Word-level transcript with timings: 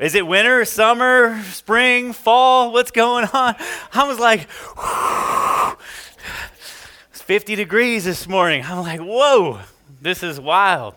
Is 0.00 0.14
it 0.14 0.26
winter, 0.26 0.64
summer, 0.64 1.42
spring, 1.42 2.14
fall? 2.14 2.72
What's 2.72 2.90
going 2.90 3.26
on? 3.26 3.54
I 3.92 4.08
was 4.08 4.18
like, 4.18 4.48
it's 7.10 7.20
50 7.20 7.54
degrees 7.54 8.06
this 8.06 8.26
morning. 8.26 8.64
I'm 8.64 8.78
like, 8.78 9.00
whoa, 9.00 9.60
this 10.00 10.22
is 10.22 10.40
wild. 10.40 10.94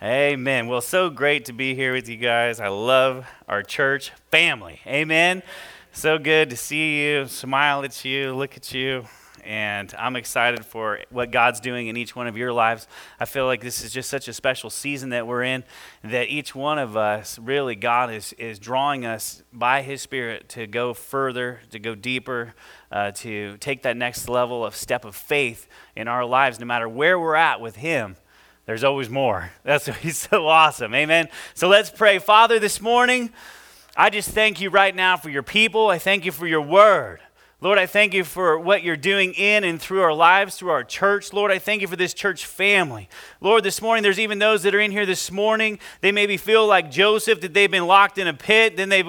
Amen. 0.00 0.68
Well, 0.68 0.80
so 0.80 1.10
great 1.10 1.46
to 1.46 1.52
be 1.52 1.74
here 1.74 1.92
with 1.92 2.08
you 2.08 2.16
guys. 2.16 2.60
I 2.60 2.68
love 2.68 3.26
our 3.48 3.64
church 3.64 4.12
family. 4.30 4.78
Amen. 4.86 5.42
So 5.90 6.16
good 6.16 6.48
to 6.50 6.56
see 6.56 7.02
you, 7.02 7.26
smile 7.26 7.82
at 7.82 8.04
you, 8.04 8.36
look 8.36 8.56
at 8.56 8.72
you 8.72 9.04
and 9.44 9.94
I'm 9.98 10.16
excited 10.16 10.64
for 10.64 11.00
what 11.10 11.30
God's 11.30 11.60
doing 11.60 11.88
in 11.88 11.96
each 11.96 12.14
one 12.16 12.26
of 12.26 12.36
your 12.36 12.52
lives. 12.52 12.86
I 13.18 13.24
feel 13.24 13.46
like 13.46 13.60
this 13.60 13.84
is 13.84 13.92
just 13.92 14.10
such 14.10 14.28
a 14.28 14.32
special 14.32 14.70
season 14.70 15.10
that 15.10 15.26
we're 15.26 15.42
in, 15.42 15.64
that 16.04 16.28
each 16.28 16.54
one 16.54 16.78
of 16.78 16.96
us, 16.96 17.38
really, 17.38 17.74
God 17.74 18.12
is, 18.12 18.32
is 18.34 18.58
drawing 18.58 19.04
us 19.04 19.42
by 19.52 19.82
His 19.82 20.02
Spirit 20.02 20.48
to 20.50 20.66
go 20.66 20.94
further, 20.94 21.60
to 21.70 21.78
go 21.78 21.94
deeper, 21.94 22.54
uh, 22.90 23.10
to 23.12 23.56
take 23.58 23.82
that 23.82 23.96
next 23.96 24.28
level 24.28 24.64
of 24.64 24.74
step 24.74 25.04
of 25.04 25.14
faith 25.14 25.68
in 25.96 26.08
our 26.08 26.24
lives, 26.24 26.58
no 26.60 26.66
matter 26.66 26.88
where 26.88 27.18
we're 27.18 27.34
at 27.34 27.60
with 27.60 27.76
Him. 27.76 28.16
There's 28.66 28.84
always 28.84 29.08
more. 29.08 29.50
That's 29.64 29.86
He's 29.86 30.18
so 30.18 30.46
awesome. 30.46 30.94
Amen. 30.94 31.28
So 31.54 31.68
let's 31.68 31.90
pray. 31.90 32.18
Father, 32.18 32.58
this 32.58 32.80
morning, 32.80 33.30
I 33.96 34.10
just 34.10 34.30
thank 34.30 34.60
you 34.60 34.70
right 34.70 34.94
now 34.94 35.16
for 35.16 35.28
your 35.28 35.42
people. 35.42 35.88
I 35.88 35.98
thank 35.98 36.24
you 36.24 36.30
for 36.30 36.46
your 36.46 36.60
word. 36.60 37.20
Lord, 37.60 37.76
I 37.76 37.86
thank 37.86 38.14
you 38.14 38.22
for 38.22 38.56
what 38.56 38.84
you're 38.84 38.96
doing 38.96 39.32
in 39.32 39.64
and 39.64 39.82
through 39.82 40.02
our 40.02 40.14
lives, 40.14 40.54
through 40.54 40.70
our 40.70 40.84
church. 40.84 41.32
Lord, 41.32 41.50
I 41.50 41.58
thank 41.58 41.82
you 41.82 41.88
for 41.88 41.96
this 41.96 42.14
church 42.14 42.46
family. 42.46 43.08
Lord, 43.40 43.64
this 43.64 43.82
morning, 43.82 44.04
there's 44.04 44.20
even 44.20 44.38
those 44.38 44.62
that 44.62 44.76
are 44.76 44.80
in 44.80 44.92
here 44.92 45.04
this 45.04 45.32
morning. 45.32 45.80
They 46.00 46.12
maybe 46.12 46.36
feel 46.36 46.68
like 46.68 46.88
Joseph, 46.88 47.40
that 47.40 47.54
they've 47.54 47.68
been 47.68 47.88
locked 47.88 48.16
in 48.16 48.28
a 48.28 48.32
pit, 48.32 48.76
then 48.76 48.90
they 48.90 49.02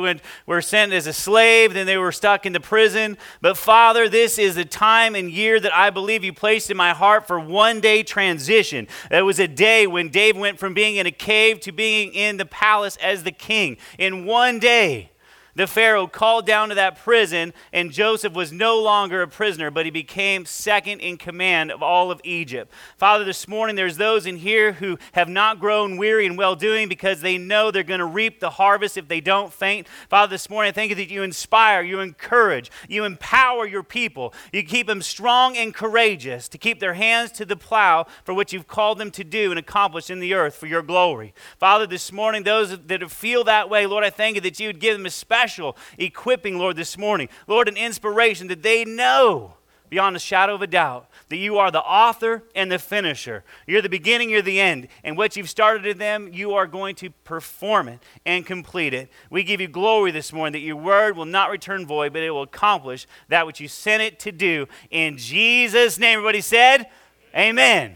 were 0.48 0.62
sent 0.64 0.94
as 0.94 1.06
a 1.06 1.14
slave, 1.14 1.76
then 1.76 1.86
they 1.86 1.98
were 1.98 2.12
stuck 2.12 2.48
in 2.48 2.54
the 2.54 2.60
prison. 2.60 3.20
But 3.40 3.56
Father, 3.56 4.10
this 4.10 4.40
is 4.40 4.56
the 4.56 4.66
time 4.66 5.14
and 5.14 5.30
year 5.30 5.60
that 5.60 5.76
I 5.76 5.92
believe 5.92 6.24
you 6.24 6.34
placed 6.34 6.72
in 6.72 6.78
my 6.78 6.94
heart 6.94 7.28
for 7.28 7.40
one 7.40 7.80
day 7.80 8.02
transition. 8.02 8.88
It 9.12 9.22
was 9.22 9.40
a 9.40 9.48
day 9.48 9.86
when 9.86 10.10
Dave 10.10 10.36
went 10.36 10.58
from 10.58 10.74
being 10.74 10.96
in 10.96 11.06
a 11.06 11.12
cave 11.12 11.60
to 11.60 11.72
being 11.72 12.16
in 12.16 12.38
the 12.38 12.48
palace 12.48 12.98
as 12.98 13.22
the 13.22 13.32
king. 13.32 13.78
In 14.00 14.26
one 14.26 14.58
day, 14.58 15.12
the 15.56 15.68
Pharaoh 15.68 16.08
called 16.08 16.46
down 16.46 16.70
to 16.70 16.76
that 16.76 16.98
prison, 16.98 17.54
and 17.74 17.92
Joseph 17.92 18.34
was 18.34 18.52
no 18.52 18.80
longer 18.80 19.22
a 19.22 19.28
prisoner, 19.28 19.72
but 19.72 19.86
he 19.86 19.92
became 19.92 20.46
second 20.46 21.00
in 21.00 21.18
command 21.18 21.72
of 21.72 21.82
all 21.82 22.12
of 22.12 22.22
Egypt. 22.24 22.72
Father, 22.98 23.24
this 23.24 23.48
morning 23.48 23.76
there's 23.76 23.98
those 23.98 24.26
in 24.26 24.38
here 24.38 24.74
who 24.74 24.98
have 25.14 25.28
not 25.28 25.60
grown 25.60 25.98
weary 25.98 26.26
in 26.26 26.36
well 26.36 26.56
doing 26.56 26.88
because 26.88 27.22
they 27.22 27.38
know 27.38 27.72
they're 27.72 27.84
going 27.84 28.00
to 28.00 28.06
reap 28.06 28.40
the 28.40 28.52
harvest 28.52 28.98
if 28.98 29.08
they 29.08 29.22
don't 29.22 29.52
faint. 29.52 29.88
Father, 30.10 30.30
this 30.30 30.50
morning 30.50 30.70
I 30.70 30.74
thank 30.74 30.90
you 30.90 30.96
that 30.96 31.10
you 31.10 31.24
inspire, 31.24 31.82
you 31.82 32.00
encourage, 32.00 32.72
you 32.88 33.04
empower 33.04 33.66
your 33.66 33.84
people. 33.84 34.34
You 34.54 34.64
keep 34.64 34.88
them 34.88 35.02
strong 35.02 35.58
and 35.58 35.74
courageous 35.74 36.48
to 36.50 36.58
keep 36.58 36.80
their 36.80 36.94
hands 36.94 37.32
to 37.34 37.46
the 37.46 37.58
plow 37.58 38.06
for 38.24 38.34
what 38.34 38.54
you've 38.54 38.68
called 38.68 38.98
them 38.98 39.12
to 39.12 39.24
do 39.24 39.50
and 39.50 39.60
accomplish 39.60 40.10
in 40.10 40.20
the 40.20 40.34
earth 40.34 40.56
for 40.56 40.68
your 40.68 40.82
glory. 40.82 41.34
Father, 41.58 41.88
this 41.88 42.12
morning, 42.12 42.44
those 42.44 42.78
that 42.78 43.12
feel 43.12 43.44
that 43.46 43.70
way, 43.70 43.86
Lord, 43.86 44.04
I 44.04 44.10
thank 44.10 44.36
you 44.36 44.42
that 44.42 44.60
you 44.60 44.68
would 44.68 44.80
give 44.80 44.96
them 44.96 45.06
a 45.06 45.10
special 45.10 45.39
special 45.40 45.78
equipping, 45.98 46.58
Lord, 46.58 46.76
this 46.76 46.98
morning. 46.98 47.30
Lord, 47.48 47.70
an 47.70 47.78
inspiration 47.78 48.48
that 48.48 48.62
they 48.62 48.84
know 48.84 49.54
beyond 49.90 50.14
a 50.18 50.20
shadow 50.20 50.54
of 50.54 50.62
a 50.62 50.68
doubt 50.68 51.10
that 51.30 51.38
you 51.38 51.58
are 51.58 51.72
the 51.72 51.80
author 51.80 52.44
and 52.56 52.70
the 52.70 52.78
finisher. 52.78 53.46
You're 53.66 53.82
the 53.82 53.88
beginning, 53.88 54.30
you're 54.30 54.42
the 54.42 54.60
end. 54.60 54.90
And 55.02 55.16
what 55.16 55.38
you've 55.38 55.50
started 55.50 55.86
in 55.86 55.98
them, 55.98 56.30
you 56.34 56.56
are 56.56 56.68
going 56.68 56.94
to 56.96 57.12
perform 57.24 57.88
it 57.88 58.04
and 58.26 58.46
complete 58.46 58.94
it. 58.94 59.10
We 59.30 59.44
give 59.44 59.62
you 59.62 59.70
glory 59.70 60.12
this 60.12 60.34
morning 60.34 60.52
that 60.60 60.66
your 60.66 60.76
word 60.76 61.16
will 61.16 61.24
not 61.24 61.50
return 61.50 61.86
void, 61.86 62.12
but 62.12 62.22
it 62.22 62.32
will 62.32 62.44
accomplish 62.44 63.08
that 63.30 63.48
which 63.48 63.62
you 63.62 63.70
sent 63.70 64.04
it 64.04 64.20
to 64.20 64.34
do. 64.34 64.68
In 64.92 65.18
Jesus' 65.18 65.98
name, 65.98 66.18
everybody 66.18 66.42
said, 66.42 66.88
Amen. 67.34 67.96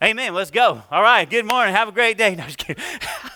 Amen. 0.00 0.32
Let's 0.32 0.52
go. 0.52 0.82
All 0.92 1.02
right. 1.02 1.28
Good 1.28 1.44
morning. 1.44 1.74
Have 1.74 1.88
a 1.88 1.92
great 1.92 2.16
day. 2.16 2.36
No, 2.36 2.44
just 2.44 2.58
kidding. 2.58 2.82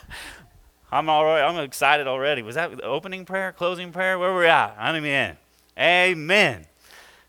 I'm 0.91 1.10
already, 1.10 1.44
I'm 1.44 1.62
excited 1.62 2.06
already. 2.06 2.43
Was 2.43 2.54
that 2.54 2.82
opening 2.82 3.25
prayer, 3.25 3.53
closing 3.53 3.93
prayer? 3.93 4.19
Where 4.19 4.32
were 4.32 4.41
we 4.41 4.47
at? 4.47 4.75
I'm 4.78 5.04
in. 5.04 5.37
Amen. 5.78 6.66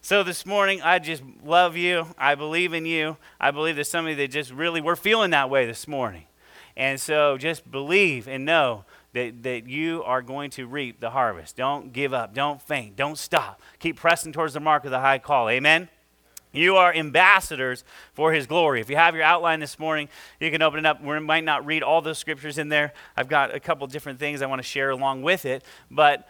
So 0.02 0.24
this 0.24 0.46
morning, 0.46 0.82
I 0.82 1.00
just 1.00 1.22
love 1.44 1.76
you. 1.76 2.08
I 2.18 2.36
believe 2.36 2.74
in 2.74 2.86
you. 2.86 3.18
I 3.40 3.52
believe 3.52 3.76
there's 3.76 3.90
somebody 3.90 4.16
that 4.16 4.30
just 4.30 4.52
really, 4.52 4.80
we're 4.80 4.96
feeling 4.96 5.32
that 5.32 5.50
way 5.50 5.66
this 5.66 5.88
morning. 5.88 6.24
And 6.78 7.00
so 7.02 7.38
just 7.38 7.70
believe 7.70 8.30
and 8.30 8.46
know 8.46 8.86
that, 9.14 9.44
that 9.44 9.68
you 9.68 10.04
are 10.06 10.22
going 10.22 10.52
to 10.52 10.66
reap 10.66 11.02
the 11.02 11.10
harvest. 11.10 11.58
Don't 11.58 11.92
give 11.92 12.14
up. 12.14 12.34
Don't 12.34 12.62
faint. 12.62 12.96
Don't 12.96 13.18
stop. 13.18 13.62
Keep 13.80 13.98
pressing 13.98 14.32
towards 14.32 14.54
the 14.54 14.62
mark 14.62 14.86
of 14.86 14.92
the 14.92 15.02
high 15.02 15.20
call. 15.20 15.50
Amen. 15.50 15.90
You 16.52 16.78
are 16.78 16.94
ambassadors 16.94 17.84
for 18.14 18.34
his 18.34 18.48
glory. 18.48 18.82
If 18.82 18.90
you 18.90 18.96
have 18.96 19.14
your 19.14 19.24
outline 19.24 19.60
this 19.60 19.78
morning, 19.78 20.10
you 20.40 20.50
can 20.50 20.62
open 20.64 20.80
it 20.80 20.86
up. 20.86 21.04
We 21.04 21.20
might 21.20 21.44
not 21.44 21.66
read 21.66 21.84
all 21.84 22.02
those 22.02 22.18
scriptures 22.18 22.58
in 22.58 22.70
there. 22.70 22.94
I've 23.16 23.28
got 23.28 23.54
a 23.54 23.60
couple 23.60 23.86
different 23.88 24.20
things 24.20 24.42
I 24.42 24.48
want 24.48 24.60
to 24.60 24.68
share 24.68 24.90
along 24.90 25.22
with 25.22 25.46
it, 25.46 25.64
but 25.92 26.28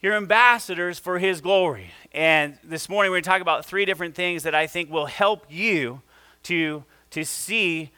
you're 0.00 0.14
ambassadors 0.14 0.98
for 0.98 1.18
his 1.18 1.42
glory. 1.42 1.90
And 2.12 2.56
this 2.64 2.88
morning 2.88 3.10
we're 3.10 3.16
going 3.16 3.24
to 3.24 3.30
talk 3.30 3.42
about 3.42 3.66
three 3.66 3.84
different 3.84 4.14
things 4.14 4.44
that 4.44 4.54
I 4.54 4.66
think 4.66 4.90
will 4.90 5.06
help 5.06 5.44
you 5.50 6.00
to, 6.44 6.84
to 7.10 7.24
see 7.24 7.90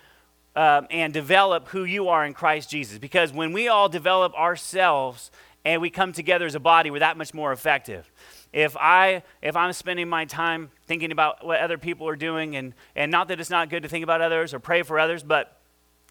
um, 0.57 0.89
and 0.91 1.13
develop 1.13 1.69
who 1.69 1.85
you 1.85 2.09
are 2.09 2.27
in 2.27 2.35
Christ 2.35 2.69
Jesus. 2.69 2.99
Because 2.99 3.33
when 3.33 3.53
we 3.53 3.69
all 3.69 3.89
develop 3.89 4.35
ourselves 4.35 5.31
and 5.65 5.81
we 5.81 5.91
come 5.91 6.13
together 6.13 6.47
as 6.47 6.57
a 6.57 6.61
body, 6.61 6.91
we're 6.91 6.99
that 6.99 7.17
much 7.17 7.33
more 7.33 7.53
effective 7.53 8.11
if 8.53 8.77
i 8.77 9.23
if 9.43 9.57
i'm 9.57 9.73
spending 9.73 10.09
my 10.09 10.25
time 10.25 10.71
thinking 10.87 11.13
about 11.13 11.45
what 11.45 11.61
other 11.61 11.79
people 11.79 12.09
are 12.09 12.17
doing 12.17 12.57
and 12.57 12.75
and 12.97 13.11
not 13.11 13.29
that 13.29 13.41
it's 13.41 13.51
not 13.51 13.71
good 13.71 13.83
to 13.83 13.89
think 13.89 14.03
about 14.03 14.21
others 14.21 14.53
or 14.53 14.59
pray 14.59 14.83
for 14.83 14.99
others 14.99 15.23
but 15.23 15.57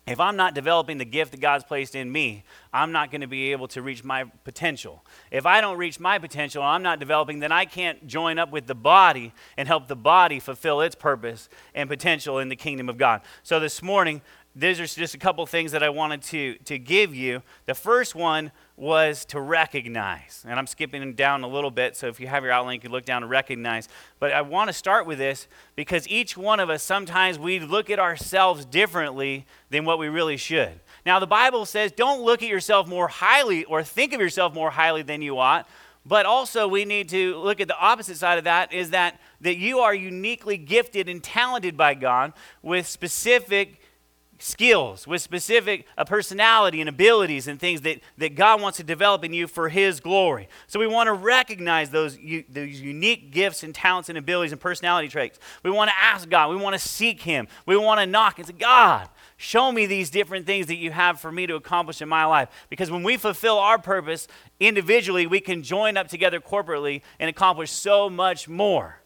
if 0.07 0.19
i'm 0.19 0.35
not 0.35 0.53
developing 0.55 0.97
the 0.97 1.05
gift 1.05 1.31
that 1.31 1.41
god's 1.41 1.63
placed 1.63 1.95
in 1.95 2.11
me 2.11 2.43
i'm 2.73 2.91
not 2.91 3.11
going 3.11 3.21
to 3.21 3.27
be 3.27 3.51
able 3.51 3.67
to 3.67 3.81
reach 3.81 4.03
my 4.03 4.23
potential. 4.43 5.03
If 5.31 5.45
i 5.45 5.59
don't 5.59 5.77
reach 5.77 5.99
my 5.99 6.17
potential 6.17 6.63
and 6.63 6.69
i'm 6.69 6.83
not 6.83 6.99
developing 6.99 7.39
then 7.39 7.51
i 7.51 7.65
can't 7.65 8.07
join 8.07 8.39
up 8.39 8.51
with 8.51 8.67
the 8.67 8.75
body 8.75 9.33
and 9.57 9.67
help 9.67 9.87
the 9.87 9.95
body 9.95 10.39
fulfill 10.39 10.79
its 10.81 10.95
purpose 10.95 11.49
and 11.75 11.89
potential 11.89 12.39
in 12.39 12.49
the 12.49 12.55
kingdom 12.55 12.87
of 12.87 12.97
god. 12.97 13.21
So 13.43 13.59
this 13.59 13.81
morning 13.81 14.21
these 14.55 14.79
are 14.79 14.85
just 14.85 15.13
a 15.13 15.17
couple 15.17 15.45
things 15.45 15.71
that 15.71 15.83
I 15.83 15.89
wanted 15.89 16.23
to, 16.23 16.55
to 16.65 16.79
give 16.79 17.13
you. 17.13 17.43
The 17.65 17.75
first 17.75 18.15
one 18.15 18.51
was 18.75 19.23
to 19.25 19.39
recognize. 19.39 20.43
And 20.47 20.57
I'm 20.57 20.65
skipping 20.65 21.13
down 21.13 21.43
a 21.43 21.47
little 21.47 21.69
bit, 21.69 21.95
so 21.95 22.07
if 22.07 22.19
you 22.19 22.27
have 22.27 22.43
your 22.43 22.51
outline, 22.51 22.75
you 22.75 22.79
can 22.79 22.91
look 22.91 23.05
down 23.05 23.21
and 23.21 23.29
recognize. 23.29 23.87
But 24.19 24.31
I 24.31 24.41
want 24.41 24.69
to 24.69 24.73
start 24.73 25.05
with 25.05 25.17
this 25.17 25.47
because 25.75 26.07
each 26.07 26.35
one 26.35 26.59
of 26.59 26.69
us, 26.69 26.81
sometimes 26.81 27.37
we 27.37 27.59
look 27.59 27.89
at 27.89 27.99
ourselves 27.99 28.65
differently 28.65 29.45
than 29.69 29.85
what 29.85 29.99
we 29.99 30.07
really 30.09 30.37
should. 30.37 30.79
Now, 31.05 31.19
the 31.19 31.27
Bible 31.27 31.65
says 31.65 31.91
don't 31.91 32.21
look 32.21 32.41
at 32.41 32.49
yourself 32.49 32.87
more 32.87 33.07
highly 33.07 33.65
or 33.65 33.83
think 33.83 34.13
of 34.13 34.19
yourself 34.19 34.53
more 34.53 34.71
highly 34.71 35.03
than 35.03 35.21
you 35.21 35.37
ought. 35.37 35.67
But 36.05 36.25
also, 36.25 36.67
we 36.67 36.85
need 36.85 37.09
to 37.09 37.37
look 37.37 37.59
at 37.59 37.67
the 37.67 37.77
opposite 37.77 38.17
side 38.17 38.37
of 38.37 38.45
that 38.45 38.73
is 38.73 38.91
that, 38.91 39.19
that 39.41 39.57
you 39.57 39.79
are 39.79 39.93
uniquely 39.93 40.57
gifted 40.57 41.07
and 41.07 41.21
talented 41.21 41.77
by 41.77 41.93
God 41.93 42.33
with 42.63 42.87
specific 42.87 43.78
skills, 44.39 45.05
with 45.05 45.21
specific 45.21 45.85
uh, 45.97 46.05
personality 46.05 46.79
and 46.79 46.89
abilities 46.89 47.47
and 47.47 47.59
things 47.59 47.81
that, 47.81 47.99
that 48.17 48.35
God 48.35 48.61
wants 48.61 48.77
to 48.77 48.83
develop 48.83 49.23
in 49.23 49.33
you 49.33 49.47
for 49.47 49.69
His 49.69 49.99
glory. 49.99 50.47
So 50.67 50.79
we 50.79 50.87
want 50.87 51.07
to 51.07 51.13
recognize 51.13 51.89
those, 51.89 52.17
u- 52.17 52.45
those 52.49 52.79
unique 52.79 53.31
gifts 53.31 53.63
and 53.63 53.75
talents 53.75 54.09
and 54.09 54.17
abilities 54.17 54.51
and 54.51 54.59
personality 54.59 55.09
traits. 55.09 55.39
We 55.63 55.69
want 55.69 55.89
to 55.89 55.97
ask 55.97 56.27
God. 56.29 56.49
We 56.49 56.55
want 56.55 56.73
to 56.73 56.79
seek 56.79 57.21
Him. 57.21 57.47
We 57.65 57.77
want 57.77 57.99
to 57.99 58.07
knock 58.07 58.39
and 58.39 58.47
say, 58.47 58.53
God, 58.53 59.09
show 59.37 59.71
me 59.71 59.85
these 59.85 60.09
different 60.09 60.45
things 60.45 60.67
that 60.67 60.77
you 60.77 60.91
have 60.91 61.19
for 61.19 61.31
me 61.31 61.45
to 61.45 61.55
accomplish 61.55 62.01
in 62.01 62.09
my 62.09 62.25
life. 62.25 62.49
Because 62.69 62.89
when 62.89 63.03
we 63.03 63.17
fulfill 63.17 63.59
our 63.59 63.77
purpose 63.77 64.27
individually, 64.59 65.27
we 65.27 65.41
can 65.41 65.63
join 65.63 65.97
up 65.97 66.07
together 66.07 66.39
corporately 66.39 67.01
and 67.19 67.29
accomplish 67.29 67.71
so 67.71 68.09
much 68.09 68.47
more 68.47 69.01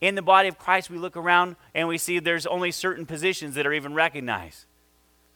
in 0.00 0.14
the 0.14 0.22
body 0.22 0.48
of 0.48 0.58
Christ, 0.58 0.90
we 0.90 0.98
look 0.98 1.16
around 1.16 1.56
and 1.74 1.86
we 1.86 1.98
see 1.98 2.18
there's 2.18 2.46
only 2.46 2.70
certain 2.70 3.06
positions 3.06 3.54
that 3.54 3.66
are 3.66 3.72
even 3.72 3.94
recognized. 3.94 4.64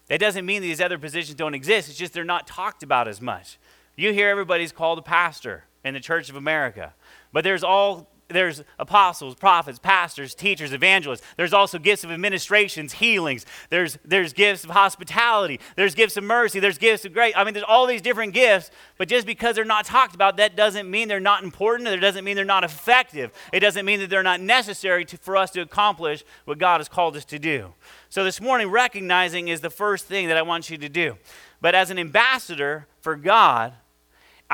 That 0.09 0.21
doesn't 0.21 0.45
mean 0.45 0.63
these 0.63 0.81
other 0.81 0.99
positions 0.99 1.37
don't 1.37 1.55
exist, 1.55 1.89
it's 1.89 1.99
just 1.99 2.13
they're 2.13 2.25
not 2.25 2.47
talked 2.47 2.83
about 2.83 3.09
as 3.09 3.21
much. 3.21 3.59
You 3.97 4.13
hear 4.13 4.29
everybody's 4.29 4.73
called 4.73 4.99
a 4.99 5.03
pastor 5.03 5.65
in 5.85 5.95
the 5.95 6.01
Church 6.01 6.29
of 6.29 6.37
America, 6.37 6.95
but 7.33 7.45
there's 7.45 7.63
all 7.63 8.11
there's 8.29 8.63
apostles, 8.79 9.35
prophets, 9.35 9.79
pastors, 9.79 10.35
teachers, 10.35 10.73
evangelists. 10.73 11.23
There's 11.37 11.53
also 11.53 11.79
gifts 11.79 12.05
of 12.05 12.11
administrations, 12.11 12.95
healings. 12.95 13.45
There's, 13.71 13.99
there's 14.05 14.33
gifts 14.33 14.65
of 14.65 14.71
hospitality. 14.71 15.61
There's 15.77 15.95
gifts 15.95 16.17
of 16.17 16.25
mercy. 16.25 16.59
There's 16.59 16.79
gifts 16.79 17.05
of 17.05 17.13
grace. 17.13 17.35
I 17.37 17.45
mean, 17.45 17.55
there's 17.55 17.67
all 17.69 17.87
these 17.87 18.01
different 18.01 18.33
gifts, 18.33 18.71
but 18.97 19.09
just 19.09 19.27
because 19.27 19.57
they're 19.57 19.65
not 19.65 19.85
talked 19.85 20.15
about, 20.15 20.39
that 20.39 20.57
doesn't 20.57 20.91
mean 20.91 21.09
they're 21.09 21.21
not 21.21 21.43
important. 21.43 21.89
It 21.89 21.99
doesn't 21.99 22.25
mean 22.25 22.37
they're 22.37 22.45
not 22.45 22.65
effective. 22.65 23.31
It 23.53 23.61
doesn't 23.61 23.85
mean 23.85 24.01
that 24.01 24.09
they're 24.09 24.23
not 24.23 24.41
necessary 24.41 25.05
to, 25.07 25.19
for 25.19 25.37
us 25.37 25.51
to 25.53 25.61
accomplish 25.61 26.25
what 26.47 26.59
God 26.59 26.79
has 26.79 26.89
called 26.89 27.17
us 27.17 27.25
to 27.27 27.39
do. 27.39 27.75
So 28.09 28.25
this 28.25 28.41
morning, 28.41 28.69
recognizing 28.71 29.49
is 29.49 29.61
the 29.61 29.71
first 29.71 30.07
thing 30.07 30.29
that 30.29 30.37
I 30.37 30.43
want 30.43 30.71
you 30.71 30.79
to 30.79 30.89
do. 30.89 31.19
But 31.61 31.75
as 31.75 31.91
an 31.91 31.99
ambassador 31.99 32.87
for 33.01 33.17
God, 33.17 33.75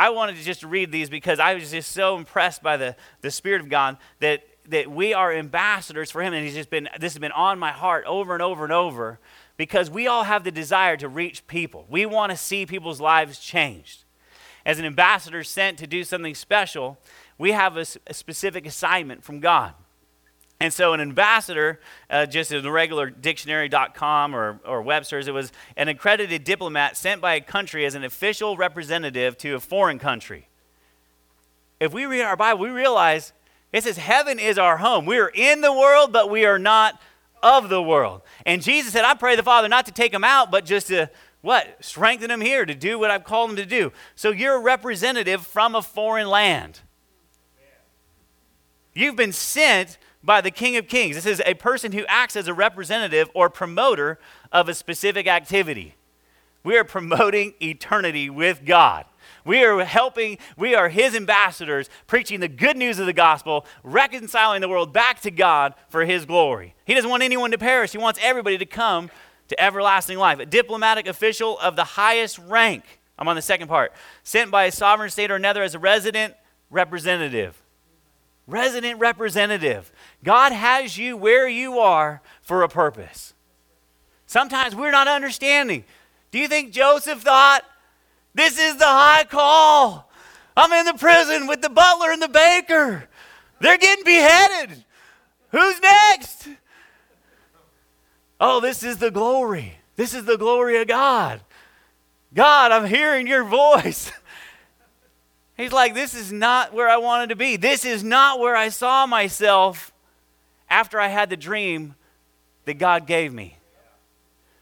I 0.00 0.08
wanted 0.08 0.36
to 0.36 0.42
just 0.42 0.62
read 0.62 0.90
these 0.90 1.10
because 1.10 1.38
I 1.38 1.52
was 1.52 1.70
just 1.70 1.92
so 1.92 2.16
impressed 2.16 2.62
by 2.62 2.78
the, 2.78 2.96
the 3.20 3.30
Spirit 3.30 3.60
of 3.60 3.68
God 3.68 3.98
that, 4.20 4.42
that 4.70 4.90
we 4.90 5.12
are 5.12 5.30
ambassadors 5.30 6.10
for 6.10 6.22
Him. 6.22 6.32
And 6.32 6.42
He's 6.42 6.54
just 6.54 6.70
been, 6.70 6.88
this 6.98 7.12
has 7.12 7.18
been 7.18 7.32
on 7.32 7.58
my 7.58 7.70
heart 7.70 8.06
over 8.06 8.32
and 8.32 8.42
over 8.42 8.64
and 8.64 8.72
over 8.72 9.18
because 9.58 9.90
we 9.90 10.06
all 10.06 10.24
have 10.24 10.42
the 10.42 10.50
desire 10.50 10.96
to 10.96 11.06
reach 11.06 11.46
people. 11.46 11.84
We 11.90 12.06
want 12.06 12.30
to 12.30 12.38
see 12.38 12.64
people's 12.64 12.98
lives 12.98 13.38
changed. 13.38 14.04
As 14.64 14.78
an 14.78 14.86
ambassador 14.86 15.44
sent 15.44 15.76
to 15.80 15.86
do 15.86 16.02
something 16.02 16.34
special, 16.34 16.96
we 17.36 17.52
have 17.52 17.76
a, 17.76 17.84
a 18.06 18.14
specific 18.14 18.64
assignment 18.64 19.22
from 19.22 19.38
God. 19.38 19.74
And 20.60 20.74
so, 20.74 20.92
an 20.92 21.00
ambassador, 21.00 21.80
uh, 22.10 22.26
just 22.26 22.52
in 22.52 22.62
the 22.62 22.70
regular 22.70 23.08
dictionary.com 23.08 24.36
or, 24.36 24.60
or 24.66 24.82
Webster's, 24.82 25.26
it 25.26 25.32
was 25.32 25.52
an 25.74 25.88
accredited 25.88 26.44
diplomat 26.44 26.98
sent 26.98 27.22
by 27.22 27.34
a 27.34 27.40
country 27.40 27.86
as 27.86 27.94
an 27.94 28.04
official 28.04 28.58
representative 28.58 29.38
to 29.38 29.54
a 29.54 29.60
foreign 29.60 29.98
country. 29.98 30.48
If 31.80 31.94
we 31.94 32.04
read 32.04 32.22
our 32.22 32.36
Bible, 32.36 32.60
we 32.60 32.68
realize 32.68 33.32
it 33.72 33.84
says 33.84 33.96
heaven 33.96 34.38
is 34.38 34.58
our 34.58 34.76
home. 34.76 35.06
We 35.06 35.18
are 35.18 35.32
in 35.34 35.62
the 35.62 35.72
world, 35.72 36.12
but 36.12 36.28
we 36.28 36.44
are 36.44 36.58
not 36.58 37.00
of 37.42 37.70
the 37.70 37.82
world. 37.82 38.20
And 38.44 38.60
Jesus 38.60 38.92
said, 38.92 39.04
I 39.04 39.14
pray 39.14 39.36
the 39.36 39.42
Father 39.42 39.68
not 39.68 39.86
to 39.86 39.92
take 39.92 40.12
them 40.12 40.24
out, 40.24 40.50
but 40.50 40.66
just 40.66 40.88
to 40.88 41.10
what? 41.40 41.82
Strengthen 41.82 42.28
them 42.28 42.42
here 42.42 42.66
to 42.66 42.74
do 42.74 42.98
what 42.98 43.10
I've 43.10 43.24
called 43.24 43.50
them 43.50 43.56
to 43.56 43.64
do. 43.64 43.92
So 44.14 44.30
you're 44.30 44.56
a 44.56 44.60
representative 44.60 45.46
from 45.46 45.74
a 45.74 45.80
foreign 45.80 46.28
land. 46.28 46.80
You've 48.92 49.16
been 49.16 49.32
sent 49.32 49.96
by 50.22 50.40
the 50.40 50.50
King 50.50 50.76
of 50.76 50.88
Kings. 50.88 51.16
This 51.16 51.26
is 51.26 51.42
a 51.46 51.54
person 51.54 51.92
who 51.92 52.04
acts 52.06 52.36
as 52.36 52.48
a 52.48 52.54
representative 52.54 53.30
or 53.34 53.48
promoter 53.48 54.18
of 54.52 54.68
a 54.68 54.74
specific 54.74 55.26
activity. 55.26 55.94
We 56.62 56.76
are 56.76 56.84
promoting 56.84 57.54
eternity 57.62 58.28
with 58.28 58.64
God. 58.66 59.06
We 59.44 59.64
are 59.64 59.82
helping, 59.84 60.38
we 60.58 60.74
are 60.74 60.90
his 60.90 61.14
ambassadors, 61.14 61.88
preaching 62.06 62.40
the 62.40 62.48
good 62.48 62.76
news 62.76 62.98
of 62.98 63.06
the 63.06 63.14
gospel, 63.14 63.64
reconciling 63.82 64.60
the 64.60 64.68
world 64.68 64.92
back 64.92 65.20
to 65.22 65.30
God 65.30 65.74
for 65.88 66.04
his 66.04 66.26
glory. 66.26 66.74
He 66.84 66.94
doesn't 66.94 67.08
want 67.08 67.22
anyone 67.22 67.50
to 67.52 67.58
perish, 67.58 67.92
he 67.92 67.98
wants 67.98 68.20
everybody 68.22 68.58
to 68.58 68.66
come 68.66 69.10
to 69.48 69.60
everlasting 69.60 70.18
life. 70.18 70.38
A 70.38 70.46
diplomatic 70.46 71.06
official 71.06 71.58
of 71.58 71.76
the 71.76 71.84
highest 71.84 72.38
rank. 72.38 72.84
I'm 73.18 73.28
on 73.28 73.36
the 73.36 73.42
second 73.42 73.68
part. 73.68 73.92
Sent 74.22 74.50
by 74.50 74.64
a 74.64 74.72
sovereign 74.72 75.10
state 75.10 75.30
or 75.30 75.36
another 75.36 75.62
as 75.62 75.74
a 75.74 75.78
resident 75.78 76.34
representative 76.70 77.60
resident 78.50 78.98
representative. 78.98 79.92
God 80.22 80.52
has 80.52 80.98
you 80.98 81.16
where 81.16 81.48
you 81.48 81.78
are 81.78 82.20
for 82.42 82.62
a 82.62 82.68
purpose. 82.68 83.34
Sometimes 84.26 84.74
we're 84.74 84.90
not 84.90 85.08
understanding. 85.08 85.84
Do 86.30 86.38
you 86.38 86.46
think 86.46 86.72
Joseph 86.72 87.22
thought, 87.22 87.64
this 88.34 88.58
is 88.58 88.76
the 88.76 88.84
high 88.84 89.24
call? 89.24 90.10
I'm 90.56 90.72
in 90.72 90.84
the 90.84 90.98
prison 90.98 91.46
with 91.46 91.62
the 91.62 91.70
butler 91.70 92.12
and 92.12 92.22
the 92.22 92.28
baker. 92.28 93.08
They're 93.60 93.78
getting 93.78 94.04
beheaded. 94.04 94.84
Who's 95.50 95.80
next? 95.80 96.48
Oh, 98.40 98.60
this 98.60 98.82
is 98.82 98.98
the 98.98 99.10
glory. 99.10 99.78
This 99.96 100.14
is 100.14 100.24
the 100.24 100.38
glory 100.38 100.80
of 100.80 100.88
God. 100.88 101.40
God, 102.32 102.72
I'm 102.72 102.86
hearing 102.86 103.26
your 103.26 103.44
voice. 103.44 104.12
He's 105.56 105.72
like, 105.72 105.94
This 105.94 106.14
is 106.14 106.32
not 106.32 106.72
where 106.72 106.88
I 106.88 106.96
wanted 106.96 107.30
to 107.30 107.36
be. 107.36 107.56
This 107.56 107.84
is 107.84 108.04
not 108.04 108.38
where 108.38 108.56
I 108.56 108.68
saw 108.68 109.06
myself 109.06 109.92
after 110.70 111.00
I 111.00 111.08
had 111.08 111.28
the 111.28 111.36
dream 111.36 111.96
that 112.64 112.78
God 112.78 113.06
gave 113.06 113.32
me. 113.32 113.58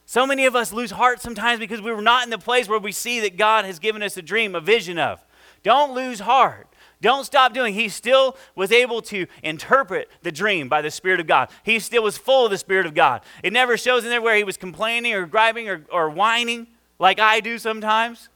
So 0.07 0.27
many 0.27 0.47
of 0.47 0.57
us 0.57 0.73
lose 0.73 0.93
heart 0.93 1.21
sometimes 1.21 1.61
because 1.61 1.83
we 1.83 1.93
were 1.93 2.01
not 2.01 2.25
in 2.25 2.31
the 2.31 2.39
place 2.39 2.67
where 2.67 2.79
we 2.79 2.93
see 2.93 3.21
that 3.21 3.37
God 3.37 3.67
has 3.67 3.79
given 3.79 4.03
us 4.03 4.17
a 4.17 4.23
dream, 4.23 4.55
a 4.55 4.61
vision 4.61 4.99
of. 4.99 5.23
Don't 5.63 5.93
lose 5.93 6.21
heart. 6.21 6.67
Don't 7.01 7.25
stop 7.25 7.53
doing. 7.53 7.75
He 7.75 7.89
still 7.89 8.37
was 8.55 8.73
able 8.73 9.03
to 9.03 9.27
interpret 9.43 10.09
the 10.23 10.33
dream 10.33 10.69
by 10.69 10.81
the 10.81 10.91
Spirit 10.91 11.21
of 11.21 11.27
God. 11.27 11.51
He 11.63 11.79
still 11.79 12.03
was 12.03 12.17
full 12.17 12.47
of 12.47 12.51
the 12.51 12.59
Spirit 12.59 12.87
of 12.87 12.95
God. 12.95 13.21
It 13.43 13.53
never 13.53 13.77
shows 13.77 14.03
in 14.03 14.11
there 14.11 14.23
where 14.23 14.35
he 14.35 14.45
was 14.45 14.57
complaining 14.57 15.13
or 15.13 15.27
griping 15.27 15.69
or, 15.69 15.85
or 15.93 16.11
whining 16.11 16.67
like 16.99 17.21
I 17.21 17.41
do 17.41 17.59
sometimes. 17.59 18.31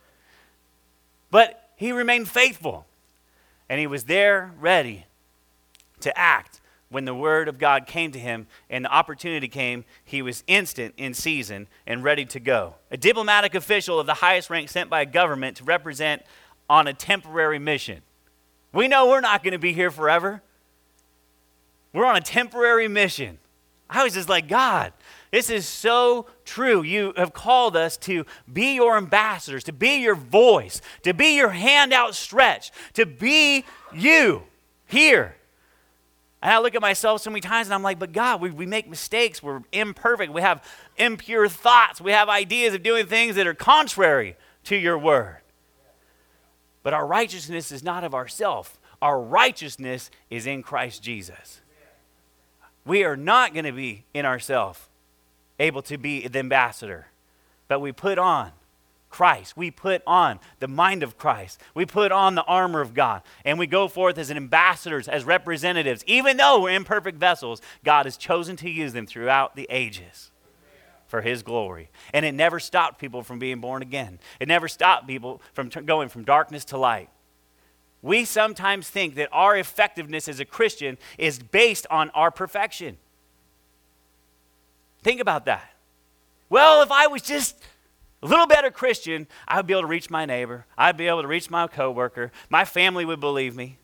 But 1.30 1.70
he 1.76 1.90
remained 1.90 2.28
faithful. 2.28 2.86
And 3.68 3.80
he 3.80 3.86
was 3.86 4.04
there 4.04 4.52
ready 4.60 5.06
to 6.00 6.16
act 6.16 6.60
when 6.92 7.06
the 7.06 7.14
word 7.14 7.48
of 7.48 7.58
God 7.58 7.86
came 7.86 8.12
to 8.12 8.18
him 8.18 8.46
and 8.68 8.84
the 8.84 8.92
opportunity 8.92 9.48
came, 9.48 9.84
he 10.04 10.22
was 10.22 10.44
instant 10.46 10.94
in 10.96 11.14
season 11.14 11.66
and 11.86 12.04
ready 12.04 12.24
to 12.26 12.38
go. 12.38 12.74
A 12.90 12.96
diplomatic 12.96 13.54
official 13.54 13.98
of 13.98 14.06
the 14.06 14.14
highest 14.14 14.50
rank 14.50 14.68
sent 14.68 14.90
by 14.90 15.00
a 15.00 15.06
government 15.06 15.56
to 15.56 15.64
represent 15.64 16.22
on 16.68 16.86
a 16.86 16.92
temporary 16.92 17.58
mission. 17.58 18.02
We 18.72 18.88
know 18.88 19.08
we're 19.08 19.20
not 19.20 19.42
going 19.42 19.52
to 19.52 19.58
be 19.58 19.72
here 19.72 19.90
forever. 19.90 20.42
We're 21.92 22.06
on 22.06 22.16
a 22.16 22.20
temporary 22.20 22.88
mission. 22.88 23.38
I 23.88 24.04
was 24.04 24.14
just 24.14 24.28
like, 24.28 24.48
God, 24.48 24.92
this 25.30 25.50
is 25.50 25.66
so 25.66 26.26
true. 26.44 26.82
You 26.82 27.12
have 27.16 27.32
called 27.32 27.76
us 27.76 27.96
to 27.98 28.24
be 28.50 28.74
your 28.74 28.96
ambassadors, 28.96 29.64
to 29.64 29.72
be 29.72 29.96
your 29.96 30.14
voice, 30.14 30.80
to 31.02 31.12
be 31.12 31.36
your 31.36 31.50
hand 31.50 31.92
outstretched, 31.92 32.72
to 32.94 33.06
be 33.06 33.64
you 33.94 34.44
here. 34.86 35.36
And 36.42 36.50
I 36.50 36.58
look 36.58 36.74
at 36.74 36.82
myself 36.82 37.22
so 37.22 37.30
many 37.30 37.40
times 37.40 37.68
and 37.68 37.74
I'm 37.74 37.84
like, 37.84 38.00
but 38.00 38.12
God, 38.12 38.40
we, 38.40 38.50
we 38.50 38.66
make 38.66 38.88
mistakes. 38.88 39.42
We're 39.42 39.62
imperfect. 39.70 40.32
We 40.32 40.42
have 40.42 40.64
impure 40.96 41.48
thoughts. 41.48 42.00
We 42.00 42.10
have 42.10 42.28
ideas 42.28 42.74
of 42.74 42.82
doing 42.82 43.06
things 43.06 43.36
that 43.36 43.46
are 43.46 43.54
contrary 43.54 44.36
to 44.64 44.76
your 44.76 44.98
word. 44.98 45.38
But 46.82 46.94
our 46.94 47.06
righteousness 47.06 47.70
is 47.70 47.84
not 47.84 48.02
of 48.02 48.12
ourself, 48.12 48.78
our 49.00 49.20
righteousness 49.20 50.10
is 50.30 50.46
in 50.46 50.62
Christ 50.62 51.02
Jesus. 51.02 51.60
We 52.84 53.04
are 53.04 53.16
not 53.16 53.54
going 53.54 53.64
to 53.64 53.72
be 53.72 54.04
in 54.12 54.26
ourselves 54.26 54.88
able 55.60 55.82
to 55.82 55.96
be 55.96 56.26
the 56.26 56.40
ambassador. 56.40 57.06
But 57.68 57.78
we 57.80 57.92
put 57.92 58.18
on 58.18 58.50
Christ. 59.12 59.56
We 59.56 59.70
put 59.70 60.02
on 60.06 60.40
the 60.58 60.66
mind 60.66 61.04
of 61.04 61.16
Christ. 61.16 61.60
We 61.74 61.86
put 61.86 62.10
on 62.10 62.34
the 62.34 62.42
armor 62.44 62.80
of 62.80 62.94
God. 62.94 63.22
And 63.44 63.58
we 63.58 63.68
go 63.68 63.86
forth 63.86 64.18
as 64.18 64.30
ambassadors, 64.30 65.06
as 65.06 65.24
representatives. 65.24 66.02
Even 66.08 66.38
though 66.38 66.62
we're 66.62 66.74
imperfect 66.74 67.18
vessels, 67.18 67.60
God 67.84 68.06
has 68.06 68.16
chosen 68.16 68.56
to 68.56 68.70
use 68.70 68.94
them 68.94 69.06
throughout 69.06 69.54
the 69.54 69.68
ages 69.70 70.30
for 71.06 71.20
His 71.20 71.42
glory. 71.42 71.90
And 72.12 72.24
it 72.24 72.32
never 72.32 72.58
stopped 72.58 72.98
people 72.98 73.22
from 73.22 73.38
being 73.38 73.60
born 73.60 73.82
again, 73.82 74.18
it 74.40 74.48
never 74.48 74.66
stopped 74.66 75.06
people 75.06 75.40
from 75.52 75.70
t- 75.70 75.82
going 75.82 76.08
from 76.08 76.24
darkness 76.24 76.64
to 76.66 76.78
light. 76.78 77.10
We 78.00 78.24
sometimes 78.24 78.90
think 78.90 79.14
that 79.14 79.28
our 79.30 79.56
effectiveness 79.56 80.26
as 80.26 80.40
a 80.40 80.44
Christian 80.44 80.98
is 81.18 81.38
based 81.38 81.86
on 81.88 82.10
our 82.10 82.32
perfection. 82.32 82.96
Think 85.02 85.20
about 85.20 85.44
that. 85.44 85.72
Well, 86.48 86.82
if 86.82 86.90
I 86.90 87.06
was 87.06 87.22
just 87.22 87.56
a 88.22 88.26
little 88.26 88.46
better 88.46 88.70
Christian, 88.70 89.26
I 89.48 89.56
would 89.56 89.66
be 89.66 89.74
able 89.74 89.82
to 89.82 89.88
reach 89.88 90.08
my 90.08 90.24
neighbor. 90.24 90.66
I'd 90.78 90.96
be 90.96 91.08
able 91.08 91.22
to 91.22 91.28
reach 91.28 91.50
my 91.50 91.66
coworker. 91.66 92.30
My 92.48 92.64
family 92.64 93.04
would 93.04 93.20
believe 93.20 93.56
me. 93.56 93.78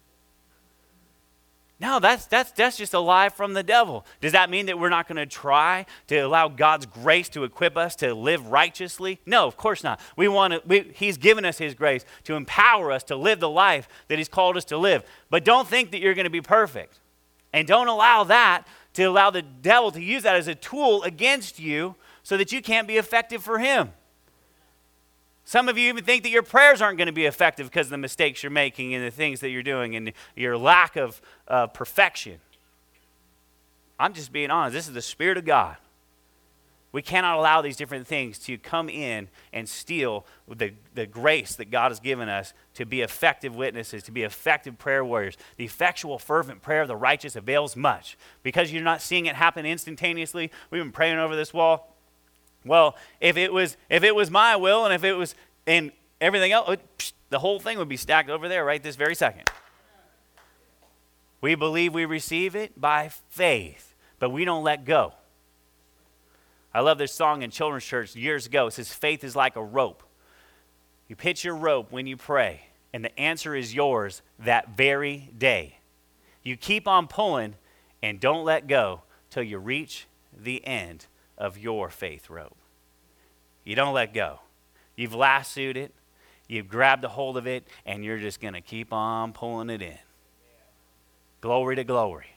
No, 1.80 2.00
that's, 2.00 2.26
that's, 2.26 2.50
that's 2.52 2.76
just 2.76 2.92
a 2.92 2.98
lie 2.98 3.28
from 3.28 3.54
the 3.54 3.62
devil. 3.62 4.04
Does 4.20 4.32
that 4.32 4.50
mean 4.50 4.66
that 4.66 4.78
we're 4.78 4.88
not 4.88 5.06
going 5.06 5.16
to 5.16 5.26
try 5.26 5.86
to 6.08 6.16
allow 6.16 6.48
God's 6.48 6.86
grace 6.86 7.28
to 7.30 7.44
equip 7.44 7.76
us 7.76 7.94
to 7.96 8.14
live 8.14 8.48
righteously? 8.48 9.20
No, 9.24 9.46
of 9.46 9.56
course 9.56 9.84
not. 9.84 10.00
We 10.16 10.26
want 10.26 10.54
to, 10.54 10.62
we, 10.66 10.90
he's 10.94 11.18
given 11.18 11.44
us 11.44 11.58
His 11.58 11.74
grace 11.74 12.04
to 12.24 12.34
empower 12.34 12.90
us 12.90 13.04
to 13.04 13.16
live 13.16 13.38
the 13.38 13.48
life 13.48 13.88
that 14.08 14.18
He's 14.18 14.28
called 14.28 14.56
us 14.56 14.64
to 14.66 14.76
live. 14.76 15.04
But 15.30 15.44
don't 15.44 15.68
think 15.68 15.92
that 15.92 16.00
you're 16.00 16.14
going 16.14 16.24
to 16.24 16.30
be 16.30 16.40
perfect. 16.40 16.98
And 17.52 17.66
don't 17.66 17.88
allow 17.88 18.24
that 18.24 18.66
to 18.94 19.04
allow 19.04 19.30
the 19.30 19.42
devil 19.42 19.92
to 19.92 20.02
use 20.02 20.24
that 20.24 20.34
as 20.34 20.48
a 20.48 20.56
tool 20.56 21.04
against 21.04 21.60
you 21.60 21.94
so 22.24 22.36
that 22.36 22.50
you 22.50 22.60
can't 22.60 22.88
be 22.88 22.96
effective 22.96 23.42
for 23.42 23.60
him. 23.60 23.92
Some 25.48 25.70
of 25.70 25.78
you 25.78 25.88
even 25.88 26.04
think 26.04 26.24
that 26.24 26.28
your 26.28 26.42
prayers 26.42 26.82
aren't 26.82 26.98
going 26.98 27.06
to 27.06 27.12
be 27.12 27.24
effective 27.24 27.70
because 27.70 27.86
of 27.86 27.90
the 27.92 27.96
mistakes 27.96 28.42
you're 28.42 28.50
making 28.50 28.92
and 28.92 29.02
the 29.02 29.10
things 29.10 29.40
that 29.40 29.48
you're 29.48 29.62
doing 29.62 29.96
and 29.96 30.12
your 30.36 30.58
lack 30.58 30.96
of 30.96 31.22
uh, 31.48 31.68
perfection. 31.68 32.38
I'm 33.98 34.12
just 34.12 34.30
being 34.30 34.50
honest. 34.50 34.74
This 34.74 34.88
is 34.88 34.92
the 34.92 35.00
Spirit 35.00 35.38
of 35.38 35.46
God. 35.46 35.78
We 36.92 37.00
cannot 37.00 37.38
allow 37.38 37.62
these 37.62 37.78
different 37.78 38.06
things 38.06 38.38
to 38.40 38.58
come 38.58 38.90
in 38.90 39.28
and 39.50 39.66
steal 39.66 40.26
the, 40.46 40.74
the 40.94 41.06
grace 41.06 41.54
that 41.54 41.70
God 41.70 41.92
has 41.92 41.98
given 41.98 42.28
us 42.28 42.52
to 42.74 42.84
be 42.84 43.00
effective 43.00 43.56
witnesses, 43.56 44.02
to 44.02 44.12
be 44.12 44.24
effective 44.24 44.76
prayer 44.76 45.02
warriors. 45.02 45.38
The 45.56 45.64
effectual, 45.64 46.18
fervent 46.18 46.60
prayer 46.60 46.82
of 46.82 46.88
the 46.88 46.96
righteous 46.96 47.36
avails 47.36 47.74
much. 47.74 48.18
Because 48.42 48.70
you're 48.70 48.82
not 48.82 49.00
seeing 49.00 49.24
it 49.24 49.34
happen 49.34 49.64
instantaneously, 49.64 50.50
we've 50.70 50.82
been 50.82 50.92
praying 50.92 51.16
over 51.16 51.34
this 51.34 51.54
wall. 51.54 51.94
Well, 52.64 52.96
if 53.20 53.36
it 53.36 53.52
was, 53.52 53.76
if 53.88 54.02
it 54.02 54.14
was 54.14 54.30
my 54.30 54.56
will 54.56 54.84
and 54.84 54.92
if 54.92 55.04
it 55.04 55.14
was 55.14 55.34
and 55.66 55.92
everything 56.20 56.52
else, 56.52 56.70
it, 56.70 57.12
the 57.30 57.38
whole 57.38 57.60
thing 57.60 57.78
would 57.78 57.88
be 57.88 57.96
stacked 57.96 58.30
over 58.30 58.48
there 58.48 58.64
right 58.64 58.82
this 58.82 58.96
very 58.96 59.14
second. 59.14 59.50
We 61.40 61.54
believe 61.54 61.94
we 61.94 62.04
receive 62.04 62.56
it 62.56 62.80
by 62.80 63.10
faith, 63.28 63.94
but 64.18 64.30
we 64.30 64.44
don't 64.44 64.64
let 64.64 64.84
go. 64.84 65.14
I 66.74 66.80
love 66.80 66.98
this 66.98 67.12
song 67.12 67.42
in 67.42 67.50
children's 67.50 67.84
church 67.84 68.16
years 68.16 68.46
ago. 68.46 68.66
It 68.66 68.72
says, 68.72 68.92
Faith 68.92 69.24
is 69.24 69.36
like 69.36 69.56
a 69.56 69.62
rope. 69.62 70.02
You 71.08 71.16
pitch 71.16 71.44
your 71.44 71.54
rope 71.54 71.90
when 71.90 72.06
you 72.06 72.16
pray, 72.16 72.66
and 72.92 73.04
the 73.04 73.18
answer 73.18 73.54
is 73.54 73.74
yours 73.74 74.20
that 74.38 74.76
very 74.76 75.30
day. 75.36 75.78
You 76.42 76.56
keep 76.56 76.86
on 76.86 77.06
pulling 77.06 77.54
and 78.02 78.20
don't 78.20 78.44
let 78.44 78.66
go 78.66 79.02
till 79.30 79.42
you 79.42 79.58
reach 79.58 80.06
the 80.36 80.64
end 80.66 81.06
of 81.38 81.56
your 81.56 81.88
faith 81.88 82.28
rope. 82.28 82.56
You 83.64 83.74
don't 83.74 83.94
let 83.94 84.12
go. 84.12 84.40
You've 84.96 85.14
lassoed 85.14 85.76
it, 85.76 85.94
you've 86.48 86.68
grabbed 86.68 87.04
a 87.04 87.08
hold 87.08 87.36
of 87.36 87.46
it, 87.46 87.66
and 87.86 88.04
you're 88.04 88.18
just 88.18 88.40
going 88.40 88.54
to 88.54 88.60
keep 88.60 88.92
on 88.92 89.32
pulling 89.32 89.70
it 89.70 89.80
in. 89.80 89.98
Glory 91.40 91.76
to 91.76 91.84
glory. 91.84 92.34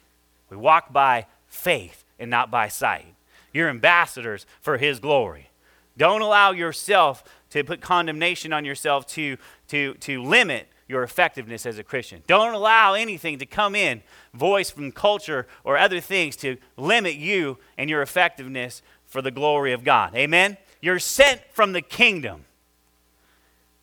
We 0.50 0.58
walk 0.58 0.94
by 0.94 1.26
faith 1.48 2.04
and 2.20 2.30
not 2.30 2.52
by 2.52 2.68
sight. 2.68 3.16
You're 3.52 3.70
ambassadors 3.70 4.46
for 4.62 4.78
His 4.78 5.00
glory. 5.00 5.50
Don't 5.98 6.22
allow 6.22 6.52
yourself 6.52 7.24
to 7.50 7.64
put 7.64 7.82
condemnation 7.82 8.54
on 8.54 8.64
yourself 8.64 9.08
to, 9.08 9.38
to, 9.70 9.96
to 9.96 10.24
limit 10.24 10.68
your 10.92 11.04
effectiveness 11.04 11.66
as 11.66 11.80
a 11.80 11.84
Christian. 11.84 12.22
Don't 12.28 12.54
allow 12.54 12.94
anything 12.94 13.40
to 13.40 13.46
come 13.46 13.76
in, 13.76 14.04
voice 14.34 14.70
from 14.70 14.92
culture 14.92 15.48
or 15.64 15.78
other 15.78 16.00
things, 16.00 16.36
to 16.38 16.58
limit 16.78 17.16
you 17.16 17.58
and 17.78 17.90
your 17.90 18.04
effectiveness 18.04 18.84
for 19.08 19.22
the 19.22 19.32
glory 19.32 19.74
of 19.74 19.84
God. 19.84 20.14
Amen? 20.16 20.58
You're 20.82 21.00
sent 21.00 21.42
from 21.52 21.74
the 21.74 21.82
kingdom. 21.82 22.46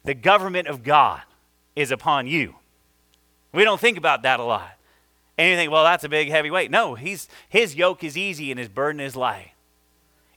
The 0.04 0.14
government 0.14 0.68
of 0.68 0.84
God 0.84 1.22
is 1.74 1.90
upon 1.90 2.26
you. 2.26 2.54
We 3.52 3.64
don't 3.64 3.80
think 3.80 3.98
about 3.98 4.22
that 4.22 4.38
a 4.38 4.44
lot. 4.44 4.70
And 5.36 5.50
you 5.50 5.56
think, 5.56 5.72
well, 5.72 5.84
that's 5.84 6.04
a 6.04 6.08
big 6.08 6.28
heavy 6.28 6.50
weight. 6.50 6.70
No, 6.70 6.94
he's, 6.94 7.28
his 7.48 7.74
yoke 7.74 8.04
is 8.04 8.16
easy 8.16 8.50
and 8.50 8.58
his 8.58 8.68
burden 8.68 9.00
is 9.00 9.16
light 9.16 9.52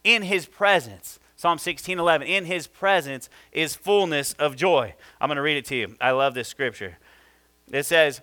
in 0.03 0.23
his 0.23 0.45
presence. 0.45 1.19
Psalm 1.41 1.57
16, 1.57 1.97
11. 1.97 2.27
In 2.27 2.45
his 2.45 2.67
presence 2.67 3.27
is 3.51 3.75
fullness 3.75 4.33
of 4.33 4.55
joy. 4.55 4.93
I'm 5.19 5.27
going 5.27 5.37
to 5.37 5.41
read 5.41 5.57
it 5.57 5.65
to 5.65 5.75
you. 5.75 5.95
I 5.99 6.11
love 6.11 6.35
this 6.35 6.47
scripture. 6.47 6.99
It 7.71 7.87
says, 7.87 8.21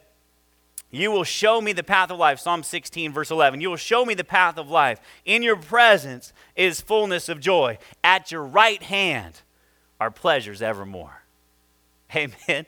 You 0.92 1.10
will 1.10 1.24
show 1.24 1.60
me 1.60 1.72
the 1.72 1.82
path 1.82 2.12
of 2.12 2.18
life. 2.20 2.38
Psalm 2.38 2.62
16, 2.62 3.12
verse 3.12 3.32
11. 3.32 3.60
You 3.60 3.70
will 3.70 3.76
show 3.76 4.04
me 4.04 4.14
the 4.14 4.22
path 4.22 4.56
of 4.56 4.70
life. 4.70 5.00
In 5.24 5.42
your 5.42 5.56
presence 5.56 6.32
is 6.54 6.80
fullness 6.80 7.28
of 7.28 7.40
joy. 7.40 7.78
At 8.04 8.30
your 8.30 8.44
right 8.44 8.84
hand 8.84 9.42
are 9.98 10.12
pleasures 10.12 10.62
evermore. 10.62 11.24
Amen. 12.14 12.66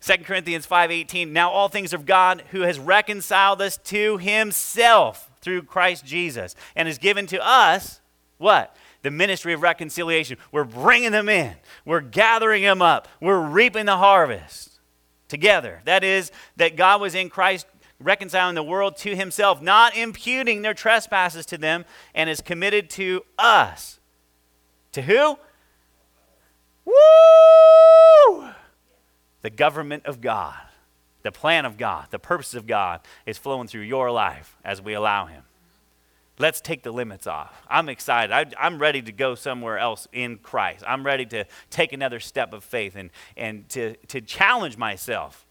2 0.00 0.16
Corinthians 0.24 0.66
5:18 0.66 1.32
Now 1.32 1.50
all 1.50 1.68
things 1.68 1.92
of 1.92 2.06
God 2.06 2.44
who 2.52 2.62
has 2.62 2.78
reconciled 2.78 3.60
us 3.60 3.76
to 3.76 4.16
himself 4.16 5.30
through 5.42 5.64
Christ 5.64 6.06
Jesus 6.06 6.56
and 6.74 6.88
has 6.88 6.96
given 6.96 7.26
to 7.26 7.46
us 7.46 8.00
what? 8.40 8.74
The 9.02 9.10
ministry 9.10 9.52
of 9.52 9.62
reconciliation. 9.62 10.36
We're 10.52 10.64
bringing 10.64 11.12
them 11.12 11.28
in, 11.28 11.54
we're 11.84 12.00
gathering 12.00 12.62
them 12.62 12.82
up, 12.82 13.08
we're 13.20 13.40
reaping 13.40 13.86
the 13.86 13.96
harvest 13.96 14.80
together. 15.28 15.80
That 15.84 16.04
is, 16.04 16.30
that 16.56 16.76
God 16.76 17.00
was 17.00 17.14
in 17.14 17.30
Christ 17.30 17.66
reconciling 18.00 18.54
the 18.54 18.62
world 18.62 18.96
to 18.98 19.14
himself, 19.14 19.62
not 19.62 19.96
imputing 19.96 20.62
their 20.62 20.74
trespasses 20.74 21.46
to 21.46 21.58
them, 21.58 21.84
and 22.14 22.28
is 22.28 22.40
committed 22.40 22.90
to 22.90 23.24
us. 23.38 24.00
To 24.92 25.02
who? 25.02 25.38
Woo! 26.84 26.94
The 29.42 29.50
government 29.50 30.06
of 30.06 30.20
God, 30.20 30.58
the 31.22 31.32
plan 31.32 31.64
of 31.64 31.76
God, 31.78 32.08
the 32.10 32.18
purpose 32.18 32.54
of 32.54 32.66
God 32.66 33.00
is 33.26 33.38
flowing 33.38 33.68
through 33.68 33.82
your 33.82 34.10
life 34.10 34.56
as 34.64 34.82
we 34.82 34.94
allow 34.94 35.26
Him. 35.26 35.44
Let's 36.40 36.62
take 36.62 36.82
the 36.82 36.90
limits 36.90 37.26
off. 37.26 37.62
I'm 37.68 37.90
excited. 37.90 38.32
I, 38.32 38.66
am 38.66 38.78
ready 38.78 39.02
to 39.02 39.12
go 39.12 39.34
somewhere 39.34 39.78
else 39.78 40.08
in 40.10 40.38
Christ. 40.38 40.82
I'm 40.88 41.04
ready 41.04 41.26
to 41.26 41.44
take 41.68 41.92
another 41.92 42.18
step 42.18 42.54
of 42.54 42.64
faith 42.64 42.96
and, 42.96 43.10
and 43.36 43.68
to, 43.68 43.94
to 44.06 44.22
challenge 44.22 44.78
myself. 44.78 45.44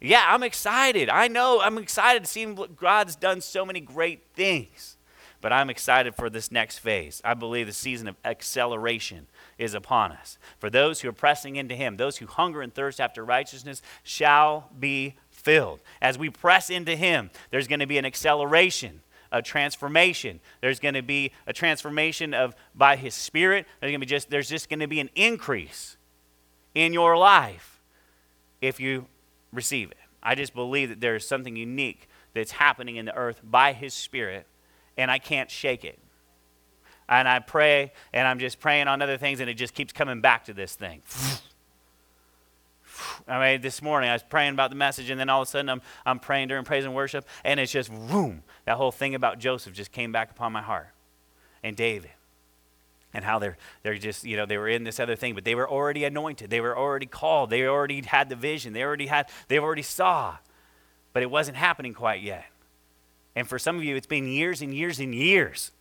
Yeah, 0.00 0.24
I'm 0.26 0.42
excited. 0.42 1.08
I 1.08 1.28
know 1.28 1.60
I'm 1.60 1.78
excited 1.78 2.24
to 2.24 2.28
see 2.28 2.44
God's 2.76 3.14
done 3.14 3.40
so 3.40 3.64
many 3.64 3.78
great 3.78 4.24
things. 4.34 4.96
But 5.40 5.52
I'm 5.52 5.70
excited 5.70 6.16
for 6.16 6.28
this 6.28 6.50
next 6.50 6.78
phase. 6.78 7.22
I 7.24 7.34
believe 7.34 7.68
the 7.68 7.72
season 7.72 8.08
of 8.08 8.16
acceleration 8.24 9.28
is 9.58 9.74
upon 9.74 10.10
us. 10.10 10.38
For 10.58 10.70
those 10.70 11.02
who 11.02 11.08
are 11.08 11.12
pressing 11.12 11.54
into 11.54 11.76
Him, 11.76 11.98
those 11.98 12.16
who 12.16 12.26
hunger 12.26 12.62
and 12.62 12.74
thirst 12.74 13.00
after 13.00 13.24
righteousness 13.24 13.80
shall 14.02 14.70
be 14.76 15.14
filled. 15.30 15.82
As 16.02 16.18
we 16.18 16.30
press 16.30 16.68
into 16.68 16.96
Him, 16.96 17.30
there's 17.50 17.68
going 17.68 17.78
to 17.78 17.86
be 17.86 17.98
an 17.98 18.04
acceleration 18.04 19.02
a 19.32 19.42
transformation. 19.42 20.40
There's 20.60 20.80
going 20.80 20.94
to 20.94 21.02
be 21.02 21.32
a 21.46 21.52
transformation 21.52 22.34
of 22.34 22.54
by 22.74 22.96
His 22.96 23.14
Spirit. 23.14 23.66
There's 23.80 23.90
going 23.90 24.00
to 24.00 24.06
be 24.06 24.10
just 24.10 24.30
there's 24.30 24.48
just 24.48 24.68
going 24.68 24.80
to 24.80 24.86
be 24.86 25.00
an 25.00 25.10
increase 25.14 25.96
in 26.74 26.92
your 26.92 27.16
life 27.16 27.80
if 28.60 28.80
you 28.80 29.06
receive 29.52 29.90
it. 29.90 29.98
I 30.22 30.34
just 30.34 30.54
believe 30.54 30.88
that 30.88 31.00
there 31.00 31.16
is 31.16 31.26
something 31.26 31.56
unique 31.56 32.08
that's 32.34 32.52
happening 32.52 32.96
in 32.96 33.06
the 33.06 33.14
earth 33.14 33.40
by 33.42 33.72
His 33.72 33.94
Spirit, 33.94 34.46
and 34.96 35.10
I 35.10 35.18
can't 35.18 35.50
shake 35.50 35.84
it. 35.84 35.98
And 37.08 37.28
I 37.28 37.38
pray, 37.38 37.92
and 38.12 38.26
I'm 38.26 38.38
just 38.38 38.58
praying 38.58 38.88
on 38.88 39.00
other 39.00 39.16
things, 39.16 39.40
and 39.40 39.48
it 39.48 39.54
just 39.54 39.74
keeps 39.74 39.92
coming 39.92 40.20
back 40.20 40.44
to 40.46 40.52
this 40.52 40.74
thing. 40.74 41.02
I 43.28 43.52
mean, 43.52 43.60
this 43.60 43.82
morning 43.82 44.10
I 44.10 44.12
was 44.12 44.22
praying 44.22 44.52
about 44.52 44.70
the 44.70 44.76
message, 44.76 45.10
and 45.10 45.18
then 45.18 45.28
all 45.28 45.42
of 45.42 45.48
a 45.48 45.50
sudden 45.50 45.68
I'm, 45.68 45.82
I'm 46.04 46.18
praying 46.18 46.48
during 46.48 46.64
praise 46.64 46.84
and 46.84 46.94
worship, 46.94 47.26
and 47.44 47.60
it's 47.60 47.72
just 47.72 47.90
boom. 47.90 48.42
That 48.64 48.76
whole 48.76 48.92
thing 48.92 49.14
about 49.14 49.38
Joseph 49.38 49.72
just 49.72 49.92
came 49.92 50.12
back 50.12 50.30
upon 50.30 50.52
my 50.52 50.62
heart, 50.62 50.88
and 51.62 51.76
David, 51.76 52.10
and 53.12 53.24
how 53.24 53.38
they're 53.38 53.56
they're 53.82 53.98
just 53.98 54.24
you 54.24 54.36
know 54.36 54.46
they 54.46 54.58
were 54.58 54.68
in 54.68 54.84
this 54.84 55.00
other 55.00 55.16
thing, 55.16 55.34
but 55.34 55.44
they 55.44 55.54
were 55.54 55.68
already 55.68 56.04
anointed, 56.04 56.50
they 56.50 56.60
were 56.60 56.76
already 56.76 57.06
called, 57.06 57.50
they 57.50 57.66
already 57.66 58.02
had 58.02 58.28
the 58.28 58.36
vision, 58.36 58.72
they 58.72 58.82
already 58.82 59.06
had 59.06 59.28
they 59.48 59.58
already 59.58 59.82
saw, 59.82 60.36
but 61.12 61.22
it 61.22 61.30
wasn't 61.30 61.56
happening 61.56 61.94
quite 61.94 62.22
yet. 62.22 62.46
And 63.34 63.46
for 63.46 63.58
some 63.58 63.76
of 63.76 63.84
you, 63.84 63.96
it's 63.96 64.06
been 64.06 64.26
years 64.26 64.62
and 64.62 64.72
years 64.72 64.98
and 64.98 65.14
years, 65.14 65.72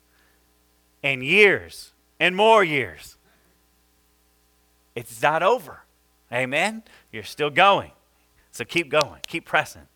and 1.01 1.23
years 1.23 1.93
and 2.19 2.35
more 2.35 2.63
years. 2.63 3.17
It's 4.95 5.21
not 5.21 5.43
over. 5.43 5.84
Amen? 6.31 6.83
You're 7.11 7.23
still 7.23 7.49
going. 7.49 7.91
So 8.51 8.63
keep 8.63 8.89
going, 8.89 9.21
keep 9.27 9.45
pressing. 9.45 9.87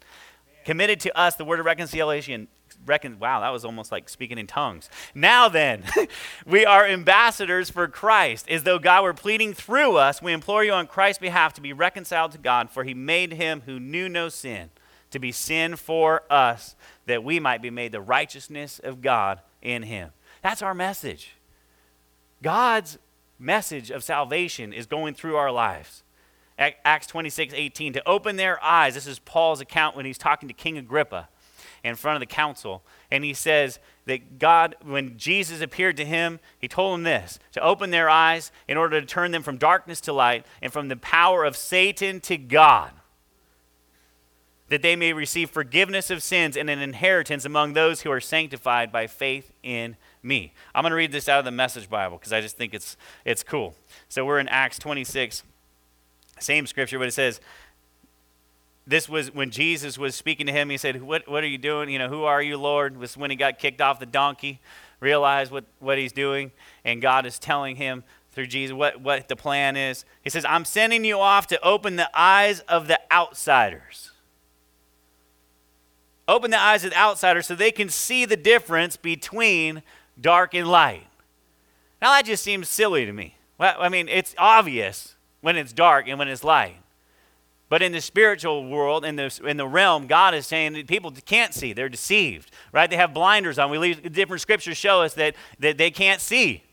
Committed 0.65 0.99
to 1.01 1.17
us 1.17 1.35
the 1.35 1.45
word 1.45 1.59
of 1.59 1.65
reconciliation. 1.65 2.47
Recon- 2.85 3.19
wow, 3.19 3.41
that 3.41 3.49
was 3.49 3.65
almost 3.65 3.91
like 3.91 4.09
speaking 4.09 4.37
in 4.37 4.47
tongues. 4.47 4.89
Now 5.15 5.49
then, 5.49 5.83
we 6.45 6.65
are 6.65 6.85
ambassadors 6.85 7.69
for 7.69 7.87
Christ, 7.87 8.49
as 8.49 8.63
though 8.63 8.79
God 8.79 9.03
were 9.03 9.13
pleading 9.13 9.53
through 9.53 9.97
us. 9.97 10.21
We 10.21 10.33
implore 10.33 10.63
you 10.63 10.73
on 10.73 10.87
Christ's 10.87 11.19
behalf 11.19 11.53
to 11.53 11.61
be 11.61 11.73
reconciled 11.73 12.33
to 12.33 12.37
God, 12.37 12.69
for 12.69 12.83
he 12.83 12.93
made 12.93 13.33
him 13.33 13.63
who 13.65 13.79
knew 13.79 14.09
no 14.09 14.29
sin 14.29 14.69
to 15.11 15.19
be 15.19 15.31
sin 15.31 15.75
for 15.75 16.23
us, 16.29 16.75
that 17.05 17.23
we 17.23 17.39
might 17.39 17.61
be 17.61 17.69
made 17.69 17.91
the 17.91 18.01
righteousness 18.01 18.79
of 18.83 19.01
God 19.01 19.39
in 19.61 19.83
him. 19.83 20.11
That's 20.43 20.61
our 20.61 20.73
message. 20.73 21.35
God's 22.41 22.97
message 23.37 23.89
of 23.89 24.03
salvation 24.03 24.71
is 24.73 24.85
going 24.85 25.13
through 25.13 25.35
our 25.35 25.51
lives. 25.51 26.03
Acts 26.59 27.07
26, 27.07 27.53
18, 27.53 27.93
to 27.93 28.07
open 28.07 28.35
their 28.35 28.63
eyes. 28.63 28.93
This 28.93 29.07
is 29.07 29.19
Paul's 29.19 29.61
account 29.61 29.95
when 29.95 30.05
he's 30.05 30.17
talking 30.17 30.47
to 30.49 30.53
King 30.53 30.77
Agrippa 30.77 31.29
in 31.83 31.95
front 31.95 32.17
of 32.17 32.19
the 32.19 32.25
council. 32.25 32.83
And 33.09 33.23
he 33.23 33.33
says 33.33 33.79
that 34.05 34.39
God, 34.39 34.75
when 34.83 35.17
Jesus 35.17 35.61
appeared 35.61 35.97
to 35.97 36.05
him, 36.05 36.39
he 36.57 36.67
told 36.67 36.95
him 36.95 37.03
this 37.03 37.39
to 37.53 37.63
open 37.63 37.91
their 37.91 38.09
eyes 38.09 38.51
in 38.67 38.77
order 38.77 38.99
to 38.99 39.07
turn 39.07 39.31
them 39.31 39.43
from 39.43 39.57
darkness 39.57 40.01
to 40.01 40.13
light 40.13 40.45
and 40.61 40.73
from 40.73 40.89
the 40.89 40.97
power 40.97 41.45
of 41.45 41.55
Satan 41.55 42.19
to 42.21 42.37
God, 42.37 42.91
that 44.67 44.81
they 44.81 44.95
may 44.95 45.13
receive 45.13 45.49
forgiveness 45.49 46.09
of 46.09 46.21
sins 46.21 46.57
and 46.57 46.69
an 46.69 46.79
inheritance 46.79 47.45
among 47.45 47.73
those 47.73 48.01
who 48.01 48.11
are 48.11 48.21
sanctified 48.21 48.91
by 48.91 49.07
faith 49.07 49.51
in 49.63 49.95
me. 50.21 50.53
I'm 50.75 50.83
going 50.83 50.91
to 50.91 50.97
read 50.97 51.11
this 51.11 51.29
out 51.29 51.39
of 51.39 51.45
the 51.45 51.51
Message 51.51 51.89
Bible 51.89 52.17
because 52.17 52.33
I 52.33 52.41
just 52.41 52.57
think 52.57 52.73
it's, 52.73 52.97
it's 53.25 53.43
cool. 53.43 53.75
So 54.09 54.25
we're 54.25 54.39
in 54.39 54.49
Acts 54.49 54.77
26, 54.77 55.43
same 56.43 56.67
scripture, 56.67 56.99
but 56.99 57.07
it 57.07 57.13
says, 57.13 57.39
this 58.87 59.07
was 59.07 59.33
when 59.33 59.51
Jesus 59.51 59.97
was 59.97 60.15
speaking 60.15 60.47
to 60.47 60.51
him. 60.51 60.69
He 60.69 60.77
said, 60.77 61.01
what, 61.01 61.27
what 61.27 61.43
are 61.43 61.47
you 61.47 61.59
doing? 61.59 61.89
You 61.89 61.99
know, 61.99 62.09
who 62.09 62.23
are 62.23 62.41
you, 62.41 62.57
Lord? 62.57 62.97
Was 62.97 63.15
when 63.15 63.29
he 63.29 63.35
got 63.35 63.59
kicked 63.59 63.81
off 63.81 63.99
the 63.99 64.05
donkey 64.05 64.59
realize 64.99 65.51
what, 65.51 65.65
what 65.79 65.97
he's 65.97 66.11
doing, 66.11 66.51
and 66.83 67.01
God 67.01 67.25
is 67.25 67.39
telling 67.39 67.75
him 67.75 68.03
through 68.31 68.47
Jesus 68.47 68.73
what, 68.73 69.01
what 69.01 69.27
the 69.27 69.35
plan 69.35 69.75
is. 69.77 70.05
He 70.21 70.29
says, 70.29 70.45
I'm 70.45 70.65
sending 70.65 71.05
you 71.05 71.19
off 71.19 71.47
to 71.47 71.61
open 71.61 71.95
the 71.95 72.09
eyes 72.13 72.59
of 72.61 72.87
the 72.87 72.99
outsiders. 73.11 74.11
Open 76.27 76.51
the 76.51 76.59
eyes 76.59 76.83
of 76.83 76.91
the 76.91 76.97
outsiders 76.97 77.47
so 77.47 77.55
they 77.55 77.71
can 77.71 77.89
see 77.89 78.25
the 78.25 78.37
difference 78.37 78.97
between 78.97 79.81
dark 80.19 80.53
and 80.53 80.67
light. 80.67 81.07
Now, 82.01 82.11
that 82.11 82.25
just 82.25 82.43
seems 82.43 82.69
silly 82.69 83.05
to 83.05 83.11
me. 83.11 83.35
Well, 83.57 83.75
I 83.79 83.89
mean, 83.89 84.07
it's 84.07 84.35
obvious 84.37 85.15
when 85.41 85.55
it's 85.55 85.73
dark 85.73 86.07
and 86.07 86.19
when 86.19 86.27
it's 86.27 86.43
light. 86.43 86.77
But 87.69 87.83
in 87.83 87.91
the 87.91 88.01
spiritual 88.01 88.67
world, 88.67 89.05
in 89.05 89.15
the, 89.15 89.39
in 89.45 89.57
the 89.57 89.67
realm, 89.67 90.07
God 90.07 90.33
is 90.33 90.47
saying 90.47 90.73
that 90.73 90.87
people 90.87 91.11
can't 91.25 91.53
see. 91.53 91.71
They're 91.71 91.87
deceived, 91.87 92.49
right? 92.71 92.89
They 92.89 92.95
have 92.95 93.13
blinders 93.13 93.59
on. 93.59 93.69
We 93.69 93.77
leave, 93.77 94.11
different 94.11 94.41
scriptures 94.41 94.75
show 94.75 95.03
us 95.03 95.13
that, 95.13 95.35
that 95.59 95.77
they 95.77 95.91
can't 95.91 96.19
see. 96.19 96.63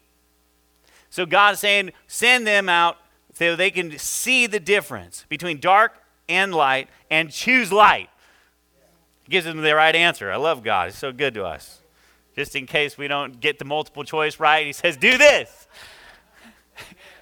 So 1.11 1.27
God 1.27 1.55
is 1.55 1.61
saying, 1.61 1.93
send 2.07 2.47
them 2.47 2.69
out 2.69 2.97
so 3.35 3.55
they 3.55 3.71
can 3.71 3.99
see 3.99 4.47
the 4.47 4.59
difference 4.59 5.27
between 5.29 5.61
dark 5.61 5.93
and 6.29 6.55
light 6.55 6.89
and 7.11 7.31
choose 7.31 7.71
light. 7.71 8.09
He 9.25 9.31
gives 9.31 9.45
them 9.45 9.61
the 9.61 9.75
right 9.75 9.95
answer. 9.95 10.33
I 10.33 10.37
love 10.37 10.65
God. 10.65 10.89
He's 10.91 10.99
so 10.99 11.13
good 11.13 11.35
to 11.35 11.45
us. 11.45 11.81
Just 12.35 12.57
in 12.57 12.67
case 12.67 12.97
we 12.97 13.07
don't 13.09 13.41
get 13.41 13.59
the 13.59 13.65
multiple 13.67 14.05
choice 14.05 14.41
right, 14.41 14.67
he 14.67 14.73
says, 14.73 14.97
do 14.97 15.19
this. 15.19 15.69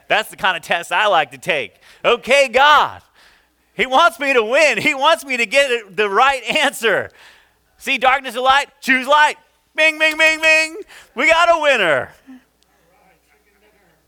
That's 0.08 0.30
the 0.30 0.36
kind 0.36 0.56
of 0.56 0.62
test 0.62 0.92
I 0.92 1.06
like 1.06 1.30
to 1.32 1.38
take. 1.38 1.74
Okay, 2.04 2.48
God, 2.48 3.02
he 3.74 3.86
wants 3.86 4.18
me 4.20 4.32
to 4.32 4.42
win. 4.42 4.78
He 4.78 4.94
wants 4.94 5.24
me 5.24 5.36
to 5.36 5.46
get 5.46 5.96
the 5.96 6.08
right 6.08 6.42
answer. 6.44 7.10
See 7.78 7.98
darkness 7.98 8.36
or 8.36 8.42
light? 8.42 8.68
Choose 8.80 9.06
light. 9.06 9.36
Bing, 9.74 9.98
bing, 9.98 10.16
bing, 10.16 10.40
bing. 10.40 10.76
We 11.14 11.28
got 11.28 11.48
a 11.50 11.60
winner. 11.60 12.12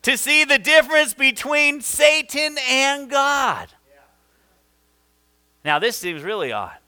To 0.02 0.16
see 0.16 0.44
the 0.44 0.58
difference 0.58 1.14
between 1.14 1.80
Satan 1.80 2.56
and 2.68 3.10
God. 3.10 3.68
Now, 5.64 5.80
this 5.80 5.96
seems 5.96 6.22
really 6.22 6.52
odd. 6.52 6.78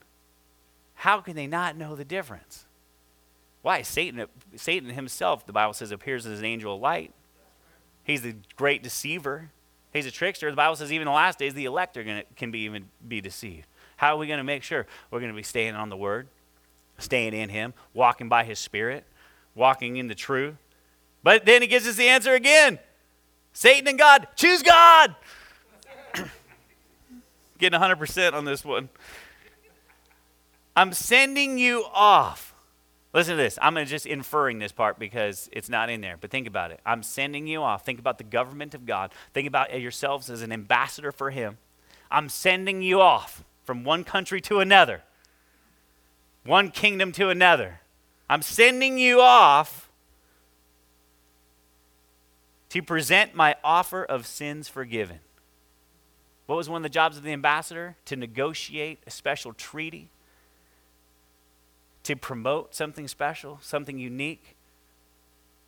How 0.94 1.20
can 1.20 1.34
they 1.34 1.48
not 1.48 1.76
know 1.76 1.96
the 1.96 2.04
difference? 2.04 2.64
Why? 3.62 3.82
Satan, 3.82 4.26
Satan 4.54 4.90
himself, 4.90 5.44
the 5.46 5.52
Bible 5.52 5.72
says, 5.72 5.90
appears 5.90 6.26
as 6.26 6.38
an 6.38 6.44
angel 6.44 6.76
of 6.76 6.80
light. 6.80 7.12
He's 8.08 8.22
the 8.22 8.36
great 8.56 8.82
deceiver. 8.82 9.50
He's 9.92 10.06
a 10.06 10.10
trickster. 10.10 10.48
The 10.50 10.56
Bible 10.56 10.76
says 10.76 10.90
even 10.90 11.02
in 11.02 11.12
the 11.12 11.14
last 11.14 11.38
days, 11.38 11.52
the 11.52 11.66
elect 11.66 11.98
are 11.98 12.02
gonna, 12.02 12.22
can 12.36 12.50
be 12.50 12.60
even 12.60 12.86
be 13.06 13.20
deceived. 13.20 13.66
How 13.98 14.14
are 14.14 14.16
we 14.16 14.26
going 14.26 14.38
to 14.38 14.44
make 14.44 14.62
sure? 14.62 14.86
We're 15.10 15.20
going 15.20 15.30
to 15.30 15.36
be 15.36 15.42
staying 15.42 15.74
on 15.74 15.90
the 15.90 15.96
Word, 15.96 16.26
staying 16.96 17.34
in 17.34 17.50
Him, 17.50 17.74
walking 17.92 18.30
by 18.30 18.44
His 18.44 18.58
Spirit, 18.58 19.04
walking 19.54 19.98
in 19.98 20.08
the 20.08 20.14
truth. 20.14 20.54
But 21.22 21.44
then 21.44 21.60
He 21.60 21.68
gives 21.68 21.86
us 21.86 21.96
the 21.96 22.08
answer 22.08 22.34
again 22.34 22.78
Satan 23.52 23.86
and 23.86 23.98
God, 23.98 24.26
choose 24.36 24.62
God. 24.62 25.14
Getting 27.58 27.78
100% 27.78 28.32
on 28.32 28.46
this 28.46 28.64
one. 28.64 28.88
I'm 30.74 30.94
sending 30.94 31.58
you 31.58 31.84
off 31.92 32.47
Listen 33.14 33.32
to 33.32 33.42
this. 33.42 33.58
I'm 33.62 33.82
just 33.86 34.06
inferring 34.06 34.58
this 34.58 34.72
part 34.72 34.98
because 34.98 35.48
it's 35.52 35.68
not 35.68 35.88
in 35.88 36.02
there, 36.02 36.16
but 36.20 36.30
think 36.30 36.46
about 36.46 36.70
it. 36.70 36.80
I'm 36.84 37.02
sending 37.02 37.46
you 37.46 37.62
off. 37.62 37.84
Think 37.84 37.98
about 37.98 38.18
the 38.18 38.24
government 38.24 38.74
of 38.74 38.84
God. 38.84 39.12
Think 39.32 39.48
about 39.48 39.78
yourselves 39.80 40.28
as 40.28 40.42
an 40.42 40.52
ambassador 40.52 41.10
for 41.10 41.30
Him. 41.30 41.56
I'm 42.10 42.28
sending 42.28 42.82
you 42.82 43.00
off 43.00 43.44
from 43.64 43.84
one 43.84 44.04
country 44.04 44.40
to 44.42 44.60
another, 44.60 45.02
one 46.44 46.70
kingdom 46.70 47.12
to 47.12 47.30
another. 47.30 47.80
I'm 48.28 48.42
sending 48.42 48.98
you 48.98 49.20
off 49.20 49.90
to 52.68 52.82
present 52.82 53.34
my 53.34 53.56
offer 53.64 54.04
of 54.04 54.26
sins 54.26 54.68
forgiven. 54.68 55.20
What 56.44 56.56
was 56.56 56.68
one 56.68 56.78
of 56.78 56.82
the 56.82 56.88
jobs 56.90 57.16
of 57.16 57.22
the 57.22 57.32
ambassador? 57.32 57.96
To 58.06 58.16
negotiate 58.16 59.00
a 59.06 59.10
special 59.10 59.54
treaty 59.54 60.10
to 62.08 62.16
promote 62.16 62.74
something 62.74 63.06
special, 63.06 63.58
something 63.60 63.98
unique 63.98 64.56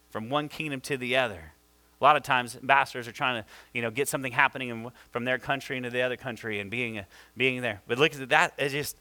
from 0.09 0.31
one 0.31 0.49
kingdom 0.49 0.81
to 0.81 0.97
the 0.97 1.15
other. 1.15 1.53
A 2.01 2.03
lot 2.03 2.17
of 2.17 2.23
times, 2.23 2.57
ambassadors 2.57 3.07
are 3.07 3.13
trying 3.13 3.43
to, 3.43 3.49
you 3.75 3.83
know, 3.83 3.91
get 3.91 4.09
something 4.09 4.33
happening 4.33 4.71
in, 4.71 4.91
from 5.11 5.27
their 5.27 5.37
country 5.37 5.77
into 5.77 5.91
the 5.91 6.01
other 6.01 6.17
country 6.17 6.59
and 6.59 6.71
being, 6.71 6.97
a, 6.97 7.07
being 7.37 7.61
there. 7.61 7.83
But 7.87 7.99
look 7.99 8.15
at 8.15 8.27
that. 8.31 8.55
It's 8.57 8.73
just 8.73 8.97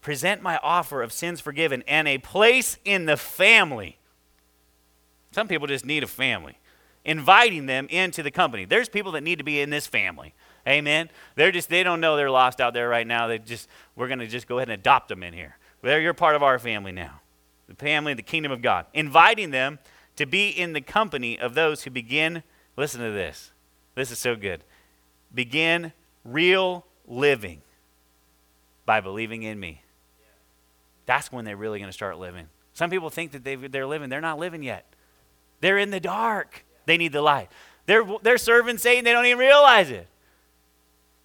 present 0.00 0.40
my 0.40 0.58
offer 0.62 1.02
of 1.02 1.12
sins 1.12 1.38
forgiven 1.38 1.84
and 1.86 2.08
a 2.08 2.16
place 2.16 2.78
in 2.82 3.04
the 3.04 3.18
family. 3.18 3.98
Some 5.32 5.48
people 5.48 5.66
just 5.66 5.84
need 5.84 6.02
a 6.02 6.06
family. 6.06 6.58
Inviting 7.04 7.66
them 7.66 7.88
into 7.90 8.22
the 8.22 8.30
company. 8.30 8.64
There's 8.64 8.88
people 8.88 9.12
that 9.12 9.20
need 9.20 9.36
to 9.36 9.44
be 9.44 9.60
in 9.60 9.68
this 9.68 9.86
family. 9.86 10.32
Amen. 10.66 11.10
They're 11.34 11.52
just 11.52 11.68
they 11.68 11.82
don't 11.82 12.00
know 12.00 12.16
they're 12.16 12.30
lost 12.30 12.58
out 12.58 12.72
there 12.72 12.88
right 12.88 13.06
now. 13.06 13.26
They 13.26 13.38
just 13.38 13.68
we're 13.96 14.08
going 14.08 14.20
to 14.20 14.26
just 14.26 14.48
go 14.48 14.56
ahead 14.56 14.70
and 14.70 14.80
adopt 14.80 15.10
them 15.10 15.22
in 15.22 15.34
here. 15.34 15.58
They're, 15.84 16.00
you're 16.00 16.14
part 16.14 16.34
of 16.34 16.42
our 16.42 16.58
family 16.58 16.92
now, 16.92 17.20
the 17.68 17.74
family, 17.74 18.12
of 18.12 18.16
the 18.16 18.22
kingdom 18.22 18.50
of 18.50 18.62
God. 18.62 18.86
Inviting 18.94 19.50
them 19.50 19.78
to 20.16 20.26
be 20.26 20.48
in 20.48 20.72
the 20.72 20.80
company 20.80 21.38
of 21.38 21.54
those 21.54 21.82
who 21.82 21.90
begin, 21.90 22.42
listen 22.76 23.00
to 23.00 23.10
this. 23.10 23.52
This 23.94 24.10
is 24.10 24.18
so 24.18 24.34
good. 24.34 24.64
Begin 25.34 25.92
real 26.24 26.86
living 27.06 27.60
by 28.86 29.00
believing 29.00 29.42
in 29.42 29.60
me. 29.60 29.82
That's 31.06 31.30
when 31.30 31.44
they're 31.44 31.56
really 31.56 31.78
going 31.78 31.90
to 31.90 31.92
start 31.92 32.18
living. 32.18 32.48
Some 32.72 32.90
people 32.90 33.10
think 33.10 33.32
that 33.32 33.44
they 33.44 33.54
they're 33.54 33.86
living. 33.86 34.08
They're 34.08 34.20
not 34.20 34.38
living 34.38 34.62
yet. 34.62 34.86
They're 35.60 35.78
in 35.78 35.90
the 35.90 36.00
dark. 36.00 36.64
They 36.86 36.96
need 36.96 37.12
the 37.12 37.22
light. 37.22 37.50
They're, 37.86 38.04
they're 38.22 38.38
serving 38.38 38.78
Satan. 38.78 39.04
They 39.04 39.12
don't 39.12 39.26
even 39.26 39.38
realize 39.38 39.90
it. 39.90 40.06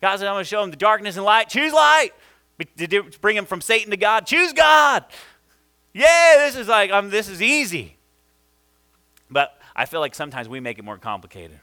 God 0.01 0.17
said, 0.17 0.27
I'm 0.27 0.35
going 0.35 0.43
to 0.43 0.49
show 0.49 0.61
them 0.61 0.71
the 0.71 0.77
darkness 0.77 1.15
and 1.15 1.25
light. 1.25 1.49
Choose 1.49 1.73
light. 1.73 2.11
To 2.59 3.03
bring 3.21 3.37
him 3.37 3.45
from 3.45 3.61
Satan 3.61 3.91
to 3.91 3.97
God? 3.97 4.25
Choose 4.25 4.53
God. 4.53 5.05
Yeah, 5.93 6.35
this 6.37 6.55
is 6.55 6.67
like, 6.67 6.91
um, 6.91 7.09
this 7.09 7.29
is 7.29 7.41
easy. 7.41 7.95
But 9.29 9.57
I 9.75 9.85
feel 9.85 9.99
like 9.99 10.13
sometimes 10.15 10.49
we 10.49 10.59
make 10.59 10.77
it 10.77 10.83
more 10.83 10.97
complicated. 10.97 11.59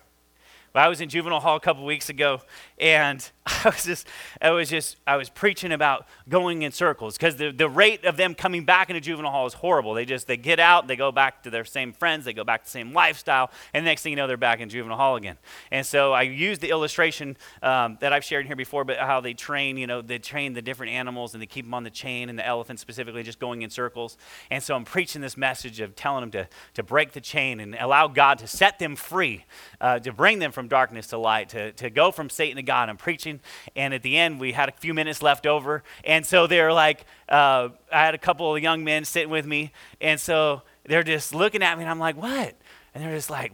I 0.79 0.89
was 0.89 1.01
in 1.01 1.09
juvenile 1.09 1.41
hall 1.41 1.57
a 1.57 1.61
couple 1.61 1.85
weeks 1.85 2.09
ago, 2.09 2.43
and 2.79 3.29
I 3.47 3.63
was 3.65 3.85
just, 3.85 4.09
I 4.43 4.51
was 4.51 4.69
just, 4.69 4.97
I 5.07 5.17
was 5.17 5.29
preaching 5.29 5.73
about 5.73 6.07
going 6.29 6.63
in 6.63 6.73
circles 6.73 7.17
because 7.17 7.37
the, 7.37 7.53
the 7.53 7.69
rate 7.69 8.05
of 8.05 8.17
them 8.17 8.35
coming 8.35 8.65
back 8.65 8.91
into 8.91 9.01
juvenile 9.01 9.31
hall 9.31 9.47
is 9.47 9.55
horrible. 9.55 9.95
They 9.95 10.05
just, 10.05 10.27
they 10.27 10.37
get 10.37 10.59
out, 10.59 10.89
they 10.89 10.97
go 10.97 11.13
back 11.13 11.43
to 11.45 11.51
their 11.51 11.65
same 11.65 11.93
friends, 11.93 12.25
they 12.25 12.33
go 12.33 12.45
back 12.45 12.63
to 12.63 12.67
the 12.67 12.71
same 12.71 12.93
lifestyle, 12.93 13.51
and 13.73 13.85
next 13.85 14.03
thing 14.03 14.11
you 14.11 14.17
know, 14.17 14.27
they're 14.27 14.37
back 14.37 14.61
in 14.61 14.69
juvenile 14.69 14.97
hall 14.97 15.17
again. 15.17 15.39
And 15.71 15.87
so 15.87 16.13
I 16.13 16.23
used 16.23 16.61
the 16.61 16.71
illustration 16.71 17.37
um, 17.63 17.99
that 18.01 18.13
I've 18.13 18.25
shared 18.25 18.47
here 18.47 18.57
before, 18.57 18.85
but 18.85 18.99
how 18.99 19.21
they 19.21 19.35
train, 19.35 19.77
you 19.77 19.87
know, 19.87 20.03
they 20.03 20.19
train 20.19 20.55
the 20.55 20.63
different 20.63 20.93
animals 20.93 21.35
and 21.35 21.43
they 21.43 21.47
keep 21.47 21.65
them 21.65 21.75
on 21.75 21.85
the 21.85 21.91
chain, 21.91 22.29
and 22.29 22.39
the 22.39 22.47
elephant 22.47 22.81
specifically 22.81 23.23
just 23.23 23.39
going 23.39 23.63
in 23.63 23.71
circles. 23.71 24.19
And 24.51 24.63
so 24.63 24.75
I'm 24.75 24.85
preaching 24.85 25.23
this 25.23 25.37
message 25.37 25.81
of 25.81 25.95
telling 25.95 26.23
them 26.23 26.31
to, 26.33 26.49
to 26.75 26.83
break 26.83 27.13
the 27.13 27.21
chain 27.21 27.61
and 27.61 27.77
allow 27.79 28.09
God 28.09 28.39
to 28.39 28.47
set 28.47 28.79
them 28.79 28.97
free, 28.97 29.45
uh, 29.81 30.01
to 30.01 30.13
bring 30.13 30.41
them 30.41 30.53
from 30.53 30.66
darkness 30.69 31.09
to 31.09 31.19
light, 31.19 31.51
to, 31.51 31.73
to 31.73 31.91
go 31.91 32.11
from 32.11 32.31
Satan 32.31 32.57
to 32.57 32.63
God. 32.63 32.89
I'm 32.89 32.97
preaching 32.97 33.41
and 33.75 33.95
at 33.95 34.03
the 34.03 34.17
end, 34.17 34.41
we 34.41 34.53
had 34.53 34.69
a 34.69 34.73
few 34.73 34.95
minutes 34.95 35.23
left 35.23 35.47
over. 35.47 35.83
And 36.05 36.25
so 36.25 36.47
they're 36.47 36.73
like, 36.73 37.05
uh, 37.29 37.71
I 37.93 38.05
had 38.05 38.15
a 38.15 38.19
couple 38.19 38.55
of 38.55 38.63
young 38.63 38.85
men 38.85 39.05
sitting 39.05 39.31
with 39.31 39.47
me. 39.47 39.73
And 40.01 40.19
so 40.21 40.63
they're 40.85 41.03
just 41.03 41.35
looking 41.35 41.63
at 41.63 41.77
me, 41.77 41.85
and 41.85 41.91
I'm 41.91 41.99
like, 41.99 42.17
what? 42.17 42.55
And 42.95 43.05
they're 43.05 43.15
just 43.15 43.31
like, 43.31 43.53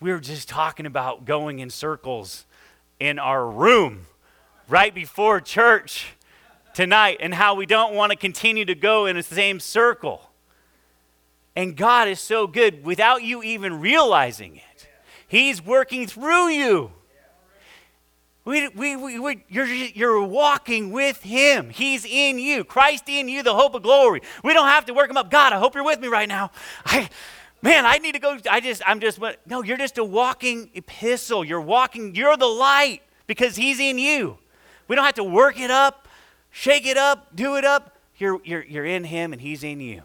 we 0.00 0.10
were 0.10 0.20
just 0.20 0.48
talking 0.48 0.86
about 0.86 1.24
going 1.24 1.60
in 1.60 1.70
circles 1.70 2.44
in 3.00 3.18
our 3.18 3.48
room 3.48 4.06
right 4.68 4.94
before 4.94 5.40
church 5.40 6.14
tonight 6.74 7.18
and 7.20 7.34
how 7.34 7.54
we 7.54 7.66
don't 7.66 7.94
want 7.94 8.10
to 8.10 8.16
continue 8.16 8.64
to 8.64 8.74
go 8.74 9.06
in 9.06 9.16
the 9.16 9.22
same 9.22 9.60
circle. 9.60 10.30
And 11.56 11.76
God 11.76 12.08
is 12.08 12.18
so 12.18 12.46
good 12.46 12.84
without 12.84 13.22
you 13.22 13.42
even 13.42 13.80
realizing 13.80 14.56
it. 14.56 14.73
He's 15.28 15.64
working 15.64 16.06
through 16.06 16.48
you. 16.48 16.92
We, 18.44 18.68
we, 18.68 18.94
we, 18.94 19.18
we, 19.18 19.44
you're, 19.48 19.66
you're 19.66 20.22
walking 20.22 20.90
with 20.92 21.22
Him. 21.22 21.70
He's 21.70 22.04
in 22.04 22.38
you. 22.38 22.62
Christ 22.62 23.04
in 23.08 23.26
you, 23.26 23.42
the 23.42 23.54
hope 23.54 23.74
of 23.74 23.82
glory. 23.82 24.20
We 24.42 24.52
don't 24.52 24.68
have 24.68 24.84
to 24.86 24.94
work 24.94 25.08
Him 25.08 25.16
up. 25.16 25.30
God, 25.30 25.54
I 25.54 25.58
hope 25.58 25.74
you're 25.74 25.84
with 25.84 25.98
me 25.98 26.08
right 26.08 26.28
now. 26.28 26.50
I, 26.84 27.08
man, 27.62 27.86
I 27.86 27.96
need 27.98 28.12
to 28.12 28.18
go. 28.18 28.36
I 28.50 28.60
just, 28.60 28.82
I'm 28.86 29.00
just, 29.00 29.18
no, 29.46 29.62
you're 29.62 29.78
just 29.78 29.96
a 29.96 30.04
walking 30.04 30.70
epistle. 30.74 31.42
You're 31.42 31.60
walking, 31.62 32.14
you're 32.14 32.36
the 32.36 32.46
light 32.46 33.00
because 33.26 33.56
He's 33.56 33.80
in 33.80 33.96
you. 33.96 34.36
We 34.88 34.96
don't 34.96 35.06
have 35.06 35.14
to 35.14 35.24
work 35.24 35.58
it 35.58 35.70
up, 35.70 36.06
shake 36.50 36.86
it 36.86 36.98
up, 36.98 37.34
do 37.34 37.56
it 37.56 37.64
up. 37.64 37.96
You're, 38.18 38.40
you're, 38.44 38.64
you're 38.64 38.84
in 38.84 39.04
Him 39.04 39.32
and 39.32 39.40
He's 39.40 39.64
in 39.64 39.80
you. 39.80 40.02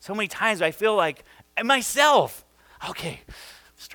So 0.00 0.14
many 0.14 0.28
times 0.28 0.62
I 0.62 0.70
feel 0.70 0.96
like 0.96 1.24
myself, 1.62 2.42
okay, 2.88 3.20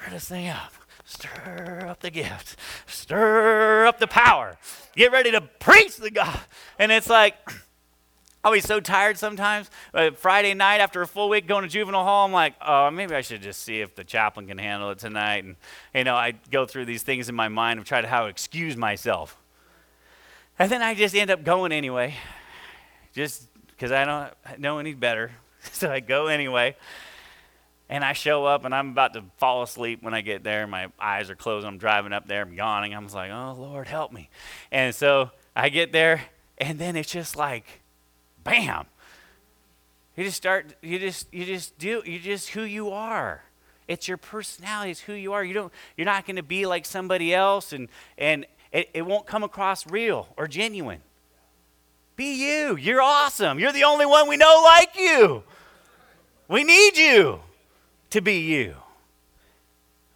stir 0.01 0.11
this 0.11 0.29
thing 0.29 0.47
up 0.47 0.73
stir 1.09 1.87
up 1.89 1.99
the 2.01 2.11
gift, 2.11 2.55
stir 2.85 3.87
up 3.87 3.99
the 3.99 4.07
power, 4.07 4.57
get 4.95 5.11
ready 5.11 5.31
to 5.31 5.41
preach 5.41 5.97
the 5.97 6.11
God. 6.11 6.39
And 6.77 6.91
it's 6.91 7.09
like, 7.09 7.35
I'll 8.43 8.53
be 8.53 8.61
so 8.61 8.79
tired 8.79 9.17
sometimes. 9.17 9.69
Uh, 9.93 10.11
Friday 10.11 10.53
night 10.53 10.77
after 10.77 11.01
a 11.01 11.07
full 11.07 11.27
week 11.27 11.47
going 11.47 11.63
to 11.63 11.67
juvenile 11.67 12.03
hall, 12.03 12.25
I'm 12.25 12.31
like, 12.31 12.53
oh, 12.65 12.89
maybe 12.91 13.15
I 13.15 13.21
should 13.21 13.41
just 13.41 13.63
see 13.63 13.81
if 13.81 13.95
the 13.95 14.03
chaplain 14.03 14.47
can 14.47 14.57
handle 14.57 14.91
it 14.91 14.99
tonight. 14.99 15.43
And, 15.43 15.55
you 15.93 16.03
know, 16.03 16.15
I 16.15 16.35
go 16.51 16.65
through 16.65 16.85
these 16.85 17.03
things 17.03 17.27
in 17.27 17.35
my 17.35 17.49
mind 17.49 17.79
and 17.79 17.85
try 17.85 18.01
to 18.01 18.07
how 18.07 18.27
excuse 18.27 18.77
myself. 18.77 19.35
And 20.57 20.71
then 20.71 20.81
I 20.81 20.93
just 20.93 21.15
end 21.15 21.31
up 21.31 21.43
going 21.43 21.71
anyway, 21.71 22.15
just 23.13 23.47
because 23.67 23.91
I 23.91 24.05
don't 24.05 24.59
know 24.59 24.77
any 24.77 24.93
better. 24.93 25.31
so 25.71 25.91
I 25.91 26.01
go 26.01 26.27
anyway. 26.27 26.75
And 27.89 28.05
I 28.05 28.13
show 28.13 28.45
up 28.45 28.65
and 28.65 28.75
I'm 28.75 28.89
about 28.89 29.13
to 29.13 29.23
fall 29.37 29.63
asleep 29.63 30.03
when 30.03 30.13
I 30.13 30.21
get 30.21 30.43
there. 30.43 30.67
My 30.67 30.91
eyes 30.99 31.29
are 31.29 31.35
closed. 31.35 31.65
I'm 31.65 31.79
driving 31.79 32.13
up 32.13 32.27
there. 32.27 32.43
I'm 32.43 32.53
yawning. 32.53 32.93
I'm 32.93 33.07
like, 33.07 33.31
oh, 33.31 33.55
Lord, 33.57 33.87
help 33.87 34.11
me. 34.11 34.29
And 34.71 34.93
so 34.93 35.31
I 35.55 35.69
get 35.69 35.91
there, 35.91 36.21
and 36.59 36.77
then 36.77 36.95
it's 36.95 37.11
just 37.11 37.35
like, 37.35 37.65
bam. 38.43 38.85
You 40.15 40.23
just 40.23 40.37
start, 40.37 40.75
you 40.81 40.99
just, 40.99 41.33
you 41.33 41.45
just 41.45 41.77
do, 41.79 42.03
you 42.05 42.19
just 42.19 42.49
who 42.49 42.61
you 42.61 42.91
are. 42.91 43.43
It's 43.87 44.07
your 44.07 44.17
personality, 44.17 44.91
it's 44.91 44.99
who 44.99 45.13
you 45.13 45.33
are. 45.33 45.43
You 45.43 45.53
don't, 45.53 45.73
you're 45.97 46.05
not 46.05 46.27
going 46.27 46.35
to 46.35 46.43
be 46.43 46.67
like 46.67 46.85
somebody 46.85 47.33
else, 47.33 47.73
and, 47.73 47.89
and 48.17 48.45
it, 48.71 48.89
it 48.93 49.01
won't 49.01 49.25
come 49.25 49.43
across 49.43 49.87
real 49.87 50.27
or 50.37 50.47
genuine. 50.47 51.01
Be 52.15 52.35
you. 52.35 52.75
You're 52.75 53.01
awesome. 53.01 53.59
You're 53.59 53.71
the 53.71 53.85
only 53.85 54.05
one 54.05 54.27
we 54.27 54.37
know 54.37 54.61
like 54.63 54.95
you. 54.95 55.43
We 56.47 56.63
need 56.63 56.97
you 56.97 57.39
to 58.11 58.21
be 58.21 58.39
you. 58.39 58.75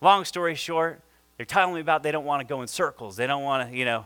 Long 0.01 0.25
story 0.25 0.55
short, 0.55 1.01
they're 1.37 1.45
telling 1.45 1.75
me 1.75 1.81
about 1.81 2.03
they 2.03 2.11
don't 2.11 2.25
want 2.25 2.41
to 2.41 2.47
go 2.47 2.61
in 2.61 2.67
circles. 2.67 3.15
They 3.15 3.27
don't 3.27 3.43
want 3.43 3.69
to, 3.69 3.75
you 3.75 3.85
know, 3.85 4.05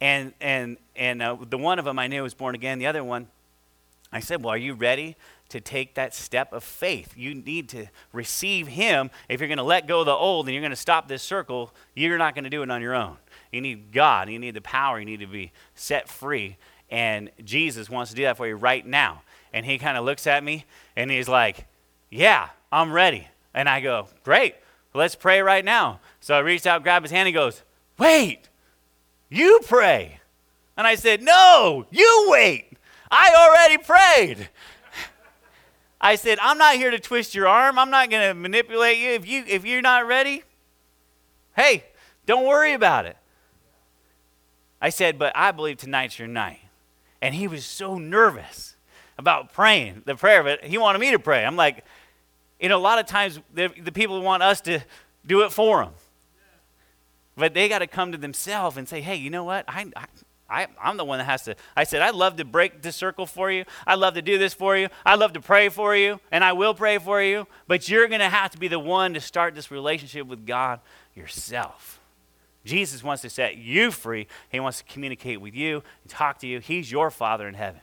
and 0.00 0.32
and 0.40 0.76
and 0.96 1.22
uh, 1.22 1.36
the 1.48 1.58
one 1.58 1.78
of 1.78 1.84
them 1.84 1.98
I 1.98 2.06
knew 2.06 2.22
was 2.22 2.34
born 2.34 2.54
again. 2.54 2.78
The 2.78 2.86
other 2.86 3.04
one 3.04 3.28
I 4.14 4.20
said, 4.20 4.44
Well, 4.44 4.54
are 4.54 4.56
you 4.56 4.74
ready 4.74 5.16
to 5.48 5.60
take 5.60 5.94
that 5.94 6.14
step 6.14 6.52
of 6.52 6.62
faith? 6.62 7.14
You 7.16 7.34
need 7.34 7.68
to 7.70 7.86
receive 8.12 8.68
Him. 8.68 9.10
If 9.28 9.40
you're 9.40 9.48
going 9.48 9.58
to 9.58 9.64
let 9.64 9.88
go 9.88 10.00
of 10.00 10.06
the 10.06 10.12
old 10.12 10.46
and 10.46 10.54
you're 10.54 10.62
going 10.62 10.70
to 10.70 10.76
stop 10.76 11.08
this 11.08 11.22
circle, 11.22 11.74
you're 11.94 12.16
not 12.16 12.34
going 12.34 12.44
to 12.44 12.50
do 12.50 12.62
it 12.62 12.70
on 12.70 12.80
your 12.80 12.94
own. 12.94 13.16
You 13.50 13.60
need 13.60 13.92
God. 13.92 14.30
You 14.30 14.38
need 14.38 14.54
the 14.54 14.60
power. 14.60 15.00
You 15.00 15.04
need 15.04 15.20
to 15.20 15.26
be 15.26 15.50
set 15.74 16.08
free. 16.08 16.56
And 16.90 17.30
Jesus 17.44 17.90
wants 17.90 18.10
to 18.10 18.16
do 18.16 18.22
that 18.22 18.36
for 18.36 18.46
you 18.46 18.54
right 18.54 18.86
now. 18.86 19.22
And 19.52 19.66
He 19.66 19.78
kind 19.78 19.98
of 19.98 20.04
looks 20.04 20.28
at 20.28 20.44
me 20.44 20.64
and 20.96 21.10
He's 21.10 21.28
like, 21.28 21.66
Yeah, 22.08 22.50
I'm 22.74 22.92
ready. 22.92 23.28
And 23.54 23.68
I 23.68 23.80
go, 23.80 24.08
Great. 24.24 24.56
Let's 24.92 25.14
pray 25.14 25.40
right 25.42 25.64
now. 25.64 26.00
So 26.20 26.34
I 26.34 26.40
reached 26.40 26.66
out, 26.66 26.82
grabbed 26.82 27.04
his 27.04 27.12
hand, 27.12 27.26
he 27.26 27.32
goes, 27.32 27.62
Wait, 27.98 28.48
you 29.28 29.60
pray. 29.66 30.20
And 30.76 30.86
I 30.86 30.96
said, 30.96 31.22
No, 31.22 31.86
you 31.90 32.26
wait. 32.28 32.76
I 33.10 33.32
already 33.36 33.78
prayed. 33.78 34.48
I 36.00 36.16
said, 36.16 36.38
I'm 36.42 36.58
not 36.58 36.74
here 36.74 36.90
to 36.90 36.98
twist 36.98 37.34
your 37.34 37.46
arm. 37.46 37.78
I'm 37.78 37.90
not 37.90 38.10
going 38.10 38.28
to 38.28 38.34
manipulate 38.34 38.98
you. 38.98 39.10
If, 39.10 39.26
you. 39.26 39.44
if 39.46 39.64
you're 39.64 39.80
not 39.80 40.06
ready, 40.06 40.42
hey, 41.56 41.84
don't 42.26 42.44
worry 42.44 42.74
about 42.74 43.06
it. 43.06 43.16
I 44.82 44.90
said, 44.90 45.18
but 45.18 45.32
I 45.34 45.52
believe 45.52 45.78
tonight's 45.78 46.18
your 46.18 46.28
night. 46.28 46.60
And 47.22 47.34
he 47.34 47.48
was 47.48 47.64
so 47.64 47.96
nervous 47.96 48.76
about 49.16 49.52
praying 49.54 50.02
the 50.04 50.14
prayer, 50.14 50.42
but 50.42 50.64
he 50.64 50.76
wanted 50.76 50.98
me 50.98 51.12
to 51.12 51.18
pray. 51.18 51.44
I'm 51.44 51.56
like, 51.56 51.84
you 52.64 52.70
know, 52.70 52.78
a 52.78 52.80
lot 52.80 52.98
of 52.98 53.04
times 53.04 53.38
the, 53.52 53.68
people 53.92 54.22
want 54.22 54.42
us 54.42 54.62
to 54.62 54.80
do 55.26 55.42
it 55.42 55.52
for 55.52 55.84
them. 55.84 55.92
But 57.36 57.52
they 57.52 57.68
got 57.68 57.80
to 57.80 57.86
come 57.86 58.12
to 58.12 58.16
themselves 58.16 58.78
and 58.78 58.88
say, 58.88 59.02
hey, 59.02 59.16
you 59.16 59.28
know 59.28 59.44
what? 59.44 59.66
I, 59.68 59.84
I, 60.48 60.66
I, 60.80 60.90
am 60.90 60.96
the 60.96 61.04
one 61.04 61.18
that 61.18 61.24
has 61.24 61.42
to. 61.42 61.56
I 61.76 61.84
said, 61.84 62.00
I'd 62.00 62.14
love 62.14 62.36
to 62.36 62.44
break 62.46 62.80
the 62.80 62.90
circle 62.90 63.26
for 63.26 63.52
you. 63.52 63.66
I'd 63.86 63.98
love 63.98 64.14
to 64.14 64.22
do 64.22 64.38
this 64.38 64.54
for 64.54 64.78
you. 64.78 64.88
I'd 65.04 65.18
love 65.18 65.34
to 65.34 65.42
pray 65.42 65.68
for 65.68 65.94
you, 65.94 66.20
and 66.32 66.42
I 66.42 66.54
will 66.54 66.72
pray 66.72 66.96
for 66.96 67.22
you. 67.22 67.46
But 67.68 67.86
you're 67.90 68.08
going 68.08 68.20
to 68.20 68.30
have 68.30 68.52
to 68.52 68.58
be 68.58 68.68
the 68.68 68.78
one 68.78 69.12
to 69.12 69.20
start 69.20 69.54
this 69.54 69.70
relationship 69.70 70.26
with 70.26 70.46
God 70.46 70.80
yourself. 71.14 72.00
Jesus 72.64 73.04
wants 73.04 73.20
to 73.20 73.28
set 73.28 73.58
you 73.58 73.90
free. 73.90 74.26
He 74.48 74.58
wants 74.58 74.78
to 74.78 74.84
communicate 74.84 75.38
with 75.38 75.54
you 75.54 75.82
and 76.02 76.10
talk 76.10 76.38
to 76.38 76.46
you. 76.46 76.60
He's 76.60 76.90
your 76.90 77.10
Father 77.10 77.46
in 77.46 77.52
heaven. 77.52 77.82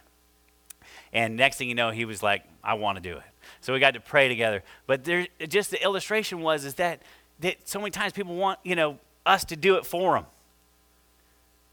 And 1.14 1.38
next 1.38 1.58
thing 1.58 1.70
you 1.70 1.76
know, 1.76 1.92
he 1.92 2.04
was 2.06 2.24
like, 2.24 2.46
I 2.64 2.74
want 2.74 2.98
to 2.98 3.04
do 3.04 3.18
it. 3.18 3.24
So 3.62 3.74
we 3.74 3.80
got 3.80 3.94
to 3.94 4.00
pray 4.00 4.28
together. 4.28 4.64
But 4.88 5.04
there, 5.04 5.28
just 5.48 5.72
the 5.72 5.82
illustration 5.82 6.42
was 6.42 6.66
is 6.66 6.76
that, 6.76 7.02
that 7.40 7.68
so 7.68 7.80
many 7.80 7.92
times 7.92 8.14
people 8.14 8.36
want, 8.36 8.60
you 8.64 8.76
know, 8.76 8.98
us 9.26 9.46
to 9.46 9.56
do 9.56 9.76
it 9.76 9.86
for 9.86 10.16
them. 10.16 10.26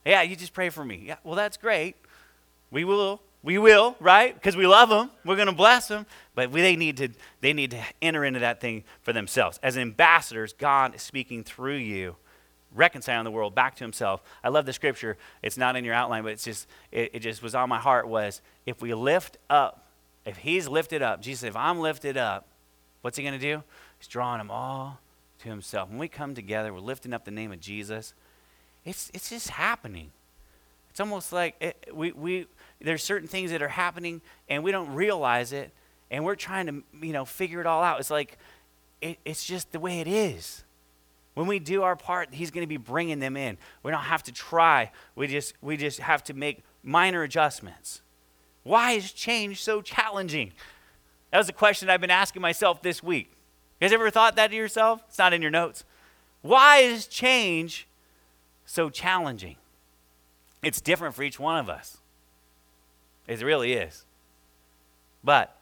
Yeah, 0.05 0.22
you 0.22 0.37
just 0.37 0.53
pray 0.53 0.68
for 0.68 0.85
me. 0.85 1.03
Yeah, 1.07 1.16
well, 1.24 1.35
that's 1.35 1.57
great. 1.57 1.96
We 2.70 2.85
will. 2.85 3.20
We 3.42 3.57
will, 3.57 3.96
right? 4.01 4.35
Because 4.35 4.57
we 4.57 4.66
love 4.66 4.88
them. 4.88 5.11
We're 5.24 5.37
going 5.37 5.46
to 5.48 5.55
bless 5.55 5.88
them. 5.88 6.07
But 6.35 6.51
we, 6.51 6.61
they, 6.61 6.77
need 6.77 6.96
to, 6.98 7.09
they 7.40 7.53
need 7.53 7.70
to 7.70 7.83
enter 8.03 8.24
into 8.24 8.40
that 8.40 8.61
thing 8.61 8.85
for 9.03 9.12
themselves. 9.12 9.59
As 9.62 9.79
ambassadors, 9.79 10.53
God 10.53 10.94
is 10.94 11.03
speaking 11.03 11.44
through 11.44 11.77
you, 11.77 12.16
reconciling 12.74 13.24
the 13.24 13.31
world 13.31 13.55
back 13.55 13.77
to 13.77 13.85
himself. 13.85 14.22
I 14.42 14.48
love 14.48 14.66
the 14.66 14.72
scripture. 14.72 15.16
It's 15.42 15.57
not 15.57 15.77
in 15.77 15.85
your 15.85 15.94
outline, 15.94 16.24
but 16.24 16.33
it's 16.33 16.44
just, 16.44 16.66
it, 16.90 17.11
it 17.14 17.20
just 17.20 17.42
was 17.42 17.55
on 17.55 17.68
my 17.68 17.79
heart 17.79 18.09
was, 18.09 18.42
if 18.66 18.83
we 18.83 18.92
lift 18.92 19.38
up, 19.48 19.88
if 20.28 20.38
he's 20.38 20.68
lifted 20.68 21.02
up, 21.02 21.20
Jesus 21.20 21.40
said, 21.40 21.48
if 21.48 21.56
I'm 21.56 21.80
lifted 21.80 22.16
up, 22.16 22.46
what's 23.02 23.16
he 23.16 23.22
going 23.22 23.38
to 23.38 23.40
do? 23.40 23.62
He's 23.98 24.08
drawing 24.08 24.38
them 24.38 24.50
all 24.50 25.00
to 25.40 25.48
himself. 25.48 25.88
When 25.88 25.98
we 25.98 26.08
come 26.08 26.34
together, 26.34 26.72
we're 26.72 26.80
lifting 26.80 27.12
up 27.12 27.24
the 27.24 27.30
name 27.30 27.52
of 27.52 27.60
Jesus 27.60 28.14
it's, 28.88 29.10
it's 29.12 29.30
just 29.30 29.50
happening. 29.50 30.10
It's 30.90 31.00
almost 31.00 31.32
like 31.32 31.56
it, 31.60 31.88
we, 31.92 32.12
we, 32.12 32.46
there's 32.80 33.02
certain 33.02 33.28
things 33.28 33.50
that 33.50 33.62
are 33.62 33.68
happening 33.68 34.22
and 34.48 34.64
we 34.64 34.72
don't 34.72 34.94
realize 34.94 35.52
it 35.52 35.72
and 36.10 36.24
we're 36.24 36.36
trying 36.36 36.66
to, 36.66 37.06
you 37.06 37.12
know, 37.12 37.24
figure 37.24 37.60
it 37.60 37.66
all 37.66 37.82
out. 37.82 38.00
It's 38.00 38.10
like, 38.10 38.38
it, 39.02 39.18
it's 39.24 39.44
just 39.44 39.72
the 39.72 39.78
way 39.78 40.00
it 40.00 40.08
is. 40.08 40.64
When 41.34 41.46
we 41.46 41.58
do 41.58 41.82
our 41.82 41.94
part, 41.94 42.34
he's 42.34 42.50
going 42.50 42.64
to 42.64 42.68
be 42.68 42.78
bringing 42.78 43.20
them 43.20 43.36
in. 43.36 43.58
We 43.82 43.92
don't 43.92 44.00
have 44.00 44.24
to 44.24 44.32
try. 44.32 44.90
We 45.14 45.26
just, 45.26 45.54
we 45.60 45.76
just 45.76 46.00
have 46.00 46.24
to 46.24 46.34
make 46.34 46.64
minor 46.82 47.22
adjustments. 47.22 48.00
Why 48.68 48.92
is 48.92 49.12
change 49.12 49.62
so 49.62 49.81
challenging? 49.81 50.52
That 51.31 51.38
was 51.38 51.48
a 51.48 51.54
question 51.54 51.88
I've 51.88 52.02
been 52.02 52.11
asking 52.11 52.42
myself 52.42 52.83
this 52.83 53.02
week. 53.02 53.31
You 53.81 53.87
guys 53.87 53.92
ever 53.94 54.11
thought 54.11 54.37
that 54.37 54.50
to 54.50 54.57
yourself? 54.57 55.02
It's 55.09 55.18
not 55.18 55.33
in 55.33 55.40
your 55.40 55.50
notes. 55.50 55.85
Why 56.42 56.78
is 56.78 57.07
change 57.07 57.88
so 58.68 58.90
challenging. 58.90 59.57
It's 60.62 60.81
different 60.83 61.14
for 61.14 61.22
each 61.22 61.40
one 61.40 61.59
of 61.59 61.70
us. 61.70 61.96
It 63.26 63.40
really 63.42 63.72
is. 63.72 64.04
But 65.24 65.57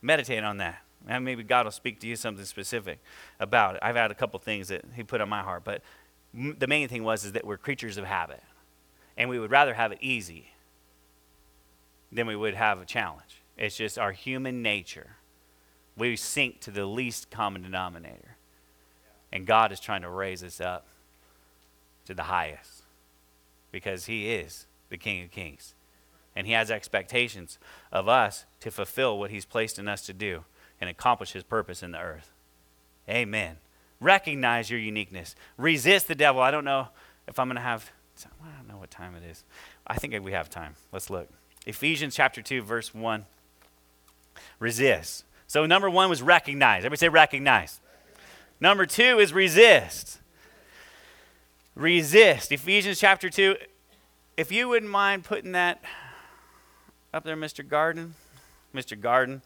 meditate 0.00 0.44
on 0.44 0.58
that. 0.58 0.78
And 1.08 1.24
maybe 1.24 1.42
God 1.42 1.66
will 1.66 1.72
speak 1.72 1.98
to 2.00 2.06
you 2.06 2.14
something 2.14 2.44
specific 2.44 3.00
about 3.40 3.74
it. 3.74 3.80
I've 3.82 3.96
had 3.96 4.12
a 4.12 4.14
couple 4.14 4.38
things 4.38 4.68
that 4.68 4.84
He 4.94 5.02
put 5.02 5.20
on 5.20 5.28
my 5.28 5.42
heart, 5.42 5.64
but 5.64 5.82
the 6.32 6.68
main 6.68 6.86
thing 6.86 7.02
was 7.02 7.24
is 7.24 7.32
that 7.32 7.44
we're 7.44 7.56
creatures 7.56 7.98
of 7.98 8.04
habit, 8.04 8.42
and 9.16 9.28
we 9.28 9.40
would 9.40 9.50
rather 9.50 9.74
have 9.74 9.90
it 9.90 9.98
easy 10.00 10.52
than 12.12 12.26
we 12.26 12.36
would 12.36 12.54
have 12.54 12.80
a 12.80 12.84
challenge. 12.84 13.42
It's 13.56 13.76
just 13.76 13.98
our 13.98 14.12
human 14.12 14.62
nature. 14.62 15.16
We 15.96 16.16
sink 16.16 16.60
to 16.60 16.70
the 16.70 16.86
least 16.86 17.30
common 17.30 17.62
denominator, 17.62 18.36
and 19.32 19.46
God 19.46 19.72
is 19.72 19.80
trying 19.80 20.02
to 20.02 20.10
raise 20.10 20.42
us 20.42 20.60
up 20.60 20.86
to 22.06 22.14
the 22.14 22.24
highest 22.24 22.82
because 23.70 24.06
he 24.06 24.30
is 24.30 24.66
the 24.90 24.96
King 24.96 25.22
of 25.22 25.30
Kings. 25.30 25.74
And 26.34 26.46
he 26.46 26.54
has 26.54 26.70
expectations 26.70 27.58
of 27.90 28.08
us 28.08 28.46
to 28.60 28.70
fulfill 28.70 29.18
what 29.18 29.30
he's 29.30 29.44
placed 29.44 29.78
in 29.78 29.86
us 29.86 30.02
to 30.06 30.14
do 30.14 30.44
and 30.80 30.88
accomplish 30.88 31.32
his 31.32 31.42
purpose 31.42 31.82
in 31.82 31.92
the 31.92 32.00
earth. 32.00 32.30
Amen. 33.08 33.56
Recognize 34.00 34.70
your 34.70 34.80
uniqueness. 34.80 35.34
Resist 35.58 36.08
the 36.08 36.14
devil. 36.14 36.40
I 36.40 36.50
don't 36.50 36.64
know 36.64 36.88
if 37.28 37.38
I'm 37.38 37.48
going 37.48 37.56
to 37.56 37.62
have, 37.62 37.90
I 38.24 38.48
don't 38.56 38.68
know 38.68 38.78
what 38.78 38.90
time 38.90 39.14
it 39.14 39.22
is. 39.30 39.44
I 39.86 39.96
think 39.96 40.14
we 40.24 40.32
have 40.32 40.48
time. 40.48 40.74
Let's 40.90 41.10
look. 41.10 41.28
Ephesians 41.66 42.14
chapter 42.14 42.42
2, 42.42 42.62
verse 42.62 42.94
1. 42.94 43.24
Resist. 44.58 45.24
So, 45.46 45.66
number 45.66 45.90
one 45.90 46.08
was 46.08 46.22
recognize. 46.22 46.78
Everybody 46.78 46.98
say 46.98 47.08
recognize. 47.08 47.80
Number 48.60 48.86
two 48.86 49.18
is 49.18 49.32
resist 49.32 50.20
resist. 51.74 52.52
Ephesians 52.52 52.98
chapter 52.98 53.30
2. 53.30 53.56
If 54.36 54.52
you 54.52 54.68
wouldn't 54.68 54.90
mind 54.90 55.24
putting 55.24 55.52
that 55.52 55.82
up 57.12 57.24
there, 57.24 57.36
Mr. 57.36 57.66
Garden. 57.66 58.14
Mr. 58.74 58.98
Garden. 58.98 59.42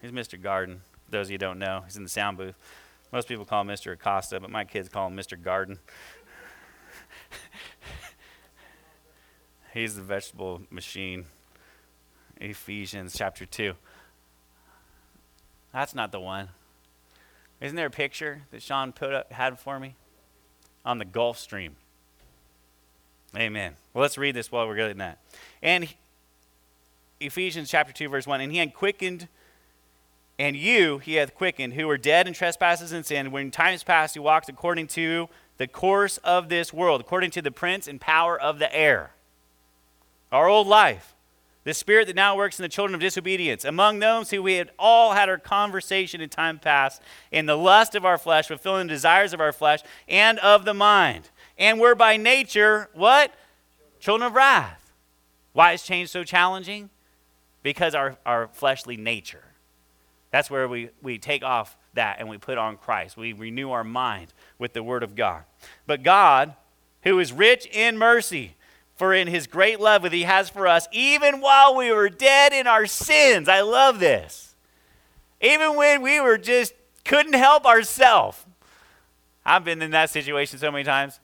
He's 0.00 0.12
Mr. 0.12 0.40
Garden. 0.40 0.82
Those 1.08 1.28
of 1.28 1.32
you 1.32 1.38
don't 1.38 1.58
know, 1.58 1.82
he's 1.84 1.96
in 1.96 2.02
the 2.02 2.08
sound 2.08 2.38
booth. 2.38 2.54
Most 3.12 3.28
people 3.28 3.44
call 3.44 3.60
him 3.60 3.68
Mr. 3.68 3.92
Acosta, 3.92 4.40
but 4.40 4.50
my 4.50 4.64
kids 4.64 4.88
call 4.88 5.08
him 5.08 5.16
Mr. 5.16 5.40
Garden. 5.40 5.78
He's 9.72 9.96
the 9.96 10.02
vegetable 10.02 10.62
machine. 10.70 11.26
Ephesians 12.40 13.14
chapter 13.16 13.46
2. 13.46 13.74
That's 15.72 15.94
not 15.94 16.12
the 16.12 16.20
one. 16.20 16.48
Isn't 17.60 17.76
there 17.76 17.86
a 17.86 17.90
picture 17.90 18.42
that 18.50 18.62
Sean 18.62 18.92
put 18.92 19.12
up, 19.12 19.32
had 19.32 19.58
for 19.58 19.78
me 19.78 19.94
on 20.84 20.98
the 20.98 21.04
Gulf 21.04 21.38
Stream? 21.38 21.76
Amen. 23.36 23.74
Well, 23.94 24.02
let's 24.02 24.18
read 24.18 24.34
this 24.34 24.52
while 24.52 24.66
we're 24.66 24.76
getting 24.76 24.98
that. 24.98 25.18
And 25.62 25.88
Ephesians 27.20 27.70
chapter 27.70 27.92
2, 27.92 28.08
verse 28.08 28.26
1. 28.26 28.40
And 28.40 28.52
he 28.52 28.58
had 28.58 28.74
quickened, 28.74 29.28
and 30.38 30.56
you 30.56 30.98
he 30.98 31.14
hath 31.14 31.34
quickened, 31.34 31.74
who 31.74 31.86
were 31.86 31.96
dead 31.96 32.26
in 32.26 32.34
trespasses 32.34 32.92
and 32.92 33.06
sin, 33.06 33.30
when 33.30 33.50
times 33.50 33.84
past 33.84 34.16
you 34.16 34.22
walked 34.22 34.48
according 34.48 34.88
to 34.88 35.28
the 35.56 35.68
course 35.68 36.18
of 36.18 36.48
this 36.48 36.72
world, 36.72 37.00
according 37.00 37.30
to 37.30 37.42
the 37.42 37.52
prince 37.52 37.86
and 37.86 38.00
power 38.00 38.38
of 38.38 38.58
the 38.58 38.74
air. 38.74 39.12
Our 40.32 40.48
old 40.48 40.66
life. 40.66 41.14
The 41.64 41.74
spirit 41.74 42.08
that 42.08 42.16
now 42.16 42.36
works 42.36 42.58
in 42.58 42.64
the 42.64 42.68
children 42.68 42.94
of 42.94 43.00
disobedience, 43.00 43.64
among 43.64 44.00
those 44.00 44.30
who 44.30 44.42
we 44.42 44.54
had 44.54 44.70
all 44.80 45.12
had 45.12 45.28
our 45.28 45.38
conversation 45.38 46.20
in 46.20 46.28
time 46.28 46.58
past, 46.58 47.00
in 47.30 47.46
the 47.46 47.56
lust 47.56 47.94
of 47.94 48.04
our 48.04 48.18
flesh, 48.18 48.48
fulfilling 48.48 48.88
the 48.88 48.94
desires 48.94 49.32
of 49.32 49.40
our 49.40 49.52
flesh 49.52 49.80
and 50.08 50.40
of 50.40 50.64
the 50.64 50.74
mind. 50.74 51.30
And 51.56 51.78
we're 51.78 51.94
by 51.94 52.16
nature, 52.16 52.88
what? 52.94 53.32
Children 54.00 54.26
of 54.26 54.34
wrath. 54.34 54.92
Why 55.52 55.72
is 55.72 55.84
change 55.84 56.08
so 56.08 56.24
challenging? 56.24 56.90
Because 57.62 57.94
our, 57.94 58.16
our 58.26 58.48
fleshly 58.48 58.96
nature. 58.96 59.44
That's 60.32 60.50
where 60.50 60.66
we, 60.66 60.88
we 61.00 61.18
take 61.18 61.44
off 61.44 61.76
that 61.94 62.18
and 62.18 62.28
we 62.28 62.38
put 62.38 62.58
on 62.58 62.76
Christ. 62.76 63.16
We 63.16 63.34
renew 63.34 63.70
our 63.70 63.84
mind 63.84 64.32
with 64.58 64.72
the 64.72 64.82
Word 64.82 65.04
of 65.04 65.14
God. 65.14 65.44
But 65.86 66.02
God, 66.02 66.54
who 67.02 67.20
is 67.20 67.32
rich 67.32 67.66
in 67.66 67.98
mercy, 67.98 68.56
for 69.02 69.12
in 69.12 69.26
his 69.26 69.48
great 69.48 69.80
love 69.80 70.02
that 70.02 70.12
he 70.12 70.22
has 70.22 70.48
for 70.48 70.68
us, 70.68 70.86
even 70.92 71.40
while 71.40 71.74
we 71.74 71.90
were 71.90 72.08
dead 72.08 72.52
in 72.52 72.68
our 72.68 72.86
sins, 72.86 73.48
I 73.48 73.60
love 73.62 73.98
this. 73.98 74.54
Even 75.40 75.74
when 75.74 76.02
we 76.02 76.20
were 76.20 76.38
just 76.38 76.72
couldn't 77.04 77.32
help 77.32 77.66
ourselves. 77.66 78.46
I've 79.44 79.64
been 79.64 79.82
in 79.82 79.90
that 79.90 80.10
situation 80.10 80.60
so 80.60 80.70
many 80.70 80.84
times. 80.84 81.18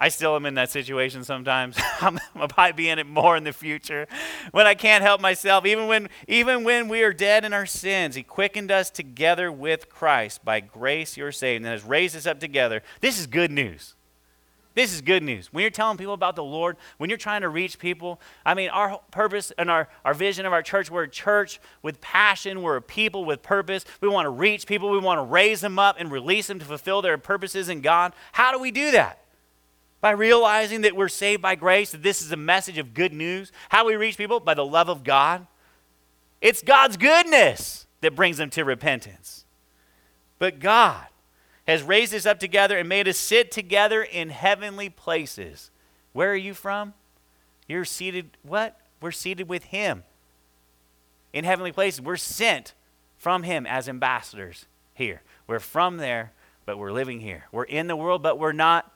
I 0.00 0.08
still 0.08 0.34
am 0.34 0.46
in 0.46 0.54
that 0.54 0.70
situation 0.70 1.24
sometimes. 1.24 1.76
I'm, 2.00 2.18
I 2.34 2.48
might 2.56 2.74
be 2.74 2.88
in 2.88 2.98
it 2.98 3.06
more 3.06 3.36
in 3.36 3.44
the 3.44 3.52
future 3.52 4.06
when 4.52 4.66
I 4.66 4.72
can't 4.72 5.02
help 5.02 5.20
myself. 5.20 5.66
Even 5.66 5.88
when, 5.88 6.08
even 6.26 6.64
when 6.64 6.88
we 6.88 7.02
are 7.02 7.12
dead 7.12 7.44
in 7.44 7.52
our 7.52 7.66
sins, 7.66 8.14
He 8.14 8.22
quickened 8.22 8.70
us 8.70 8.88
together 8.88 9.52
with 9.52 9.90
Christ. 9.90 10.42
By 10.42 10.60
grace 10.60 11.18
you're 11.18 11.32
saved 11.32 11.66
and 11.66 11.70
has 11.70 11.84
raised 11.84 12.16
us 12.16 12.24
up 12.24 12.40
together. 12.40 12.82
This 13.02 13.20
is 13.20 13.26
good 13.26 13.50
news. 13.50 13.94
This 14.74 14.94
is 14.94 15.02
good 15.02 15.22
news. 15.22 15.52
When 15.52 15.62
you're 15.62 15.70
telling 15.70 15.98
people 15.98 16.14
about 16.14 16.34
the 16.34 16.44
Lord, 16.44 16.76
when 16.96 17.10
you're 17.10 17.18
trying 17.18 17.42
to 17.42 17.48
reach 17.50 17.78
people, 17.78 18.20
I 18.44 18.54
mean, 18.54 18.70
our 18.70 19.00
purpose 19.10 19.52
and 19.58 19.70
our, 19.70 19.88
our 20.04 20.14
vision 20.14 20.46
of 20.46 20.52
our 20.52 20.62
church, 20.62 20.90
we're 20.90 21.02
a 21.02 21.08
church 21.08 21.60
with 21.82 22.00
passion. 22.00 22.62
We're 22.62 22.76
a 22.76 22.82
people 22.82 23.24
with 23.24 23.42
purpose. 23.42 23.84
We 24.00 24.08
want 24.08 24.24
to 24.26 24.30
reach 24.30 24.66
people. 24.66 24.90
We 24.90 24.98
want 24.98 25.18
to 25.18 25.24
raise 25.24 25.60
them 25.60 25.78
up 25.78 25.96
and 25.98 26.10
release 26.10 26.46
them 26.46 26.58
to 26.58 26.64
fulfill 26.64 27.02
their 27.02 27.18
purposes 27.18 27.68
in 27.68 27.82
God. 27.82 28.14
How 28.32 28.52
do 28.52 28.58
we 28.58 28.70
do 28.70 28.90
that? 28.92 29.18
by 30.02 30.10
realizing 30.10 30.80
that 30.80 30.96
we're 30.96 31.08
saved 31.08 31.40
by 31.40 31.54
grace, 31.54 31.92
that 31.92 32.02
this 32.02 32.20
is 32.20 32.32
a 32.32 32.36
message 32.36 32.76
of 32.76 32.92
good 32.92 33.12
news. 33.12 33.52
How 33.68 33.84
do 33.84 33.86
we 33.86 33.94
reach 33.94 34.18
people? 34.18 34.40
By 34.40 34.54
the 34.54 34.66
love 34.66 34.88
of 34.88 35.04
God. 35.04 35.46
It's 36.40 36.60
God's 36.60 36.96
goodness 36.96 37.86
that 38.00 38.16
brings 38.16 38.36
them 38.36 38.50
to 38.50 38.64
repentance. 38.64 39.46
But 40.40 40.58
God 40.58 41.06
has 41.66 41.82
raised 41.82 42.14
us 42.14 42.26
up 42.26 42.40
together 42.40 42.76
and 42.78 42.88
made 42.88 43.06
us 43.06 43.18
sit 43.18 43.50
together 43.50 44.02
in 44.02 44.30
heavenly 44.30 44.88
places. 44.88 45.70
Where 46.12 46.32
are 46.32 46.36
you 46.36 46.54
from? 46.54 46.94
You're 47.68 47.84
seated, 47.84 48.30
what? 48.42 48.78
We're 49.00 49.12
seated 49.12 49.48
with 49.48 49.64
Him 49.64 50.02
in 51.32 51.44
heavenly 51.44 51.72
places. 51.72 52.00
We're 52.00 52.16
sent 52.16 52.74
from 53.16 53.44
Him 53.44 53.66
as 53.66 53.88
ambassadors 53.88 54.66
here. 54.94 55.22
We're 55.46 55.60
from 55.60 55.98
there, 55.98 56.32
but 56.66 56.78
we're 56.78 56.92
living 56.92 57.20
here. 57.20 57.44
We're 57.52 57.64
in 57.64 57.86
the 57.86 57.96
world, 57.96 58.22
but 58.22 58.38
we're 58.38 58.52
not 58.52 58.92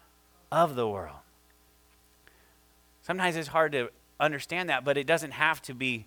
of 0.50 0.74
the 0.74 0.88
world. 0.88 1.16
Sometimes 3.02 3.36
it's 3.36 3.48
hard 3.48 3.72
to 3.72 3.90
understand 4.18 4.68
that, 4.68 4.84
but 4.84 4.96
it 4.96 5.06
doesn't 5.06 5.32
have 5.32 5.62
to 5.62 5.74
be 5.74 6.06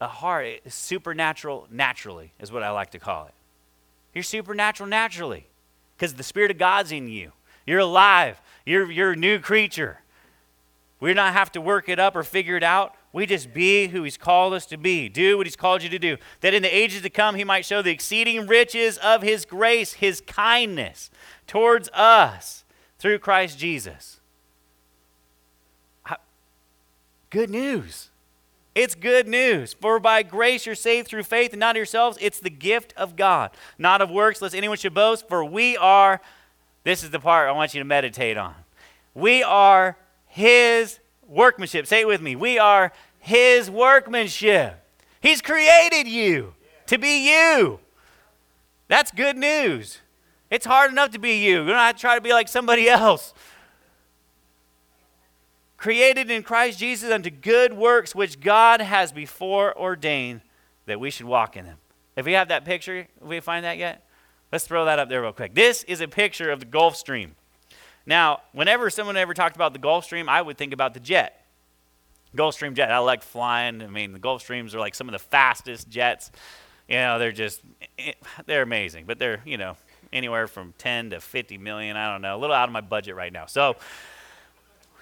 a 0.00 0.06
hard, 0.06 0.60
supernatural 0.68 1.66
naturally, 1.70 2.32
is 2.38 2.52
what 2.52 2.62
I 2.62 2.70
like 2.70 2.90
to 2.90 3.00
call 3.00 3.26
it. 3.26 3.34
You're 4.14 4.22
supernatural 4.22 4.88
naturally 4.88 5.48
because 5.98 6.14
the 6.14 6.22
Spirit 6.22 6.52
of 6.52 6.58
God's 6.58 6.92
in 6.92 7.08
you. 7.08 7.32
You're 7.66 7.80
alive, 7.80 8.40
you're, 8.64 8.90
you're 8.90 9.12
a 9.12 9.16
new 9.16 9.40
creature. 9.40 9.98
We 11.00 11.12
don't 11.12 11.32
have 11.32 11.50
to 11.52 11.60
work 11.60 11.88
it 11.88 11.98
up 11.98 12.14
or 12.14 12.22
figure 12.22 12.56
it 12.56 12.62
out. 12.62 12.94
We 13.12 13.26
just 13.26 13.52
be 13.52 13.88
who 13.88 14.04
He's 14.04 14.16
called 14.16 14.52
us 14.54 14.64
to 14.66 14.76
be, 14.76 15.08
do 15.08 15.36
what 15.36 15.46
He's 15.46 15.56
called 15.56 15.82
you 15.82 15.88
to 15.88 15.98
do, 15.98 16.16
that 16.40 16.54
in 16.54 16.62
the 16.62 16.74
ages 16.74 17.02
to 17.02 17.10
come 17.10 17.34
He 17.34 17.44
might 17.44 17.64
show 17.64 17.82
the 17.82 17.90
exceeding 17.90 18.46
riches 18.46 18.96
of 18.98 19.22
His 19.22 19.44
grace, 19.44 19.94
His 19.94 20.20
kindness 20.20 21.10
towards 21.46 21.88
us 21.90 22.64
through 22.98 23.18
Christ 23.18 23.58
Jesus. 23.58 24.20
Good 27.30 27.50
news. 27.50 28.10
It's 28.78 28.94
good 28.94 29.26
news. 29.26 29.74
For 29.74 29.98
by 29.98 30.22
grace 30.22 30.64
you're 30.64 30.76
saved 30.76 31.08
through 31.08 31.24
faith 31.24 31.52
and 31.52 31.58
not 31.58 31.74
yourselves. 31.74 32.16
It's 32.20 32.38
the 32.38 32.48
gift 32.48 32.94
of 32.96 33.16
God, 33.16 33.50
not 33.76 34.00
of 34.00 34.08
works, 34.08 34.40
lest 34.40 34.54
anyone 34.54 34.76
should 34.76 34.94
boast. 34.94 35.26
For 35.26 35.44
we 35.44 35.76
are, 35.76 36.20
this 36.84 37.02
is 37.02 37.10
the 37.10 37.18
part 37.18 37.48
I 37.48 37.52
want 37.52 37.74
you 37.74 37.80
to 37.80 37.84
meditate 37.84 38.36
on. 38.36 38.54
We 39.14 39.42
are 39.42 39.98
His 40.28 41.00
workmanship. 41.26 41.88
Say 41.88 42.02
it 42.02 42.06
with 42.06 42.22
me. 42.22 42.36
We 42.36 42.60
are 42.60 42.92
His 43.18 43.68
workmanship. 43.68 44.80
He's 45.20 45.42
created 45.42 46.06
you 46.06 46.54
to 46.86 46.98
be 46.98 47.28
you. 47.28 47.80
That's 48.86 49.10
good 49.10 49.36
news. 49.36 49.98
It's 50.52 50.66
hard 50.66 50.92
enough 50.92 51.10
to 51.10 51.18
be 51.18 51.44
you. 51.44 51.62
You 51.62 51.66
don't 51.66 51.78
have 51.78 51.96
to 51.96 52.00
try 52.00 52.14
to 52.14 52.20
be 52.20 52.32
like 52.32 52.46
somebody 52.46 52.88
else. 52.88 53.34
Created 55.78 56.30
in 56.30 56.42
Christ 56.42 56.78
Jesus 56.78 57.10
unto 57.10 57.30
good 57.30 57.72
works 57.72 58.14
which 58.14 58.40
God 58.40 58.80
has 58.80 59.12
before 59.12 59.76
ordained 59.78 60.42
that 60.86 61.00
we 61.00 61.10
should 61.10 61.26
walk 61.26 61.56
in 61.56 61.64
them. 61.64 61.78
If 62.16 62.26
we 62.26 62.32
have 62.32 62.48
that 62.48 62.64
picture, 62.64 63.06
if 63.20 63.26
we 63.26 63.40
find 63.40 63.64
that 63.64 63.78
yet, 63.78 64.04
let's 64.52 64.66
throw 64.66 64.84
that 64.84 64.98
up 64.98 65.08
there 65.08 65.22
real 65.22 65.32
quick. 65.32 65.54
This 65.54 65.84
is 65.84 66.00
a 66.00 66.08
picture 66.08 66.50
of 66.50 66.58
the 66.60 66.66
Gulf 66.66 66.96
Stream. 66.96 67.36
Now, 68.06 68.40
whenever 68.52 68.90
someone 68.90 69.16
ever 69.16 69.34
talked 69.34 69.54
about 69.54 69.72
the 69.72 69.78
Gulf 69.78 70.04
Stream, 70.04 70.28
I 70.28 70.42
would 70.42 70.58
think 70.58 70.72
about 70.72 70.94
the 70.94 71.00
jet. 71.00 71.46
Gulfstream 72.36 72.74
jet. 72.74 72.90
I 72.90 72.98
like 72.98 73.22
flying. 73.22 73.82
I 73.82 73.86
mean, 73.86 74.12
the 74.12 74.18
Gulfstreams 74.18 74.74
are 74.74 74.80
like 74.80 74.94
some 74.94 75.08
of 75.08 75.12
the 75.12 75.18
fastest 75.18 75.88
jets. 75.88 76.30
You 76.88 76.96
know, 76.96 77.18
they're 77.18 77.32
just, 77.32 77.62
eh, 77.98 78.12
they're 78.46 78.62
amazing. 78.62 79.04
But 79.06 79.18
they're, 79.18 79.40
you 79.44 79.56
know, 79.56 79.76
anywhere 80.12 80.46
from 80.46 80.74
10 80.78 81.10
to 81.10 81.20
50 81.20 81.58
million. 81.58 81.96
I 81.96 82.12
don't 82.12 82.22
know. 82.22 82.36
A 82.36 82.38
little 82.38 82.56
out 82.56 82.68
of 82.68 82.72
my 82.72 82.80
budget 82.80 83.14
right 83.14 83.32
now. 83.32 83.46
So, 83.46 83.76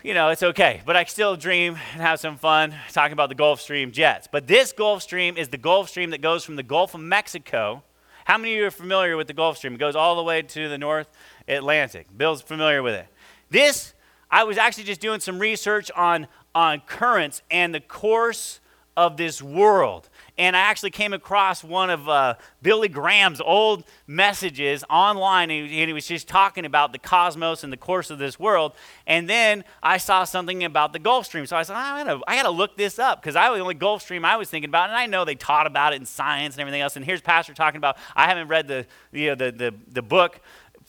you 0.06 0.14
know, 0.14 0.28
it's 0.28 0.44
okay. 0.44 0.82
But 0.86 0.94
I 0.94 1.02
still 1.02 1.34
dream 1.34 1.76
and 1.92 2.00
have 2.00 2.20
some 2.20 2.36
fun 2.36 2.72
talking 2.92 3.12
about 3.12 3.28
the 3.28 3.34
Gulfstream 3.34 3.90
jets. 3.90 4.28
But 4.30 4.46
this 4.46 4.70
Gulf 4.70 5.02
Stream 5.02 5.36
is 5.36 5.48
the 5.48 5.58
Gulf 5.58 5.88
Stream 5.88 6.10
that 6.10 6.20
goes 6.20 6.44
from 6.44 6.54
the 6.54 6.62
Gulf 6.62 6.94
of 6.94 7.00
Mexico. 7.00 7.82
How 8.24 8.38
many 8.38 8.52
of 8.54 8.58
you 8.58 8.66
are 8.66 8.70
familiar 8.70 9.16
with 9.16 9.26
the 9.26 9.32
Gulf 9.32 9.56
Stream? 9.56 9.74
It 9.74 9.78
goes 9.78 9.96
all 9.96 10.14
the 10.14 10.22
way 10.22 10.42
to 10.42 10.68
the 10.68 10.78
North 10.78 11.08
Atlantic. 11.48 12.06
Bill's 12.16 12.40
familiar 12.40 12.84
with 12.84 12.94
it. 12.94 13.08
This, 13.50 13.94
I 14.30 14.44
was 14.44 14.58
actually 14.58 14.84
just 14.84 15.00
doing 15.00 15.18
some 15.18 15.40
research 15.40 15.90
on, 15.96 16.28
on 16.54 16.82
currents 16.86 17.42
and 17.50 17.74
the 17.74 17.80
course 17.80 18.60
of 18.96 19.16
this 19.16 19.42
world 19.42 20.08
and 20.38 20.54
I 20.56 20.60
actually 20.60 20.90
came 20.90 21.12
across 21.12 21.64
one 21.64 21.90
of 21.90 22.08
uh, 22.08 22.34
Billy 22.62 22.88
Graham's 22.88 23.40
old 23.40 23.84
messages 24.06 24.84
online, 24.90 25.50
and 25.50 25.68
he, 25.68 25.80
and 25.80 25.88
he 25.88 25.92
was 25.92 26.06
just 26.06 26.28
talking 26.28 26.66
about 26.66 26.92
the 26.92 26.98
cosmos 26.98 27.64
and 27.64 27.72
the 27.72 27.76
course 27.76 28.10
of 28.10 28.18
this 28.18 28.38
world. 28.38 28.72
And 29.06 29.28
then 29.28 29.64
I 29.82 29.96
saw 29.96 30.24
something 30.24 30.64
about 30.64 30.92
the 30.92 30.98
Gulf 30.98 31.26
Stream, 31.26 31.46
so 31.46 31.56
I 31.56 31.62
said, 31.62 31.76
I 31.76 32.04
gotta, 32.04 32.20
I 32.26 32.36
gotta 32.36 32.50
look 32.50 32.76
this 32.76 32.98
up 32.98 33.22
because 33.22 33.36
I 33.36 33.48
was 33.48 33.58
the 33.58 33.62
only 33.62 33.74
Gulf 33.74 34.02
Stream 34.02 34.24
I 34.24 34.36
was 34.36 34.50
thinking 34.50 34.68
about, 34.68 34.90
and 34.90 34.98
I 34.98 35.06
know 35.06 35.24
they 35.24 35.34
taught 35.34 35.66
about 35.66 35.92
it 35.92 35.96
in 35.96 36.06
science 36.06 36.54
and 36.56 36.60
everything 36.60 36.82
else. 36.82 36.96
And 36.96 37.04
here's 37.04 37.20
Pastor 37.20 37.54
talking 37.54 37.78
about. 37.78 37.96
I 38.14 38.26
haven't 38.26 38.48
read 38.48 38.68
the 38.68 38.86
you 39.12 39.28
know, 39.28 39.34
the, 39.34 39.52
the 39.52 39.74
the 39.88 40.02
book 40.02 40.40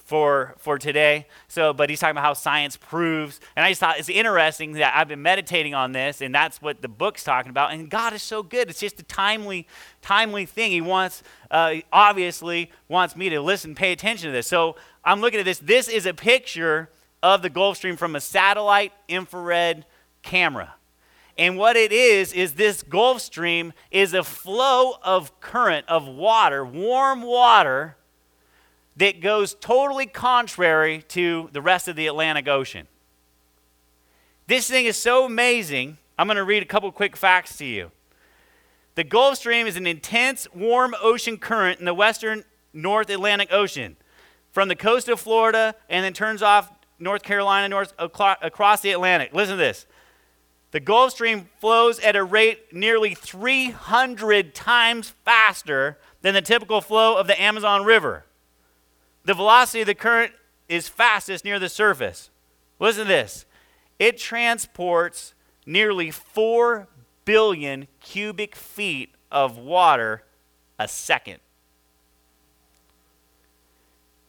for 0.08 0.56
for 0.58 0.78
today. 0.78 1.28
So, 1.50 1.74
but 1.74 1.90
he's 1.90 2.00
talking 2.00 2.12
about 2.12 2.24
how 2.24 2.34
science 2.34 2.78
proves, 2.78 3.42
and 3.58 3.66
I 3.66 3.72
just 3.72 3.82
thought 3.82 4.00
it's 4.00 4.08
interesting 4.08 4.72
that 4.74 4.96
I've 4.96 5.10
been 5.10 5.22
meditating 5.22 5.76
on 5.76 5.92
this, 5.92 6.22
and 6.22 6.34
that's 6.34 6.62
what 6.62 6.82
the 6.82 6.88
book's 6.88 7.26
talking 7.26 7.50
about. 7.50 7.74
And 7.74 7.90
God 7.90 8.14
is 8.14 8.24
so 8.24 8.42
good; 8.42 8.70
it's 8.70 8.80
just 8.80 9.02
a 9.02 9.04
timely, 9.04 9.68
timely 10.02 10.46
thing. 10.46 10.72
He 10.72 10.80
wants, 10.80 11.24
uh, 11.52 11.76
obviously, 11.92 12.72
wants 12.88 13.18
me 13.18 13.28
to 13.28 13.42
listen, 13.42 13.76
pay 13.76 13.92
attention 13.92 14.28
to 14.28 14.32
this. 14.32 14.48
So 14.48 14.78
I'm 15.04 15.20
looking 15.20 15.42
at 15.42 15.46
this. 15.46 15.60
This 15.60 15.90
is 15.90 16.06
a 16.06 16.14
picture 16.14 16.90
of 17.22 17.42
the 17.42 17.50
Gulf 17.50 17.76
Stream 17.76 17.98
from 17.98 18.16
a 18.16 18.22
satellite 18.22 18.94
infrared 19.10 19.86
camera. 20.24 20.76
And 21.38 21.58
what 21.58 21.76
it 21.76 21.92
is, 21.92 22.32
is 22.32 22.54
this 22.54 22.82
Gulf 22.82 23.22
Stream 23.22 23.74
is 23.92 24.14
a 24.14 24.24
flow 24.24 24.94
of 25.04 25.38
current 25.42 25.86
of 25.90 26.08
water, 26.08 26.66
warm 26.66 27.24
water, 27.24 27.97
that 28.98 29.22
goes 29.22 29.54
totally 29.56 30.06
contrary 30.06 31.04
to 31.10 31.50
the 31.54 31.62
rest 31.62 31.88
of 31.88 31.96
the 31.96 32.08
Atlantic 32.08 32.48
Ocean. 32.48 32.88
This 34.48 34.70
thing 34.70 34.86
is 34.86 34.98
so 34.98 35.26
amazing. 35.26 35.98
I'm 36.18 36.28
going 36.28 36.38
to 36.38 36.44
read 36.44 36.64
a 36.64 36.68
couple 36.68 36.92
quick 36.92 37.16
facts 37.16 37.58
to 37.58 37.66
you. 37.66 37.92
The 38.96 39.04
Gulf 39.04 39.38
Stream 39.38 39.68
is 39.68 39.76
an 39.76 39.86
intense, 39.86 40.48
warm 40.56 40.96
ocean 41.02 41.38
current 41.38 41.80
in 41.80 41.86
the 41.86 41.94
western 41.94 42.44
North 42.74 43.10
Atlantic 43.10 43.50
Ocean 43.52 43.96
from 44.52 44.70
the 44.70 44.76
coast 44.76 45.08
of 45.08 45.20
Florida 45.20 45.76
and 45.90 46.04
then 46.04 46.14
turns 46.14 46.42
off 46.42 46.72
North 46.98 47.22
Carolina 47.22 47.70
north 47.70 47.94
across 48.00 48.82
the 48.82 48.92
Atlantic. 48.92 49.34
Listen 49.34 49.54
to 49.54 49.58
this. 49.58 49.86
The 50.72 50.80
Gulf 50.80 51.12
Stream 51.12 51.50
flows 51.60 52.00
at 52.00 52.16
a 52.16 52.24
rate 52.24 52.74
nearly 52.74 53.14
300 53.14 54.56
times 54.56 55.14
faster 55.24 56.00
than 56.22 56.34
the 56.34 56.42
typical 56.42 56.82
flow 56.82 57.18
of 57.18 57.28
the 57.28 57.40
Amazon 57.40 57.86
River. 57.86 58.26
The 59.28 59.34
velocity 59.34 59.82
of 59.82 59.88
the 59.88 59.94
current 59.94 60.32
is 60.70 60.88
fastest 60.88 61.44
near 61.44 61.60
the 61.60 61.68
surface. 61.68 62.30
Listen 62.80 63.04
to 63.04 63.08
this 63.10 63.46
it 64.00 64.18
transports 64.18 65.34
nearly 65.66 66.12
4 66.12 66.88
billion 67.26 67.88
cubic 68.00 68.56
feet 68.56 69.14
of 69.30 69.58
water 69.58 70.24
a 70.80 70.88
second. 70.88 71.40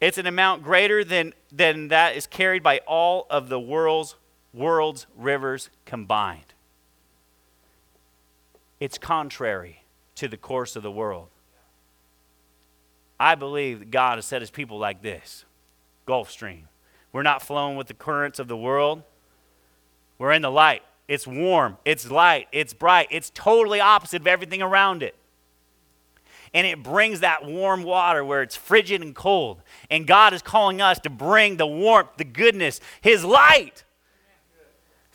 It's 0.00 0.18
an 0.18 0.26
amount 0.26 0.64
greater 0.64 1.04
than, 1.04 1.32
than 1.52 1.88
that 1.88 2.16
is 2.16 2.26
carried 2.26 2.64
by 2.64 2.78
all 2.78 3.28
of 3.30 3.48
the 3.48 3.60
world's, 3.60 4.16
world's 4.52 5.06
rivers 5.16 5.70
combined. 5.84 6.54
It's 8.80 8.98
contrary 8.98 9.84
to 10.16 10.26
the 10.26 10.36
course 10.36 10.74
of 10.74 10.82
the 10.82 10.90
world. 10.90 11.28
I 13.20 13.34
believe 13.34 13.80
that 13.80 13.90
God 13.90 14.16
has 14.16 14.26
set 14.26 14.42
his 14.42 14.50
people 14.50 14.78
like 14.78 15.02
this 15.02 15.44
Gulf 16.06 16.30
Stream. 16.30 16.68
We're 17.12 17.22
not 17.22 17.42
flowing 17.42 17.76
with 17.76 17.86
the 17.86 17.94
currents 17.94 18.38
of 18.38 18.48
the 18.48 18.56
world. 18.56 19.02
We're 20.18 20.32
in 20.32 20.42
the 20.42 20.50
light. 20.50 20.82
It's 21.06 21.26
warm, 21.26 21.78
it's 21.86 22.10
light, 22.10 22.48
it's 22.52 22.74
bright, 22.74 23.08
it's 23.10 23.30
totally 23.30 23.80
opposite 23.80 24.20
of 24.20 24.26
everything 24.26 24.60
around 24.60 25.02
it 25.02 25.14
and 26.54 26.66
it 26.66 26.82
brings 26.82 27.20
that 27.20 27.44
warm 27.44 27.82
water 27.82 28.24
where 28.24 28.42
it's 28.42 28.56
frigid 28.56 29.02
and 29.02 29.14
cold. 29.14 29.62
And 29.90 30.06
God 30.06 30.32
is 30.32 30.42
calling 30.42 30.80
us 30.80 30.98
to 31.00 31.10
bring 31.10 31.56
the 31.56 31.66
warmth, 31.66 32.10
the 32.16 32.24
goodness, 32.24 32.80
His 33.00 33.24
light 33.24 33.84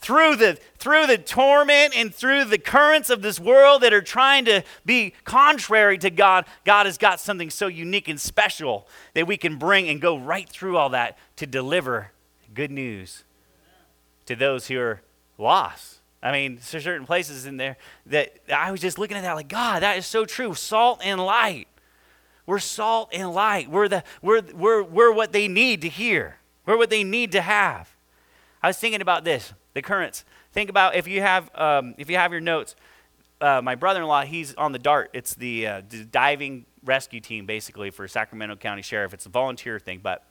through 0.03 0.35
the 0.35 0.59
through 0.77 1.07
the 1.07 1.17
torment 1.17 1.95
and 1.95 2.13
through 2.13 2.43
the 2.43 2.57
currents 2.57 3.09
of 3.09 3.21
this 3.21 3.39
world 3.39 3.81
that 3.81 3.93
are 3.93 4.01
trying 4.01 4.43
to 4.43 4.61
be 4.85 5.13
contrary 5.23 5.97
to 5.97 6.09
God, 6.09 6.45
God 6.65 6.85
has 6.85 6.97
got 6.97 7.21
something 7.21 7.49
so 7.49 7.67
unique 7.67 8.09
and 8.09 8.19
special 8.19 8.85
that 9.13 9.25
we 9.25 9.37
can 9.37 9.57
bring 9.57 9.87
and 9.87 10.01
go 10.01 10.17
right 10.17 10.47
through 10.47 10.75
all 10.75 10.89
that 10.89 11.17
to 11.37 11.47
deliver 11.47 12.11
good 12.53 12.69
news 12.69 13.23
to 14.25 14.35
those 14.35 14.67
who 14.67 14.77
are 14.77 15.01
lost. 15.37 15.99
I 16.21 16.33
mean, 16.33 16.59
there's 16.69 16.83
certain 16.83 17.05
places 17.05 17.45
in 17.45 17.55
there 17.55 17.77
that 18.05 18.37
I 18.53 18.71
was 18.71 18.81
just 18.81 18.99
looking 18.99 19.15
at 19.15 19.23
that 19.23 19.33
like, 19.33 19.47
God, 19.47 19.83
that 19.83 19.97
is 19.97 20.05
so 20.05 20.25
true. 20.25 20.53
Salt 20.53 21.01
and 21.03 21.25
light. 21.25 21.67
We're 22.45 22.59
salt 22.59 23.09
and 23.13 23.31
light. 23.31 23.69
We're, 23.69 23.87
the, 23.87 24.03
we're, 24.21 24.41
we're, 24.53 24.83
we're 24.83 25.11
what 25.13 25.31
they 25.31 25.47
need 25.47 25.81
to 25.81 25.89
hear, 25.89 26.37
we're 26.65 26.77
what 26.77 26.89
they 26.89 27.05
need 27.05 27.31
to 27.31 27.41
have. 27.41 27.95
I 28.61 28.67
was 28.67 28.77
thinking 28.77 29.01
about 29.01 29.23
this 29.23 29.53
the 29.73 29.81
currents. 29.81 30.25
Think 30.51 30.69
about 30.69 30.95
if 30.95 31.07
you 31.07 31.21
have, 31.21 31.49
um, 31.55 31.95
if 31.97 32.09
you 32.09 32.17
have 32.17 32.31
your 32.31 32.41
notes. 32.41 32.75
Uh, 33.41 33.61
my 33.61 33.75
brother-in-law, 33.75 34.23
he's 34.23 34.55
on 34.55 34.71
the 34.71 34.79
DART. 34.79 35.09
It's 35.11 35.35
the, 35.35 35.67
uh, 35.67 35.81
the 35.89 36.05
diving 36.05 36.65
rescue 36.85 37.19
team, 37.19 37.45
basically, 37.45 37.89
for 37.89 38.07
Sacramento 38.07 38.55
County 38.55 38.81
Sheriff. 38.81 39.13
It's 39.13 39.25
a 39.25 39.29
volunteer 39.29 39.79
thing, 39.79 39.99
but 40.01 40.23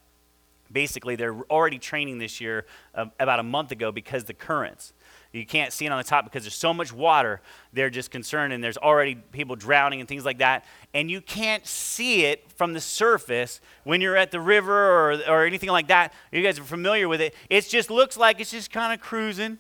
basically 0.73 1.17
they're 1.17 1.37
already 1.51 1.79
training 1.79 2.19
this 2.19 2.41
year 2.41 2.65
uh, 2.95 3.07
about 3.21 3.39
a 3.39 3.43
month 3.43 3.71
ago 3.71 3.93
because 3.93 4.25
the 4.25 4.35
currents 4.35 4.93
you 5.33 5.47
can't 5.47 5.73
see 5.73 5.87
it 5.87 5.89
on 5.91 5.99
the 5.99 6.05
top 6.05 6.25
because 6.25 6.43
there's 6.43 6.55
so 6.55 6.75
much 6.75 6.93
water. 6.93 7.41
They're 7.73 7.89
just 7.89 8.11
concerned, 8.11 8.53
and 8.53 8.63
there's 8.63 8.77
already 8.77 9.15
people 9.15 9.57
drowning 9.57 10.01
and 10.01 10.09
things 10.09 10.27
like 10.27 10.39
that. 10.39 10.67
And 10.93 11.11
you 11.11 11.23
can't 11.23 11.67
see 11.67 12.27
it 12.27 12.51
from 12.53 12.75
the 12.75 12.81
surface 12.81 13.61
when 13.85 14.03
you're 14.03 14.17
at 14.17 14.31
the 14.31 14.41
river 14.41 14.73
or, 14.73 15.13
or 15.27 15.47
anything 15.47 15.71
like 15.71 15.89
that. 15.89 16.13
You 16.31 16.43
guys 16.43 16.59
are 16.59 16.65
familiar 16.65 17.09
with 17.09 17.23
it. 17.23 17.35
It 17.49 17.67
just 17.67 17.91
looks 17.91 18.19
like 18.19 18.41
it's 18.41 18.51
just 18.51 18.71
kind 18.71 18.93
of 18.93 19.01
cruising. 19.01 19.59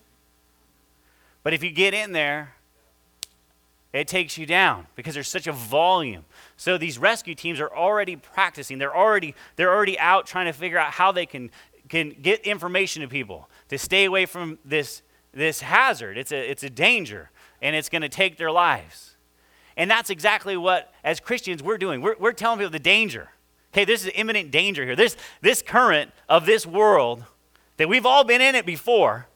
But 1.42 1.54
if 1.54 1.62
you 1.62 1.70
get 1.70 1.94
in 1.94 2.12
there, 2.12 2.54
it 3.94 4.08
takes 4.08 4.36
you 4.36 4.46
down 4.46 4.86
because 4.94 5.14
there's 5.14 5.28
such 5.28 5.46
a 5.46 5.52
volume. 5.52 6.24
So 6.56 6.76
these 6.76 6.98
rescue 6.98 7.34
teams 7.34 7.60
are 7.60 7.74
already 7.74 8.16
practicing. 8.16 8.78
They're 8.78 8.96
already 8.96 9.34
they're 9.56 9.72
already 9.72 9.98
out 9.98 10.26
trying 10.26 10.46
to 10.46 10.52
figure 10.52 10.78
out 10.78 10.92
how 10.92 11.12
they 11.12 11.26
can 11.26 11.50
can 11.88 12.10
get 12.10 12.46
information 12.46 13.02
to 13.02 13.08
people 13.08 13.50
to 13.68 13.78
stay 13.78 14.04
away 14.04 14.24
from 14.24 14.58
this 14.64 15.02
this 15.32 15.60
hazard. 15.60 16.18
It's 16.18 16.32
a, 16.32 16.50
it's 16.50 16.62
a 16.62 16.70
danger, 16.70 17.30
and 17.60 17.74
it's 17.74 17.88
going 17.88 18.02
to 18.02 18.08
take 18.08 18.36
their 18.36 18.50
lives. 18.50 19.16
And 19.76 19.90
that's 19.90 20.10
exactly 20.10 20.56
what, 20.56 20.92
as 21.02 21.20
Christians, 21.20 21.62
we're 21.62 21.78
doing. 21.78 22.02
We're, 22.02 22.16
we're 22.18 22.32
telling 22.32 22.58
people 22.58 22.70
the 22.70 22.78
danger. 22.78 23.30
Okay, 23.72 23.84
this 23.84 24.04
is 24.04 24.10
imminent 24.14 24.50
danger 24.50 24.84
here. 24.84 24.96
This, 24.96 25.16
this 25.40 25.62
current 25.62 26.10
of 26.28 26.44
this 26.44 26.66
world 26.66 27.24
that 27.78 27.88
we've 27.88 28.04
all 28.04 28.22
been 28.22 28.42
in 28.42 28.54
it 28.54 28.66
before 28.66 29.26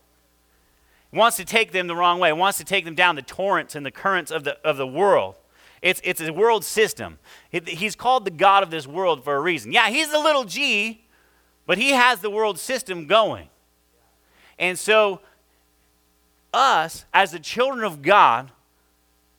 wants 1.13 1.39
to 1.39 1.45
take 1.45 1.73
them 1.73 1.87
the 1.87 1.97
wrong 1.97 2.19
way, 2.19 2.33
wants 2.33 2.59
to 2.59 2.65
take 2.65 2.85
them 2.85 2.95
down 2.95 3.17
the 3.17 3.23
torrents 3.23 3.75
and 3.75 3.87
the 3.87 3.91
currents 3.91 4.31
of 4.31 4.45
the, 4.45 4.59
of 4.67 4.77
the 4.77 4.87
world. 4.87 5.37
It's, 5.81 6.01
it's 6.05 6.21
a 6.21 6.33
world 6.33 6.65
system. 6.65 7.19
He's 7.51 7.97
called 7.97 8.25
the 8.25 8.31
God 8.31 8.63
of 8.63 8.71
this 8.71 8.87
world 8.87 9.25
for 9.25 9.37
a 9.37 9.41
reason. 9.41 9.73
Yeah, 9.73 9.89
he's 9.89 10.11
the 10.11 10.19
little 10.19 10.45
g, 10.45 11.07
but 11.67 11.79
he 11.79 11.91
has 11.93 12.21
the 12.21 12.31
world 12.31 12.59
system 12.59 13.07
going. 13.07 13.49
And 14.59 14.79
so 14.79 15.21
us 16.53 17.05
as 17.13 17.33
the 17.33 17.39
children 17.39 17.85
of 17.85 18.03
God, 18.03 18.51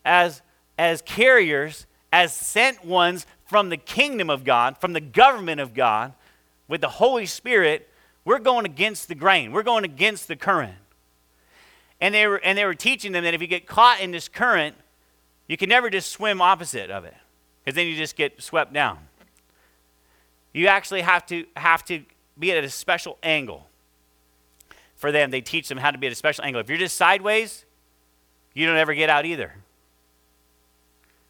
as, 0.05 0.41
as 0.77 1.01
carriers, 1.01 1.85
as 2.11 2.33
sent 2.33 2.85
ones 2.85 3.25
from 3.45 3.69
the 3.69 3.77
kingdom 3.77 4.29
of 4.29 4.43
God, 4.43 4.77
from 4.77 4.93
the 4.93 5.01
government 5.01 5.61
of 5.61 5.73
God, 5.73 6.13
with 6.67 6.81
the 6.81 6.89
Holy 6.89 7.25
Spirit, 7.25 7.89
we're 8.25 8.39
going 8.39 8.65
against 8.65 9.07
the 9.07 9.15
grain. 9.15 9.51
We're 9.51 9.63
going 9.63 9.85
against 9.85 10.27
the 10.27 10.35
current. 10.35 10.75
And 12.01 12.13
they 12.13 12.27
were, 12.27 12.37
and 12.37 12.57
they 12.57 12.65
were 12.65 12.75
teaching 12.75 13.11
them 13.11 13.23
that 13.23 13.33
if 13.33 13.41
you 13.41 13.47
get 13.47 13.65
caught 13.65 14.01
in 14.01 14.11
this 14.11 14.27
current, 14.27 14.75
you 15.47 15.55
can 15.57 15.69
never 15.69 15.89
just 15.89 16.11
swim 16.11 16.41
opposite 16.41 16.91
of 16.91 17.05
it, 17.05 17.15
because 17.63 17.75
then 17.75 17.87
you 17.87 17.95
just 17.95 18.15
get 18.15 18.41
swept 18.41 18.73
down. 18.73 18.99
You 20.53 20.67
actually 20.67 21.01
have 21.01 21.25
to, 21.27 21.45
have 21.55 21.85
to 21.85 22.03
be 22.37 22.51
at 22.51 22.63
a 22.63 22.69
special 22.69 23.17
angle 23.23 23.67
for 24.97 25.11
them, 25.11 25.31
they 25.31 25.41
teach 25.41 25.69
them 25.69 25.77
how 25.77 25.91
to 25.91 25.97
be 25.97 26.07
at 26.07 26.13
a 26.13 26.15
special 26.15 26.43
angle. 26.43 26.59
If 26.59 26.69
you're 26.69 26.77
just 26.77 26.97
sideways, 26.97 27.65
you 28.53 28.65
don't 28.65 28.77
ever 28.77 28.93
get 28.93 29.09
out 29.09 29.25
either. 29.25 29.53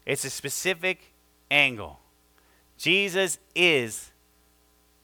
It's 0.06 0.24
a 0.24 0.30
specific 0.30 1.12
angle. 1.50 2.00
Jesus 2.78 3.38
is 3.54 4.10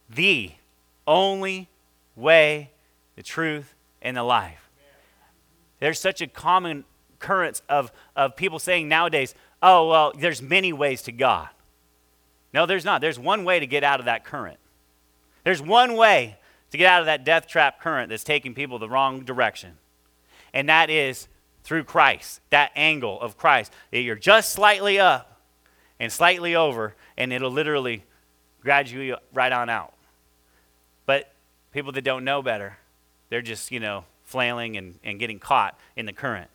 the 0.08 0.52
only 1.06 1.68
way, 2.16 2.70
the 3.16 3.22
truth, 3.22 3.74
and 4.00 4.16
the 4.16 4.22
life. 4.22 4.70
There's 5.80 6.00
such 6.00 6.22
a 6.22 6.26
common 6.26 6.84
current 7.18 7.60
of, 7.68 7.92
of 8.16 8.36
people 8.36 8.58
saying 8.58 8.88
nowadays, 8.88 9.34
oh, 9.62 9.88
well, 9.88 10.12
there's 10.18 10.40
many 10.40 10.72
ways 10.72 11.02
to 11.02 11.12
God. 11.12 11.48
No, 12.54 12.64
there's 12.64 12.84
not. 12.84 13.02
There's 13.02 13.18
one 13.18 13.44
way 13.44 13.60
to 13.60 13.66
get 13.66 13.84
out 13.84 14.00
of 14.00 14.06
that 14.06 14.24
current. 14.24 14.58
There's 15.42 15.60
one 15.60 15.96
way 15.96 16.38
to 16.74 16.78
get 16.78 16.90
out 16.90 16.98
of 16.98 17.06
that 17.06 17.22
death 17.22 17.46
trap 17.46 17.80
current 17.80 18.10
that's 18.10 18.24
taking 18.24 18.52
people 18.52 18.80
the 18.80 18.88
wrong 18.88 19.20
direction. 19.20 19.78
And 20.52 20.68
that 20.68 20.90
is 20.90 21.28
through 21.62 21.84
Christ, 21.84 22.40
that 22.50 22.72
angle 22.74 23.20
of 23.20 23.36
Christ. 23.36 23.72
You're 23.92 24.16
just 24.16 24.52
slightly 24.52 24.98
up 24.98 25.40
and 26.00 26.10
slightly 26.10 26.56
over, 26.56 26.96
and 27.16 27.32
it'll 27.32 27.52
literally 27.52 28.02
graduate 28.60 29.20
right 29.32 29.52
on 29.52 29.68
out. 29.68 29.92
But 31.06 31.30
people 31.70 31.92
that 31.92 32.02
don't 32.02 32.24
know 32.24 32.42
better, 32.42 32.78
they're 33.30 33.40
just, 33.40 33.70
you 33.70 33.78
know, 33.78 34.04
flailing 34.24 34.76
and, 34.76 34.98
and 35.04 35.20
getting 35.20 35.38
caught 35.38 35.78
in 35.94 36.06
the 36.06 36.12
current. 36.12 36.50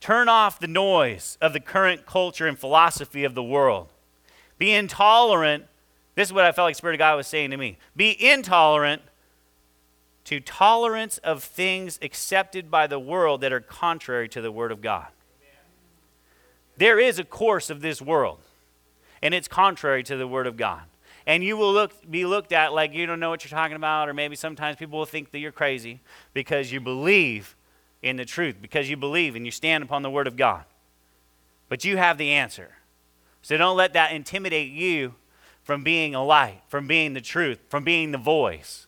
Turn 0.00 0.28
off 0.28 0.58
the 0.58 0.66
noise 0.66 1.38
of 1.40 1.52
the 1.52 1.60
current 1.60 2.06
culture 2.06 2.48
and 2.48 2.58
philosophy 2.58 3.22
of 3.22 3.36
the 3.36 3.44
world. 3.44 3.86
Be 4.58 4.72
intolerant. 4.72 5.66
This 6.16 6.26
is 6.26 6.32
what 6.32 6.44
I 6.44 6.50
felt 6.50 6.66
like 6.66 6.74
Spirit 6.74 6.94
of 6.94 6.98
God 6.98 7.14
was 7.14 7.28
saying 7.28 7.52
to 7.52 7.56
me. 7.56 7.78
Be 7.94 8.20
intolerant 8.20 9.02
to 10.28 10.40
tolerance 10.40 11.16
of 11.18 11.42
things 11.42 11.98
accepted 12.02 12.70
by 12.70 12.86
the 12.86 12.98
world 12.98 13.40
that 13.40 13.50
are 13.50 13.62
contrary 13.62 14.28
to 14.28 14.42
the 14.42 14.52
Word 14.52 14.70
of 14.70 14.82
God. 14.82 15.06
There 16.76 17.00
is 17.00 17.18
a 17.18 17.24
course 17.24 17.70
of 17.70 17.80
this 17.80 18.02
world, 18.02 18.38
and 19.22 19.32
it's 19.32 19.48
contrary 19.48 20.02
to 20.02 20.18
the 20.18 20.28
Word 20.28 20.46
of 20.46 20.58
God. 20.58 20.82
And 21.26 21.42
you 21.42 21.56
will 21.56 21.72
look, 21.72 21.94
be 22.10 22.26
looked 22.26 22.52
at 22.52 22.74
like 22.74 22.92
you 22.92 23.06
don't 23.06 23.20
know 23.20 23.30
what 23.30 23.42
you're 23.42 23.58
talking 23.58 23.74
about, 23.74 24.10
or 24.10 24.12
maybe 24.12 24.36
sometimes 24.36 24.76
people 24.76 24.98
will 24.98 25.06
think 25.06 25.30
that 25.30 25.38
you're 25.38 25.50
crazy 25.50 26.00
because 26.34 26.70
you 26.70 26.78
believe 26.78 27.56
in 28.02 28.16
the 28.16 28.26
truth, 28.26 28.56
because 28.60 28.90
you 28.90 28.98
believe 28.98 29.34
and 29.34 29.46
you 29.46 29.50
stand 29.50 29.82
upon 29.82 30.02
the 30.02 30.10
Word 30.10 30.26
of 30.26 30.36
God. 30.36 30.64
But 31.70 31.86
you 31.86 31.96
have 31.96 32.18
the 32.18 32.32
answer. 32.32 32.72
So 33.40 33.56
don't 33.56 33.78
let 33.78 33.94
that 33.94 34.12
intimidate 34.12 34.72
you 34.72 35.14
from 35.62 35.82
being 35.82 36.14
a 36.14 36.22
light, 36.22 36.60
from 36.68 36.86
being 36.86 37.14
the 37.14 37.22
truth, 37.22 37.60
from 37.70 37.82
being 37.82 38.10
the 38.10 38.18
voice 38.18 38.87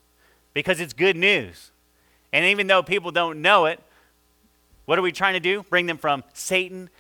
because 0.55 0.81
it's 0.81 0.93
good 0.93 1.17
news. 1.17 1.71
And 2.33 2.45
even 2.47 2.67
though 2.67 2.83
people 2.83 3.11
don't 3.11 3.43
know 3.43 3.67
it, 3.67 3.81
what 4.85 4.99
are 4.99 5.03
we 5.03 5.13
trying 5.13 5.35
to 5.35 5.41
do? 5.41 5.65
Bring 5.71 5.87
them 5.87 5.99
from 5.99 6.25
Satan 6.33 6.91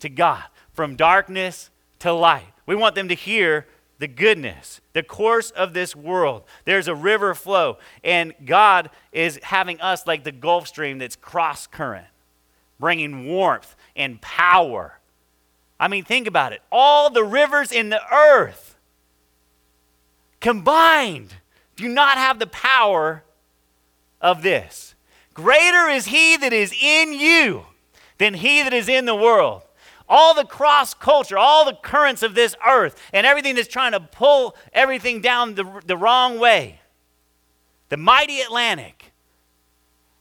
to 0.00 0.08
God, 0.08 0.44
from 0.72 0.96
darkness 0.96 1.70
to 2.00 2.12
light. 2.12 2.52
We 2.66 2.74
want 2.74 2.94
them 2.94 3.08
to 3.08 3.14
hear 3.14 3.66
the 3.98 4.08
goodness, 4.08 4.80
the 4.94 5.02
course 5.02 5.50
of 5.50 5.74
this 5.74 5.94
world. 5.94 6.44
There's 6.64 6.88
a 6.88 6.94
river 6.94 7.34
flow, 7.34 7.76
and 8.02 8.32
God 8.44 8.88
is 9.12 9.38
having 9.42 9.80
us 9.80 10.06
like 10.06 10.24
the 10.24 10.32
Gulf 10.32 10.68
Stream 10.68 10.98
that's 10.98 11.16
cross 11.16 11.66
current. 11.66 12.06
bringing 12.80 13.26
warmth 13.26 13.76
and 13.94 14.20
power. 14.20 14.98
I 15.78 15.86
mean, 15.86 16.04
think 16.04 16.26
about 16.26 16.52
it. 16.52 16.62
All 16.72 17.10
the 17.10 17.22
rivers 17.22 17.70
in 17.70 17.90
the 17.90 18.00
earth 18.12 18.76
combined 20.40 21.34
do 21.80 21.88
not 21.88 22.18
have 22.18 22.38
the 22.38 22.46
power 22.46 23.24
of 24.20 24.42
this. 24.42 24.94
Greater 25.34 25.88
is 25.88 26.06
he 26.06 26.36
that 26.36 26.52
is 26.52 26.74
in 26.80 27.12
you 27.12 27.64
than 28.18 28.34
he 28.34 28.62
that 28.62 28.74
is 28.74 28.88
in 28.88 29.06
the 29.06 29.14
world. 29.14 29.62
All 30.08 30.34
the 30.34 30.44
cross 30.44 30.92
culture, 30.92 31.38
all 31.38 31.64
the 31.64 31.78
currents 31.82 32.22
of 32.22 32.34
this 32.34 32.54
earth, 32.66 33.00
and 33.12 33.26
everything 33.26 33.54
that's 33.54 33.68
trying 33.68 33.92
to 33.92 34.00
pull 34.00 34.56
everything 34.72 35.20
down 35.20 35.54
the, 35.54 35.82
the 35.86 35.96
wrong 35.96 36.38
way, 36.38 36.80
the 37.88 37.96
mighty 37.96 38.40
Atlantic 38.40 39.12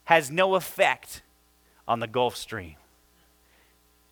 has 0.06 0.32
no 0.32 0.56
effect 0.56 1.22
on 1.88 2.00
the 2.00 2.08
Gulf 2.08 2.36
Stream. 2.36 2.76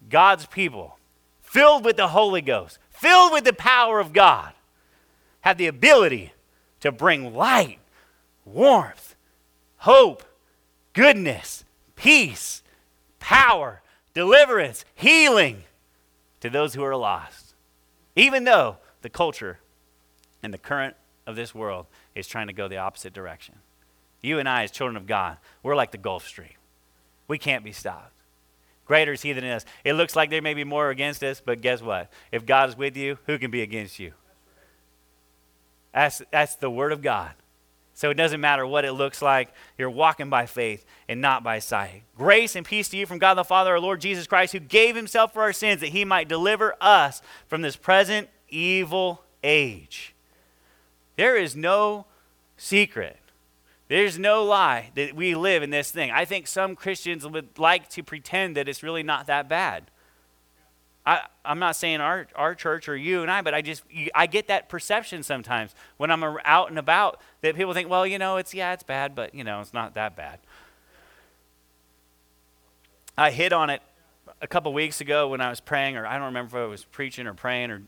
God's 0.09 0.45
people, 0.47 0.97
filled 1.41 1.85
with 1.85 1.95
the 1.95 2.09
Holy 2.09 2.41
Ghost, 2.41 2.79
filled 2.89 3.31
with 3.31 3.43
the 3.43 3.53
power 3.53 3.99
of 3.99 4.13
God, 4.13 4.53
have 5.41 5.57
the 5.57 5.67
ability 5.67 6.33
to 6.81 6.91
bring 6.91 7.35
light, 7.35 7.79
warmth, 8.45 9.15
hope, 9.77 10.23
goodness, 10.93 11.63
peace, 11.95 12.63
power, 13.19 13.81
deliverance, 14.13 14.85
healing 14.95 15.63
to 16.39 16.49
those 16.49 16.73
who 16.73 16.83
are 16.83 16.95
lost. 16.95 17.53
Even 18.15 18.43
though 18.43 18.77
the 19.01 19.09
culture 19.09 19.59
and 20.41 20.53
the 20.53 20.57
current 20.57 20.95
of 21.25 21.35
this 21.35 21.53
world 21.53 21.85
is 22.15 22.27
trying 22.27 22.47
to 22.47 22.53
go 22.53 22.67
the 22.67 22.77
opposite 22.77 23.13
direction. 23.13 23.55
You 24.21 24.39
and 24.39 24.49
I, 24.49 24.63
as 24.63 24.71
children 24.71 24.97
of 24.97 25.05
God, 25.05 25.37
we're 25.61 25.75
like 25.75 25.91
the 25.91 25.97
Gulf 25.97 26.27
Stream. 26.27 26.49
We 27.27 27.37
can't 27.37 27.63
be 27.63 27.71
stopped. 27.71 28.13
Greater 28.85 29.11
is 29.11 29.21
He 29.21 29.33
than 29.33 29.43
us. 29.43 29.65
It 29.83 29.93
looks 29.93 30.15
like 30.15 30.29
there 30.29 30.41
may 30.41 30.53
be 30.53 30.63
more 30.63 30.89
against 30.89 31.23
us, 31.23 31.41
but 31.43 31.61
guess 31.61 31.81
what? 31.81 32.11
If 32.31 32.45
God 32.45 32.69
is 32.69 32.77
with 32.77 32.95
you, 32.95 33.19
who 33.25 33.37
can 33.37 33.51
be 33.51 33.61
against 33.61 33.99
you? 33.99 34.13
That's, 35.93 36.21
that's 36.31 36.55
the 36.55 36.69
Word 36.69 36.91
of 36.91 37.01
God. 37.01 37.31
So 37.93 38.11
it 38.11 38.13
doesn't 38.13 38.41
matter 38.41 38.65
what 38.67 38.85
it 38.85 38.91
looks 38.91 39.23
like. 39.23 39.49
You're 39.75 39.89
walking 39.89 40.29
by 40.29 40.45
faith 40.45 40.85
and 41.09 41.19
not 41.19 41.43
by 41.43 41.57
sight. 41.57 42.03
Grace 42.15 42.55
and 42.55 42.63
peace 42.63 42.89
to 42.89 42.97
you 42.97 43.07
from 43.07 43.17
God 43.17 43.33
the 43.33 43.43
Father, 43.43 43.71
our 43.71 43.79
Lord 43.79 44.01
Jesus 44.01 44.27
Christ, 44.27 44.53
who 44.53 44.59
gave 44.59 44.95
himself 44.95 45.33
for 45.33 45.41
our 45.41 45.51
sins 45.51 45.81
that 45.81 45.87
he 45.87 46.05
might 46.05 46.27
deliver 46.27 46.75
us 46.79 47.23
from 47.47 47.63
this 47.63 47.75
present 47.75 48.29
evil 48.49 49.23
age. 49.43 50.13
There 51.15 51.35
is 51.35 51.55
no 51.55 52.05
secret. 52.55 53.17
There's 53.87 54.19
no 54.19 54.43
lie 54.43 54.91
that 54.93 55.15
we 55.15 55.33
live 55.33 55.63
in 55.63 55.71
this 55.71 55.89
thing. 55.89 56.11
I 56.11 56.25
think 56.25 56.45
some 56.45 56.75
Christians 56.75 57.25
would 57.25 57.57
like 57.57 57.89
to 57.89 58.03
pretend 58.03 58.57
that 58.57 58.69
it's 58.69 58.83
really 58.83 59.03
not 59.03 59.25
that 59.25 59.49
bad. 59.49 59.89
I, 61.07 61.21
I'm 61.45 61.59
not 61.59 61.77
saying 61.77 62.01
our, 62.01 62.27
our 62.35 62.53
church 62.53 62.89
or 62.89 62.97
you 62.97 63.21
and 63.21 63.31
I, 63.31 63.41
but 63.41 63.53
I 63.53 63.61
just, 63.61 63.81
I 64.13 64.27
get 64.27 64.49
that 64.49 64.67
perception 64.67 65.23
sometimes 65.23 65.73
when 65.95 66.11
I'm 66.11 66.21
out 66.43 66.69
and 66.69 66.77
about 66.77 67.21
that 67.39 67.55
people 67.55 67.73
think, 67.73 67.89
well, 67.89 68.05
you 68.05 68.19
know, 68.19 68.35
it's, 68.35 68.53
yeah, 68.53 68.73
it's 68.73 68.83
bad, 68.83 69.15
but, 69.15 69.33
you 69.33 69.45
know, 69.45 69.61
it's 69.61 69.73
not 69.73 69.93
that 69.93 70.17
bad. 70.17 70.39
I 73.17 73.31
hit 73.31 73.53
on 73.53 73.69
it 73.69 73.81
a 74.41 74.47
couple 74.47 74.73
weeks 74.73 74.99
ago 74.99 75.29
when 75.29 75.39
I 75.39 75.49
was 75.49 75.61
praying, 75.61 75.95
or 75.95 76.05
I 76.05 76.15
don't 76.15 76.25
remember 76.25 76.57
if 76.57 76.63
I 76.65 76.67
was 76.67 76.83
preaching 76.83 77.25
or 77.25 77.33
praying 77.33 77.71
or 77.71 77.83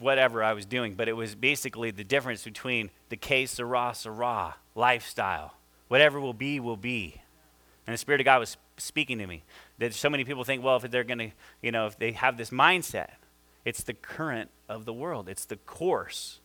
whatever 0.00 0.42
I 0.42 0.54
was 0.54 0.66
doing, 0.66 0.94
but 0.94 1.08
it 1.08 1.14
was 1.14 1.36
basically 1.36 1.92
the 1.92 2.04
difference 2.04 2.42
between 2.42 2.90
the 3.10 3.16
que 3.16 3.46
sera, 3.46 3.92
sera 3.94 4.56
lifestyle. 4.74 5.54
Whatever 5.86 6.18
will 6.18 6.34
be, 6.34 6.58
will 6.58 6.76
be. 6.76 7.22
And 7.86 7.94
the 7.94 7.98
Spirit 7.98 8.20
of 8.20 8.24
God 8.24 8.40
was 8.40 8.56
speaking 8.76 9.18
to 9.18 9.26
me 9.28 9.44
that 9.78 9.94
so 9.94 10.10
many 10.10 10.24
people 10.24 10.44
think, 10.44 10.62
well, 10.62 10.76
if 10.76 10.90
they're 10.90 11.04
going 11.04 11.18
to, 11.18 11.30
you 11.62 11.70
know, 11.70 11.86
if 11.86 11.98
they 11.98 12.12
have 12.12 12.36
this 12.36 12.50
mindset, 12.50 13.10
it's 13.64 13.82
the 13.82 13.94
current 13.94 14.50
of 14.68 14.84
the 14.84 14.92
world, 14.92 15.28
it's 15.28 15.44
the 15.44 15.56
course 15.56 16.40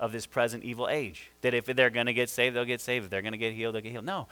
of 0.00 0.12
this 0.12 0.26
present 0.26 0.64
evil 0.64 0.88
age. 0.88 1.30
That 1.42 1.54
if 1.54 1.66
they're 1.66 1.90
going 1.90 2.06
to 2.06 2.12
get 2.12 2.28
saved, 2.30 2.56
they'll 2.56 2.64
get 2.64 2.80
saved. 2.80 3.06
If 3.06 3.10
they're 3.10 3.22
going 3.22 3.32
to 3.32 3.38
get 3.38 3.52
healed, 3.52 3.74
they'll 3.74 3.82
get 3.82 3.92
healed. 3.92 4.04
No. 4.04 4.28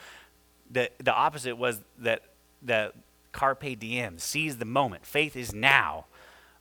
The, 0.71 0.91
the 0.99 1.15
opposite 1.15 1.57
was 1.57 1.81
that, 1.99 2.23
that 2.63 2.95
carpe 3.33 3.79
diem, 3.79 4.19
seize 4.19 4.57
the 4.57 4.65
moment. 4.65 5.05
Faith 5.07 5.37
is 5.37 5.55
now. 5.55 6.07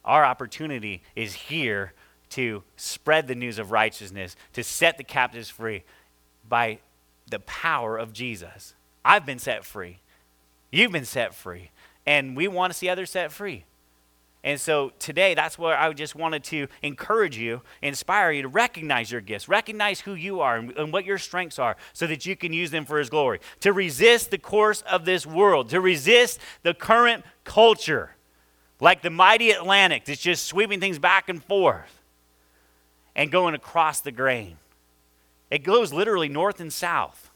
Our 0.04 0.24
opportunity 0.24 1.02
is 1.16 1.34
here 1.34 1.94
to 2.32 2.64
spread 2.76 3.28
the 3.28 3.36
news 3.36 3.58
of 3.60 3.72
righteousness, 3.72 4.36
to 4.54 4.64
set 4.64 4.98
the 4.98 5.04
captives 5.04 5.50
free 5.50 5.84
by 6.48 6.80
the 7.30 7.40
power 7.40 7.98
of 7.98 8.14
Jesus. 8.14 8.74
I've 9.04 9.26
been 9.26 9.40
set 9.40 9.66
free. 9.66 10.00
You've 10.76 10.92
been 10.92 11.06
set 11.06 11.34
free. 11.34 11.72
And 12.06 12.36
we 12.36 12.50
want 12.50 12.74
to 12.74 12.78
see 12.78 12.90
others 12.90 13.10
set 13.10 13.32
free. 13.32 13.64
And 14.44 14.60
so 14.60 14.92
today, 15.00 15.34
that's 15.34 15.58
where 15.58 15.76
I 15.76 15.92
just 15.94 16.16
wanted 16.16 16.44
to 16.46 16.68
encourage 16.84 17.38
you, 17.38 17.62
inspire 17.82 18.32
you 18.32 18.42
to 18.42 18.48
recognize 18.50 19.10
your 19.10 19.22
gifts, 19.22 19.48
recognize 19.48 20.02
who 20.02 20.14
you 20.14 20.42
are 20.42 20.58
and, 20.58 20.72
and, 20.78 20.94
what 20.94 21.06
your 21.06 21.18
strengths 21.18 21.58
are 21.58 21.78
so 21.94 22.06
that 22.08 22.26
you 22.26 22.36
can 22.36 22.52
use 22.52 22.72
them 22.72 22.86
for 22.86 23.00
His 23.00 23.10
glory. 23.10 23.40
To 23.62 23.72
resist 23.72 24.32
the 24.32 24.38
course 24.38 24.82
of 24.82 25.06
this 25.06 25.26
world, 25.26 25.70
to 25.70 25.80
resist 25.80 26.40
the 26.62 26.74
current 26.74 27.24
culture, 27.46 28.12
like 28.82 29.02
the 29.02 29.10
mighty 29.10 29.52
Atlantic 29.52 30.06
that's 30.06 30.22
just 30.22 30.46
sweeping 30.46 30.82
things 30.82 31.00
back 31.00 31.30
and 31.30 31.44
forth 31.44 32.04
and 33.16 33.32
going 33.32 33.56
across 33.56 34.02
the 34.02 34.12
grain. 34.12 34.58
It 35.50 35.64
goes 35.64 35.94
literally 35.94 36.30
north 36.30 36.60
and 36.60 36.72
south, 36.72 37.32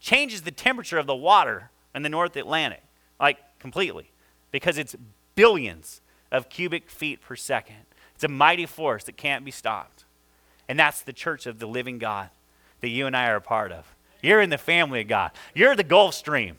changes 0.00 0.42
the 0.42 0.52
temperature 0.52 0.96
of 0.96 1.06
the 1.06 1.16
water 1.16 1.70
and 1.96 2.04
the 2.04 2.10
North 2.10 2.36
Atlantic, 2.36 2.82
like 3.18 3.38
completely, 3.58 4.10
because 4.50 4.76
it's 4.76 4.94
billions 5.34 6.02
of 6.30 6.50
cubic 6.50 6.90
feet 6.90 7.22
per 7.22 7.34
second. 7.34 7.86
It's 8.14 8.22
a 8.22 8.28
mighty 8.28 8.66
force 8.66 9.04
that 9.04 9.16
can't 9.16 9.46
be 9.46 9.50
stopped. 9.50 10.04
And 10.68 10.78
that's 10.78 11.00
the 11.00 11.14
church 11.14 11.46
of 11.46 11.58
the 11.58 11.66
living 11.66 11.98
God 11.98 12.28
that 12.82 12.90
you 12.90 13.06
and 13.06 13.16
I 13.16 13.30
are 13.30 13.36
a 13.36 13.40
part 13.40 13.72
of. 13.72 13.96
You're 14.22 14.42
in 14.42 14.50
the 14.50 14.58
family 14.58 15.00
of 15.00 15.08
God, 15.08 15.30
you're 15.54 15.74
the 15.74 15.82
Gulf 15.82 16.14
Stream. 16.14 16.58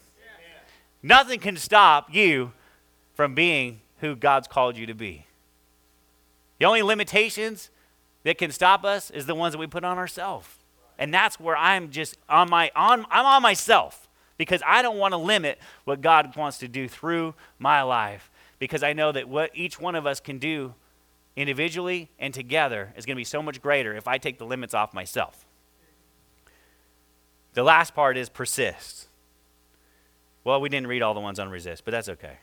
Nothing 1.03 1.39
can 1.39 1.55
stop 1.55 2.11
you 2.11 2.51
from 3.13 3.35
being 3.35 3.81
who 3.99 4.15
God's 4.15 4.47
called 4.47 4.75
you 4.75 4.87
to 4.87 4.95
be. 4.95 5.27
The 6.57 6.65
only 6.65 6.81
limitations 6.81 7.69
that 8.23 8.39
can 8.39 8.51
stop 8.51 8.83
us 8.83 9.11
is 9.11 9.27
the 9.27 9.35
ones 9.35 9.51
that 9.51 9.59
we 9.59 9.67
put 9.67 9.83
on 9.83 9.99
ourselves. 9.99 10.47
And 10.97 11.13
that's 11.13 11.39
where 11.39 11.55
I'm 11.55 11.91
just 11.91 12.17
on 12.27 12.49
my 12.49 12.71
on 12.75 13.05
I'm 13.11 13.25
on 13.27 13.43
myself 13.43 14.06
because 14.37 14.61
I 14.65 14.81
don't 14.81 14.97
want 14.97 15.13
to 15.13 15.17
limit 15.17 15.59
what 15.83 16.01
God 16.01 16.35
wants 16.35 16.57
to 16.59 16.67
do 16.67 16.87
through 16.87 17.33
my 17.59 17.81
life 17.81 18.29
because 18.59 18.83
I 18.83 18.93
know 18.93 19.11
that 19.11 19.27
what 19.27 19.51
each 19.53 19.79
one 19.79 19.95
of 19.95 20.05
us 20.05 20.19
can 20.19 20.37
do 20.37 20.73
individually 21.35 22.09
and 22.19 22.33
together 22.33 22.93
is 22.95 23.05
going 23.05 23.15
to 23.15 23.19
be 23.19 23.23
so 23.23 23.41
much 23.41 23.61
greater 23.61 23.95
if 23.95 24.07
I 24.07 24.17
take 24.17 24.39
the 24.39 24.45
limits 24.45 24.73
off 24.73 24.93
myself. 24.93 25.45
The 27.53 27.63
last 27.63 27.93
part 27.93 28.17
is 28.17 28.29
persist. 28.29 29.07
Well, 30.43 30.61
we 30.61 30.69
didn't 30.69 30.87
read 30.87 31.01
all 31.01 31.13
the 31.13 31.19
ones 31.19 31.39
on 31.39 31.49
resist, 31.49 31.83
but 31.85 31.91
that's 31.91 32.09
okay. 32.09 32.37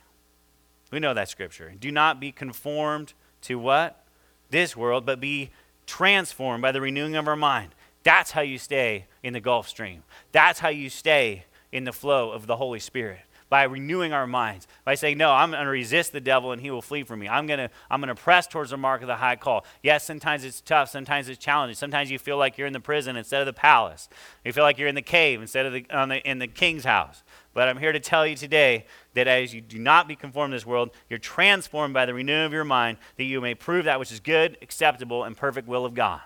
We 0.90 1.00
know 1.00 1.14
that 1.14 1.28
scripture. 1.28 1.72
Do 1.78 1.90
not 1.90 2.20
be 2.20 2.30
conformed 2.30 3.14
to 3.42 3.58
what? 3.58 4.04
This 4.50 4.76
world, 4.76 5.06
but 5.06 5.20
be 5.20 5.50
transformed 5.86 6.62
by 6.62 6.70
the 6.70 6.80
renewing 6.80 7.16
of 7.16 7.26
our 7.26 7.36
mind. 7.36 7.74
That's 8.02 8.32
how 8.32 8.42
you 8.42 8.58
stay 8.58 9.06
in 9.22 9.32
the 9.32 9.40
Gulf 9.40 9.68
Stream. 9.68 10.02
That's 10.32 10.60
how 10.60 10.68
you 10.68 10.90
stay 10.90 11.44
in 11.74 11.84
the 11.84 11.92
flow 11.92 12.30
of 12.30 12.46
the 12.46 12.56
Holy 12.56 12.78
Spirit 12.78 13.18
by 13.50 13.64
renewing 13.64 14.12
our 14.12 14.26
minds, 14.26 14.66
by 14.84 14.94
saying, 14.94 15.18
No, 15.18 15.32
I'm 15.32 15.50
going 15.50 15.64
to 15.64 15.68
resist 15.68 16.12
the 16.12 16.20
devil 16.20 16.52
and 16.52 16.62
he 16.62 16.70
will 16.70 16.80
flee 16.80 17.02
from 17.02 17.18
me. 17.18 17.28
I'm 17.28 17.46
going 17.46 17.58
to 17.58 17.70
I'm 17.90 18.00
going 18.00 18.14
to 18.14 18.20
press 18.20 18.46
towards 18.46 18.70
the 18.70 18.76
mark 18.76 19.02
of 19.02 19.08
the 19.08 19.16
high 19.16 19.34
call. 19.34 19.66
Yes, 19.82 20.04
sometimes 20.04 20.44
it's 20.44 20.60
tough, 20.60 20.88
sometimes 20.88 21.28
it's 21.28 21.38
challenging. 21.38 21.74
Sometimes 21.74 22.12
you 22.12 22.18
feel 22.18 22.38
like 22.38 22.56
you're 22.56 22.68
in 22.68 22.72
the 22.72 22.80
prison 22.80 23.16
instead 23.16 23.40
of 23.40 23.46
the 23.46 23.52
palace. 23.52 24.08
You 24.44 24.52
feel 24.52 24.62
like 24.62 24.78
you're 24.78 24.88
in 24.88 24.94
the 24.94 25.02
cave 25.02 25.40
instead 25.40 25.66
of 25.66 25.72
the, 25.72 25.84
the 25.90 26.22
in 26.30 26.38
the 26.38 26.46
king's 26.46 26.84
house. 26.84 27.24
But 27.52 27.68
I'm 27.68 27.78
here 27.78 27.92
to 27.92 28.00
tell 28.00 28.24
you 28.24 28.36
today 28.36 28.86
that 29.14 29.26
as 29.26 29.52
you 29.52 29.60
do 29.60 29.80
not 29.80 30.06
be 30.06 30.14
conformed 30.14 30.52
to 30.52 30.56
this 30.56 30.66
world, 30.66 30.90
you're 31.10 31.18
transformed 31.18 31.92
by 31.92 32.06
the 32.06 32.14
renewing 32.14 32.46
of 32.46 32.52
your 32.52 32.64
mind, 32.64 32.98
that 33.16 33.24
you 33.24 33.40
may 33.40 33.54
prove 33.56 33.84
that 33.86 33.98
which 33.98 34.12
is 34.12 34.20
good, 34.20 34.58
acceptable, 34.62 35.24
and 35.24 35.36
perfect 35.36 35.66
will 35.66 35.84
of 35.84 35.94
God. 35.94 36.20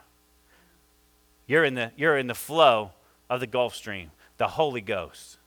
You're 1.47 1.65
in 1.65 1.75
the, 1.75 1.93
you're 1.97 2.19
in 2.19 2.27
the 2.27 2.35
flow 2.35 2.93
of 3.31 3.41
the 3.41 3.47
Gulf 3.47 3.75
Stream, 3.75 4.11
the 4.37 4.49
Holy 4.49 4.83
Ghost 4.83 5.38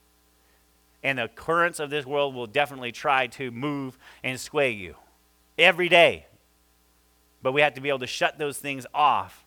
and 1.04 1.18
the 1.18 1.28
currents 1.28 1.80
of 1.80 1.90
this 1.90 2.06
world 2.06 2.36
will 2.36 2.48
definitely 2.48 2.92
try 2.92 3.28
to 3.28 3.52
move 3.52 3.98
and 4.24 4.40
sway 4.40 4.72
you 4.72 4.96
every 5.58 5.90
day. 5.90 6.26
But 7.42 7.54
we 7.54 7.62
have 7.62 7.74
to 7.74 7.82
be 7.82 7.90
able 7.90 8.00
to 8.00 8.08
shut 8.08 8.38
those 8.38 8.58
things 8.58 8.86
off 8.94 9.46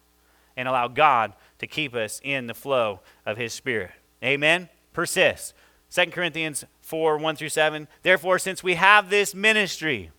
and 0.57 0.69
allow 0.69 0.89
God 0.89 1.33
to 1.59 1.67
keep 1.67 1.95
us 1.95 2.21
in 2.25 2.47
the 2.47 2.55
flow 2.55 3.01
of 3.25 3.37
His 3.37 3.53
Spirit. 3.53 3.93
Amen? 4.23 4.69
Persist. 4.93 5.55
2 5.91 6.07
Corinthians 6.07 6.65
4 6.83 7.19
1 7.19 7.37
through 7.37 7.49
7. 7.49 7.89
Therefore, 8.03 8.39
since 8.39 8.63
we 8.63 8.75
have 8.75 9.11
this 9.11 9.35
ministry, 9.35 10.11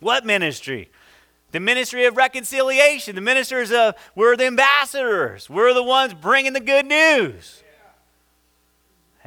what 0.00 0.24
ministry? 0.24 0.90
The 1.50 1.60
ministry 1.60 2.04
of 2.04 2.16
reconciliation. 2.16 3.14
The 3.14 3.20
ministers 3.20 3.72
of, 3.72 3.94
we're 4.14 4.36
the 4.36 4.46
ambassadors. 4.46 5.48
We're 5.48 5.74
the 5.74 5.82
ones 5.82 6.14
bringing 6.14 6.52
the 6.52 6.60
good 6.60 6.86
news. 6.86 7.62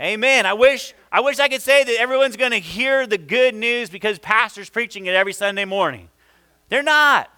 Amen. 0.01 0.47
I 0.47 0.53
wish 0.53 0.95
I 1.11 1.19
wish 1.19 1.39
I 1.39 1.47
could 1.47 1.61
say 1.61 1.83
that 1.83 1.99
everyone's 1.99 2.35
going 2.35 2.51
to 2.51 2.59
hear 2.59 3.05
the 3.05 3.19
good 3.19 3.53
news 3.53 3.89
because 3.89 4.17
pastor's 4.17 4.69
preaching 4.69 5.05
it 5.05 5.13
every 5.13 5.33
Sunday 5.33 5.65
morning. 5.65 6.09
They're 6.69 6.81
not. 6.81 7.29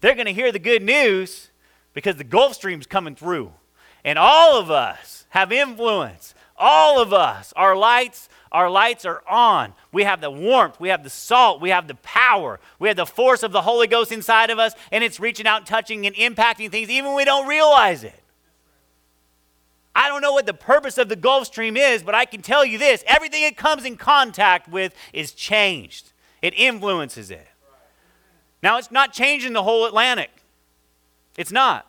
They're 0.00 0.14
going 0.14 0.26
to 0.26 0.32
hear 0.32 0.52
the 0.52 0.58
good 0.58 0.82
news 0.82 1.50
because 1.92 2.16
the 2.16 2.24
Gulf 2.24 2.54
Stream's 2.54 2.86
coming 2.86 3.14
through. 3.14 3.52
And 4.04 4.18
all 4.18 4.58
of 4.58 4.70
us 4.70 5.26
have 5.30 5.52
influence. 5.52 6.34
All 6.56 7.02
of 7.02 7.12
us, 7.12 7.52
our 7.56 7.76
lights, 7.76 8.30
our 8.50 8.70
lights 8.70 9.04
are 9.04 9.22
on. 9.28 9.74
We 9.92 10.04
have 10.04 10.22
the 10.22 10.30
warmth, 10.30 10.80
we 10.80 10.88
have 10.88 11.04
the 11.04 11.10
salt, 11.10 11.60
we 11.60 11.68
have 11.68 11.88
the 11.88 11.96
power, 11.96 12.58
we 12.78 12.88
have 12.88 12.96
the 12.96 13.04
force 13.04 13.42
of 13.42 13.52
the 13.52 13.60
Holy 13.60 13.86
Ghost 13.86 14.12
inside 14.12 14.48
of 14.48 14.58
us, 14.58 14.72
and 14.90 15.04
it's 15.04 15.20
reaching 15.20 15.46
out, 15.46 15.66
touching, 15.66 16.06
and 16.06 16.16
impacting 16.16 16.70
things 16.70 16.88
even 16.88 17.14
we 17.14 17.26
don't 17.26 17.46
realize 17.46 18.04
it. 18.04 18.22
I 19.96 20.08
don't 20.08 20.20
know 20.20 20.34
what 20.34 20.44
the 20.44 20.54
purpose 20.54 20.98
of 20.98 21.08
the 21.08 21.16
Gulf 21.16 21.46
Stream 21.46 21.74
is, 21.74 22.02
but 22.02 22.14
I 22.14 22.26
can 22.26 22.42
tell 22.42 22.66
you 22.66 22.76
this 22.76 23.02
everything 23.06 23.42
it 23.44 23.56
comes 23.56 23.86
in 23.86 23.96
contact 23.96 24.68
with 24.68 24.94
is 25.14 25.32
changed, 25.32 26.12
it 26.42 26.52
influences 26.54 27.30
it. 27.30 27.48
Now, 28.62 28.76
it's 28.76 28.90
not 28.90 29.12
changing 29.12 29.54
the 29.54 29.62
whole 29.62 29.86
Atlantic, 29.86 30.30
it's 31.38 31.50
not. 31.50 31.86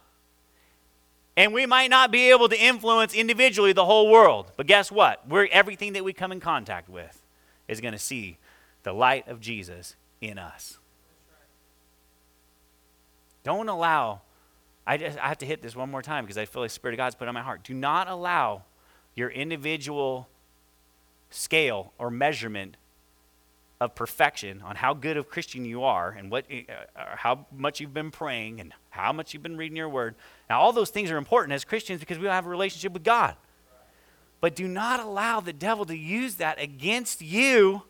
And 1.36 1.54
we 1.54 1.66
might 1.66 1.90
not 1.90 2.10
be 2.10 2.32
able 2.32 2.50
to 2.50 2.60
influence 2.60 3.14
individually 3.14 3.74
the 3.74 3.86
whole 3.86 4.10
world, 4.10 4.54
but 4.56 4.68
guess 4.68 4.90
what? 4.92 5.28
We're, 5.28 5.48
everything 5.52 5.94
that 5.94 6.04
we 6.04 6.14
come 6.14 6.32
in 6.32 6.40
contact 6.40 6.90
with 6.90 7.22
is 7.68 7.82
going 7.82 7.92
to 7.92 8.00
see 8.00 8.38
the 8.84 8.94
light 8.94 9.28
of 9.28 9.42
Jesus 9.42 9.96
in 10.22 10.40
us. 10.40 10.80
Don't 13.44 13.68
allow 13.68 14.22
I, 14.88 14.96
just, 14.96 15.20
I 15.20 15.28
have 15.28 15.38
to 15.40 15.46
hit 15.46 15.62
this 15.62 15.76
one 15.76 15.92
more 15.92 16.02
time 16.02 16.24
because 16.24 16.38
I 16.38 16.46
feel 16.46 16.62
like 16.62 16.72
the 16.72 16.76
Spirit 16.76 16.94
of 16.94 16.98
God's 16.98 17.16
put 17.16 17.28
on 17.28 17.34
my 17.34 17.42
heart. 17.42 17.64
Do 17.64 17.74
not 17.74 18.08
allow 18.08 18.64
your 19.16 19.30
individual 19.30 20.30
scale 21.30 21.92
or 21.98 22.10
measurement 22.10 22.78
of 23.82 23.94
perfection 23.94 24.62
on 24.64 24.78
how 24.78 24.94
good 24.94 25.18
of 25.18 25.30
Christian 25.30 25.66
you 25.66 25.84
are 25.84 26.12
and 26.12 26.32
what, 26.32 26.46
uh, 26.50 26.72
uh, 26.96 27.16
how 27.18 27.46
much 27.56 27.82
you've 27.82 27.94
been 27.94 28.12
praying 28.12 28.62
and 28.62 28.74
how 28.90 29.12
much 29.12 29.34
you've 29.34 29.44
been 29.44 29.58
reading 29.58 29.76
your 29.76 29.90
word. 29.90 30.16
Now, 30.50 30.62
all 30.62 30.72
those 30.72 30.90
things 30.90 31.12
are 31.12 31.18
important 31.18 31.54
as 31.54 31.66
Christians 31.66 32.00
because 32.00 32.18
we 32.18 32.28
have 32.28 32.46
a 32.46 32.50
relationship 32.50 32.94
with 32.94 33.04
God. 33.04 33.36
But 34.40 34.56
do 34.56 34.68
not 34.68 35.02
allow 35.02 35.42
the 35.42 35.54
devil 35.54 35.86
to 35.86 35.98
use 35.98 36.36
that 36.36 36.62
against 36.62 37.22
you 37.22 37.84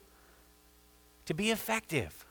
to 1.25 1.33
be 1.33 1.51
effective. 1.51 2.25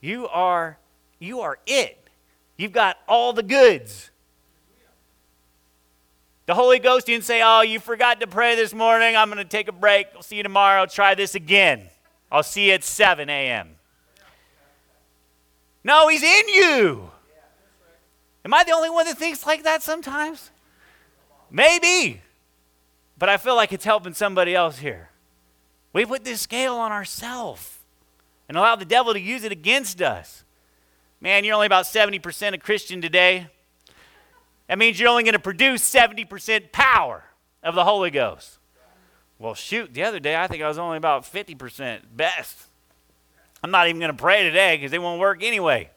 You 0.00 0.28
are, 0.28 0.76
you 1.18 1.40
are 1.40 1.58
it. 1.66 2.03
You've 2.56 2.72
got 2.72 2.98
all 3.08 3.32
the 3.32 3.42
goods. 3.42 4.10
The 6.46 6.54
Holy 6.54 6.78
Ghost 6.78 7.06
didn't 7.06 7.24
say, 7.24 7.40
Oh, 7.42 7.62
you 7.62 7.80
forgot 7.80 8.20
to 8.20 8.26
pray 8.26 8.54
this 8.54 8.74
morning. 8.74 9.16
I'm 9.16 9.28
going 9.28 9.38
to 9.38 9.48
take 9.48 9.68
a 9.68 9.72
break. 9.72 10.08
I'll 10.14 10.22
see 10.22 10.36
you 10.36 10.42
tomorrow. 10.42 10.86
Try 10.86 11.14
this 11.14 11.34
again. 11.34 11.88
I'll 12.30 12.42
see 12.42 12.68
you 12.68 12.74
at 12.74 12.84
7 12.84 13.28
a.m. 13.30 13.70
No, 15.82 16.08
He's 16.08 16.22
in 16.22 16.48
you. 16.48 17.10
Am 18.44 18.52
I 18.52 18.62
the 18.64 18.72
only 18.72 18.90
one 18.90 19.06
that 19.06 19.16
thinks 19.16 19.46
like 19.46 19.62
that 19.62 19.82
sometimes? 19.82 20.50
Maybe. 21.50 22.20
But 23.18 23.28
I 23.28 23.36
feel 23.36 23.54
like 23.54 23.72
it's 23.72 23.84
helping 23.84 24.12
somebody 24.12 24.54
else 24.54 24.78
here. 24.78 25.10
We 25.92 26.04
put 26.04 26.24
this 26.24 26.40
scale 26.42 26.74
on 26.74 26.92
ourselves 26.92 27.78
and 28.48 28.58
allow 28.58 28.76
the 28.76 28.84
devil 28.84 29.14
to 29.14 29.20
use 29.20 29.44
it 29.44 29.52
against 29.52 30.02
us. 30.02 30.43
Man, 31.24 31.42
you're 31.42 31.54
only 31.54 31.64
about 31.64 31.86
70% 31.86 32.52
a 32.52 32.58
Christian 32.58 33.00
today. 33.00 33.46
That 34.68 34.76
means 34.76 35.00
you're 35.00 35.08
only 35.08 35.22
going 35.22 35.32
to 35.32 35.38
produce 35.38 35.82
70% 35.90 36.70
power 36.70 37.24
of 37.62 37.74
the 37.74 37.82
Holy 37.82 38.10
Ghost. 38.10 38.58
Well, 39.38 39.54
shoot, 39.54 39.94
the 39.94 40.02
other 40.02 40.20
day 40.20 40.36
I 40.36 40.46
think 40.48 40.62
I 40.62 40.68
was 40.68 40.76
only 40.76 40.98
about 40.98 41.22
50% 41.22 42.00
best. 42.14 42.66
I'm 43.62 43.70
not 43.70 43.88
even 43.88 44.00
going 44.00 44.12
to 44.12 44.22
pray 44.22 44.42
today 44.42 44.76
because 44.76 44.92
it 44.92 45.00
won't 45.00 45.18
work 45.18 45.42
anyway. 45.42 45.88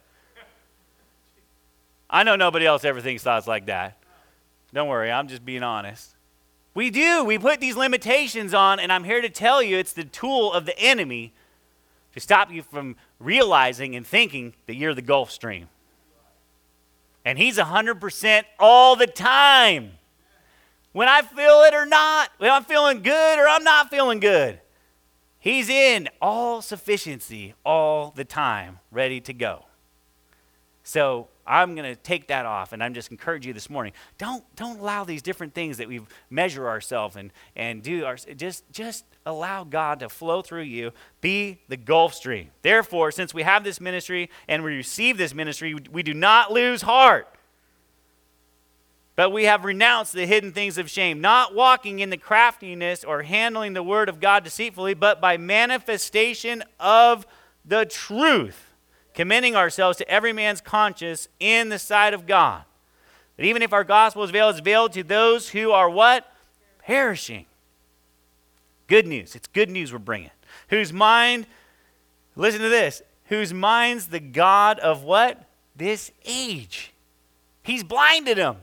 I 2.10 2.24
know 2.24 2.38
nobody 2.38 2.66
else 2.66 2.86
ever 2.86 3.02
thinks 3.02 3.22
thoughts 3.22 3.48
like 3.48 3.66
that. 3.66 3.98
Don't 4.74 4.88
worry, 4.88 5.12
I'm 5.12 5.28
just 5.28 5.44
being 5.44 5.62
honest. 5.62 6.16
We 6.74 6.90
do. 6.90 7.26
We 7.26 7.38
put 7.38 7.60
these 7.60 7.76
limitations 7.76 8.54
on, 8.54 8.80
and 8.80 8.94
I'm 8.94 9.04
here 9.04 9.22
to 9.22 9.30
tell 9.30 9.62
you 9.62 9.78
it's 9.78 9.92
the 9.92 10.06
tool 10.06 10.54
of 10.54 10.66
the 10.66 10.80
enemy 10.80 11.34
to 12.14 12.22
stop 12.22 12.50
you 12.50 12.64
from 12.64 12.96
realizing 13.20 13.96
and 13.96 14.06
thinking 14.06 14.54
that 14.66 14.76
you're 14.76 14.94
the 14.94 15.02
Gulf 15.02 15.32
Stream. 15.32 15.68
And 17.26 17.38
He's 17.38 17.58
100% 17.58 18.44
all 18.60 18.96
the 18.96 19.08
time. 19.08 19.92
When 20.94 21.08
I 21.08 21.22
feel 21.22 21.62
it 21.64 21.74
or 21.74 21.86
not, 21.86 22.32
when 22.38 22.52
I'm 22.52 22.64
feeling 22.64 23.02
good 23.02 23.40
or 23.40 23.48
I'm 23.48 23.64
not 23.64 23.90
feeling 23.90 24.20
good, 24.20 24.60
He's 25.40 25.70
in 25.70 26.10
all 26.22 26.62
sufficiency 26.62 27.54
all 27.64 28.12
the 28.16 28.26
time, 28.26 28.80
ready 28.92 29.22
to 29.22 29.34
go. 29.34 29.66
So 30.84 31.28
I'm 31.48 31.76
going 31.76 31.90
to 31.90 31.96
take 31.96 32.28
that 32.28 32.46
off, 32.46 32.74
and 32.74 32.84
I'm 32.84 32.94
just 32.94 33.10
encourage 33.10 33.46
you 33.46 33.54
this 33.54 33.70
morning. 33.70 33.94
Don't 34.18 34.44
don't 34.56 34.80
allow 34.80 35.04
these 35.04 35.22
different 35.22 35.54
things 35.54 35.78
that 35.78 35.88
we 35.88 36.02
measure 36.30 36.68
ourselves 36.68 37.16
and 37.16 37.32
and 37.56 37.82
do. 37.82 38.06
Our, 38.06 38.16
just 38.16 38.70
just 38.72 39.06
allow 39.26 39.64
God 39.64 40.02
to 40.02 40.10
flow 40.10 40.42
through 40.42 40.64
you. 40.64 40.92
Be 41.22 41.60
the 41.70 41.78
Gulf 41.78 42.14
Stream. 42.14 42.52
Therefore, 42.62 43.12
since 43.12 43.34
we 43.34 43.44
have 43.44 43.64
this 43.64 43.80
ministry 43.80 44.30
and 44.48 44.64
we 44.64 44.76
receive 44.76 45.18
this 45.18 45.34
ministry, 45.34 45.74
we 45.92 46.04
do 46.04 46.14
not 46.14 46.52
lose 46.52 46.82
heart. 46.82 47.28
But 49.16 49.32
we 49.32 49.46
have 49.46 49.66
renounced 49.66 50.14
the 50.14 50.28
hidden 50.28 50.52
things 50.52 50.78
of 50.78 50.92
shame, 50.92 51.22
not 51.22 51.56
walking 51.56 52.00
in 52.00 52.12
the 52.12 52.18
craftiness 52.18 53.04
or 53.04 53.24
handling 53.24 53.74
the 53.74 53.82
word 53.82 54.10
of 54.10 54.20
God 54.20 54.44
deceitfully, 54.44 54.94
but 54.94 55.20
by 55.20 55.38
manifestation 55.38 56.64
of 56.80 57.26
the 57.66 57.86
truth 57.86 58.67
commending 59.18 59.56
ourselves 59.56 59.98
to 59.98 60.08
every 60.08 60.32
man's 60.32 60.62
conscience 60.62 61.28
in 61.40 61.70
the 61.70 61.80
sight 61.80 62.14
of 62.14 62.28
God. 62.28 62.62
But 63.36 63.46
even 63.46 63.64
if 63.64 63.74
our 63.74 63.84
gospel 63.84 64.24
is 64.24 64.30
veiled, 64.30 64.54
it's 64.54 64.64
veiled 64.64 64.94
to 64.94 65.04
those 65.04 65.50
who 65.50 65.72
are 65.72 65.90
what? 65.90 66.32
Perishing. 66.86 67.48
Good 68.86 69.08
news. 69.08 69.36
It's 69.36 69.48
good 69.48 69.72
news 69.72 69.92
we're 69.92 69.98
bringing. 69.98 70.30
Whose 70.70 70.94
mind, 70.94 71.48
listen 72.36 72.62
to 72.62 72.70
this, 72.70 73.02
whose 73.26 73.56
mind's 73.56 74.10
the 74.10 74.20
God 74.20 74.78
of 74.78 75.02
what? 75.02 75.44
This 75.76 76.12
age. 76.24 76.94
He's 77.64 77.84
blinded 77.84 78.38
them. 78.38 78.58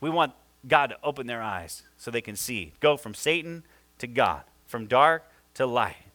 We 0.00 0.10
want 0.10 0.32
God 0.66 0.88
to 0.88 0.98
open 1.04 1.28
their 1.28 1.40
eyes 1.40 1.84
so 1.96 2.10
they 2.10 2.20
can 2.20 2.34
see. 2.34 2.72
Go 2.80 2.96
from 2.96 3.14
Satan 3.14 3.62
to 3.98 4.08
God, 4.08 4.42
from 4.66 4.86
dark 4.86 5.30
to 5.54 5.66
light. 5.66 6.07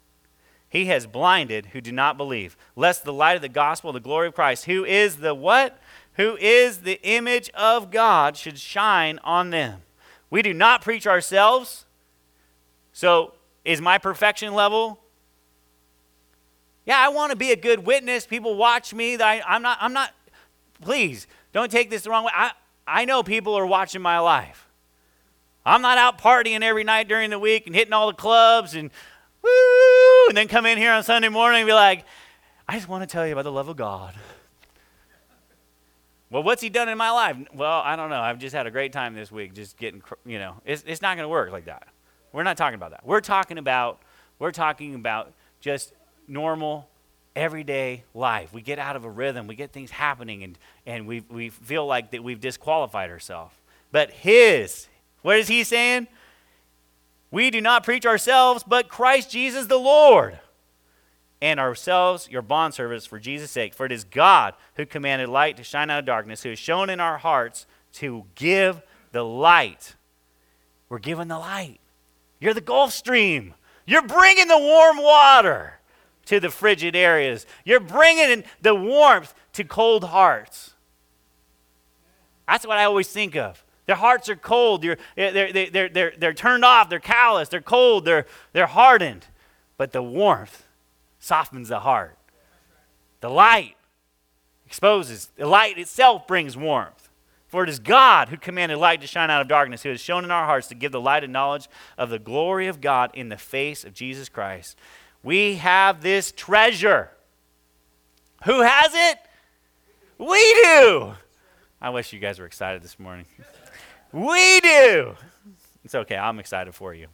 He 0.74 0.88
has 0.88 1.06
blinded 1.06 1.68
who 1.68 1.82
do 1.82 1.92
not 1.92 2.18
believe, 2.18 2.58
lest 2.76 3.04
the 3.04 3.14
light 3.14 3.36
of 3.36 3.44
the 3.44 3.48
gospel, 3.48 3.94
the 3.94 4.00
glory 4.00 4.30
of 4.30 4.34
Christ, 4.34 4.66
who 4.66 4.84
is 4.84 5.18
the 5.18 5.36
what? 5.36 5.80
Who 6.14 6.36
is 6.38 6.80
the 6.80 7.00
image 7.04 7.52
of 7.52 7.92
God, 7.92 8.36
should 8.36 8.58
shine 8.58 9.20
on 9.24 9.52
them. 9.52 9.84
We 10.32 10.42
do 10.42 10.52
not 10.52 10.82
preach 10.82 11.06
ourselves. 11.06 11.86
So, 12.92 13.36
is 13.64 13.82
my 13.82 14.00
perfection 14.00 14.56
level? 14.56 15.00
Yeah, 16.88 16.98
I 16.98 17.10
want 17.10 17.30
to 17.30 17.36
be 17.36 17.52
a 17.52 17.56
good 17.56 17.86
witness. 17.86 18.26
People 18.26 18.56
watch 18.56 18.96
me. 18.96 19.16
I, 19.22 19.44
I'm 19.48 19.62
not, 19.62 19.78
I'm 19.80 19.94
not, 19.94 20.10
please, 20.82 21.28
don't 21.52 21.70
take 21.70 21.92
this 21.92 22.02
the 22.02 22.10
wrong 22.10 22.24
way. 22.24 22.32
I, 22.34 22.52
I 22.88 23.06
know 23.06 23.22
people 23.22 23.54
are 23.54 23.68
watching 23.68 24.02
my 24.02 24.18
life. 24.18 24.68
I'm 25.68 25.84
not 25.84 26.00
out 26.00 26.18
partying 26.18 26.64
every 26.64 26.84
night 26.84 27.08
during 27.08 27.30
the 27.30 27.38
week 27.38 27.68
and 27.68 27.76
hitting 27.76 27.94
all 27.94 28.08
the 28.08 28.16
clubs 28.16 28.74
and 28.74 28.90
woo, 29.44 29.93
and 30.28 30.38
then 30.38 30.48
come 30.48 30.66
in 30.66 30.78
here 30.78 30.92
on 30.92 31.04
Sunday 31.04 31.30
morning 31.30 31.62
and 31.62 31.68
be 31.68 31.74
like, 31.74 32.06
I 32.68 32.76
just 32.76 32.88
want 32.88 33.04
to 33.04 33.08
tell 33.08 33.26
you 33.26 33.34
about 33.34 33.44
the 33.44 33.52
love 33.52 33.68
of 33.68 33.78
God. 33.78 34.14
Well, 36.30 36.42
what's 36.42 36.62
he 36.62 36.70
done 36.70 36.90
in 36.90 36.98
my 36.98 37.12
life? 37.12 37.38
Well, 37.54 37.82
I 37.84 37.96
don't 37.96 38.10
know. 38.10 38.20
I've 38.20 38.40
just 38.40 38.56
had 38.56 38.66
a 38.66 38.72
great 38.72 38.92
time 38.92 39.14
this 39.14 39.32
week, 39.32 39.54
just 39.54 39.78
getting, 39.78 40.02
you 40.26 40.40
know, 40.40 40.56
it's, 40.66 40.84
it's 40.88 41.02
not 41.02 41.16
going 41.16 41.26
to 41.26 41.30
work 41.30 41.52
like 41.52 41.66
that. 41.66 41.88
We're 42.32 42.44
not 42.44 42.58
talking 42.58 42.76
about 42.76 42.92
that. 42.92 43.06
We're 43.06 43.22
talking 43.22 43.60
about, 43.60 44.02
we're 44.40 44.52
talking 44.52 44.96
about 44.96 45.32
just 45.60 45.94
normal, 46.28 46.90
everyday 47.36 48.04
life. 48.16 48.52
We 48.52 48.62
get 48.62 48.80
out 48.80 48.96
of 48.96 49.06
a 49.06 49.10
rhythm, 49.10 49.46
we 49.46 49.56
get 49.56 49.72
things 49.72 49.92
happening, 49.92 50.44
and, 50.44 50.58
and 50.86 51.06
we, 51.06 51.22
we 51.30 51.50
feel 51.50 51.86
like 51.86 52.12
that 52.12 52.24
we've 52.24 52.42
disqualified 52.42 53.12
ourselves. 53.12 53.54
But 53.92 54.10
his, 54.10 54.88
what 55.22 55.38
is 55.38 55.48
he 55.48 55.64
saying? 55.64 56.08
We 57.34 57.50
do 57.50 57.62
not 57.62 57.84
preach 57.84 58.06
ourselves, 58.06 58.64
but 58.64 58.90
Christ 58.90 59.32
Jesus 59.32 59.66
the 59.66 59.80
Lord, 59.80 60.40
and 61.42 61.60
ourselves 61.60 62.30
your 62.30 62.44
bondservants 62.44 63.08
for 63.08 63.18
Jesus' 63.18 63.50
sake. 63.50 63.74
For 63.74 63.88
it 63.88 63.92
is 63.92 64.04
God 64.04 64.54
who 64.76 64.86
commanded 64.86 65.30
light 65.30 65.58
to 65.58 65.64
shine 65.64 65.90
out 65.90 65.98
of 65.98 66.06
darkness, 66.06 66.44
who 66.44 66.50
has 66.50 66.60
shone 66.60 66.92
in 66.92 67.00
our 67.00 67.18
hearts 67.18 67.66
to 67.94 68.26
give 68.36 68.84
the 69.14 69.26
light. 69.26 69.96
We're 70.90 71.00
giving 71.00 71.28
the 71.28 71.40
light. 71.40 71.80
You're 72.40 72.54
the 72.54 72.62
Gulf 72.62 72.94
Stream. 72.94 73.56
You're 73.88 74.06
bringing 74.06 74.48
the 74.48 74.60
warm 74.60 74.98
water 74.98 75.80
to 76.28 76.40
the 76.40 76.52
frigid 76.52 76.96
areas. 76.96 77.48
You're 77.66 77.80
bringing 77.80 78.44
the 78.62 78.76
warmth 78.76 79.34
to 79.54 79.64
cold 79.64 80.04
hearts. 80.04 80.76
That's 82.48 82.68
what 82.68 82.78
I 82.78 82.84
always 82.84 83.08
think 83.08 83.36
of. 83.36 83.66
Their 83.86 83.96
hearts 83.96 84.30
are 84.30 84.36
cold. 84.36 84.82
They're, 84.82 84.98
they're, 85.16 85.52
they're, 85.52 85.90
they're, 85.90 86.14
they're 86.18 86.34
turned 86.34 86.64
off. 86.64 86.90
They're 86.90 87.00
callous. 87.00 87.50
They're 87.50 87.62
cold. 87.62 88.06
They're, 88.06 88.26
they're 88.54 88.68
hardened. 88.68 89.28
But 89.78 89.92
the 89.92 90.04
warmth 90.04 90.66
softens 91.20 91.70
the 91.70 91.82
heart. 91.82 92.18
The 93.22 93.30
light 93.30 93.76
exposes, 94.66 95.30
the 95.36 95.48
light 95.48 95.78
itself 95.78 96.28
brings 96.28 96.58
warmth. 96.58 97.10
For 97.48 97.64
it 97.64 97.70
is 97.70 97.78
God 97.78 98.30
who 98.30 98.38
commanded 98.38 98.80
light 98.80 99.00
to 99.02 99.08
shine 99.08 99.30
out 99.30 99.42
of 99.42 99.48
darkness, 99.48 99.84
who 99.84 99.90
has 99.90 100.02
shone 100.02 100.24
in 100.24 100.32
our 100.32 100.46
hearts 100.46 100.68
to 100.70 100.76
give 100.76 100.92
the 100.92 101.00
light 101.00 101.24
and 101.24 101.32
knowledge 101.32 101.68
of 102.00 102.10
the 102.10 102.18
glory 102.18 102.66
of 102.66 102.82
God 102.82 103.12
in 103.14 103.30
the 103.30 103.38
face 103.38 103.84
of 103.84 103.94
Jesus 103.94 104.28
Christ. 104.28 104.76
We 105.22 105.58
have 105.58 106.02
this 106.02 106.32
treasure. 106.32 107.12
Who 108.46 108.62
has 108.62 108.92
it? 108.96 109.20
We 110.18 110.54
do. 110.64 111.14
I 111.80 111.92
wish 111.92 112.12
you 112.12 112.20
guys 112.20 112.40
were 112.40 112.46
excited 112.46 112.82
this 112.82 112.98
morning. 112.98 113.26
We 114.14 114.62
do. 114.62 115.16
It's 115.84 115.96
okay. 115.96 116.16
I'm 116.16 116.40
excited 116.40 116.74
for 116.76 116.94
you. 116.94 117.08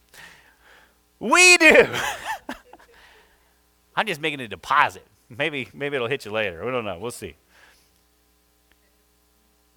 We 1.19 1.57
do. 1.57 1.87
I'm 3.95 4.05
just 4.05 4.21
making 4.21 4.41
a 4.41 4.47
deposit. 4.47 5.05
Maybe, 5.29 5.69
maybe 5.73 5.95
it'll 5.95 6.07
hit 6.07 6.25
you 6.25 6.31
later. 6.31 6.63
We 6.63 6.71
don't 6.71 6.85
know. 6.85 6.99
We'll 6.99 7.11
see. 7.11 7.35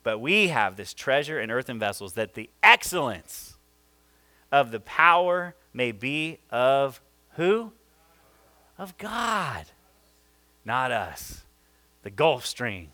But 0.02 0.18
we 0.18 0.48
have 0.48 0.76
this 0.76 0.92
treasure 0.92 1.40
in 1.40 1.50
earthen 1.50 1.78
vessels 1.78 2.14
that 2.14 2.34
the 2.34 2.50
excellence 2.62 3.56
of 4.50 4.72
the 4.72 4.80
power 4.80 5.54
may 5.72 5.92
be 5.92 6.38
of 6.50 7.00
who? 7.34 7.72
Of 8.76 8.98
God, 8.98 9.66
not 10.64 10.90
us. 10.90 11.44
The 12.02 12.10
Gulf 12.10 12.44
Stream. 12.44 12.88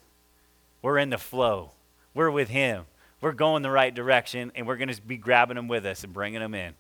We're 0.83 0.99
in 0.99 1.11
the 1.11 1.19
flow. 1.19 1.73
We're 2.15 2.31
with 2.31 2.51
Him. 2.51 2.85
We're 3.21 3.33
going 3.33 3.63
the 3.63 3.71
right 3.71 3.95
direction, 3.95 4.53
and 4.55 4.67
we're 4.67 4.77
going 4.77 4.89
to 4.89 5.03
be 5.03 5.17
grabbing 5.17 5.57
them 5.57 5.69
with 5.69 5.85
us 5.87 6.05
and 6.05 6.13
bringing 6.13 6.41
them 6.41 6.55
in. 6.55 6.75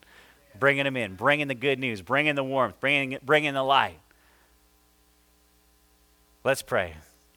Bringing 0.58 0.84
them 0.84 0.96
in, 0.96 1.14
bringing 1.14 1.48
the 1.48 1.54
good 1.54 1.78
news, 1.78 2.02
bringing 2.02 2.34
the 2.34 2.44
warmth, 2.44 2.80
bringing, 2.80 3.18
bringing 3.24 3.54
the 3.54 3.62
light. 3.62 3.98
Let's 6.44 6.62
pray. 6.62 6.94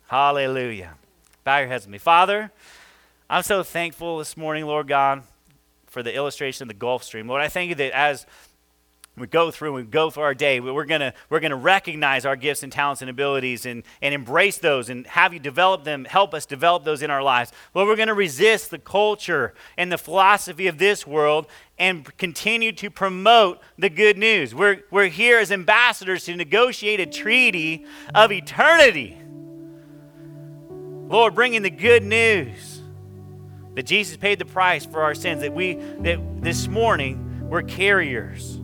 Hallelujah. 0.08 0.96
Bow 1.44 1.60
your 1.60 1.68
heads 1.68 1.86
with 1.86 1.92
me. 1.92 1.98
Father, 1.98 2.52
I'm 3.30 3.44
so 3.44 3.64
thankful 3.64 4.18
this 4.20 4.38
morning, 4.38 4.66
Lord 4.66 4.88
God, 4.88 5.24
for 5.88 6.04
the 6.04 6.16
illustration 6.16 6.64
of 6.64 6.68
the 6.68 6.74
Gulf 6.74 7.04
Stream. 7.04 7.28
Lord, 7.28 7.42
I 7.42 7.48
thank 7.48 7.70
you 7.70 7.76
that 7.76 7.92
as 7.94 8.26
we 9.18 9.28
go 9.28 9.52
through 9.52 9.76
and 9.76 9.86
we 9.86 9.92
go 9.92 10.10
through 10.10 10.24
our 10.24 10.34
day 10.34 10.60
we're 10.60 10.86
going 10.86 11.12
we're 11.30 11.40
to 11.42 11.56
recognize 11.56 12.26
our 12.26 12.36
gifts 12.36 12.64
and 12.64 12.72
talents 12.72 13.02
and 13.02 13.10
abilities 13.10 13.66
and, 13.66 13.84
and 14.02 14.14
embrace 14.14 14.58
those 14.58 14.90
and 14.90 15.06
have 15.06 15.34
you 15.34 15.40
develop 15.40 15.84
them 15.84 16.06
help 16.06 16.34
us 16.34 16.46
develop 16.46 16.86
those 16.86 17.02
in 17.02 17.12
our 17.12 17.22
lives. 17.22 17.52
Lord 17.74 17.88
we're 17.88 17.98
going 17.98 18.08
to 18.08 18.14
resist 18.14 18.72
the 18.72 18.80
culture 18.80 19.54
and 19.78 19.92
the 19.92 19.98
philosophy 19.98 20.68
of 20.68 20.78
this 20.78 21.06
world 21.06 21.48
and 21.78 22.06
continue 22.18 22.72
to 22.74 22.90
promote 22.90 23.60
the 23.78 23.90
good 23.90 24.18
news. 24.18 24.56
We're, 24.56 24.84
we're 24.92 25.08
here 25.08 25.40
as 25.40 25.52
ambassadors 25.52 26.26
to 26.26 26.36
negotiate 26.36 27.00
a 27.00 27.06
treaty 27.06 27.86
of 28.14 28.32
eternity. 28.32 29.18
Lord 31.10 31.36
bringing 31.36 31.64
the 31.64 31.70
good 31.70 32.04
news 32.04 32.82
that 33.74 33.84
jesus 33.84 34.18
paid 34.18 34.40
the 34.40 34.46
price 34.46 34.86
for 34.86 35.02
our 35.02 35.14
sins 35.14 35.42
that 35.42 35.54
we 35.54 35.76
that 36.00 36.20
this 36.42 36.68
morning 36.68 37.50
we're 37.50 37.62
carriers 37.62 38.61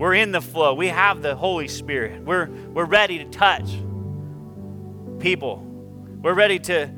we're 0.00 0.14
in 0.14 0.32
the 0.32 0.40
flow. 0.40 0.72
We 0.72 0.86
have 0.86 1.20
the 1.20 1.36
Holy 1.36 1.68
Spirit. 1.68 2.24
We're, 2.24 2.46
we're 2.46 2.86
ready 2.86 3.18
to 3.18 3.26
touch 3.26 3.70
people. 5.18 5.58
We're 6.22 6.32
ready 6.32 6.58
to, 6.58 6.90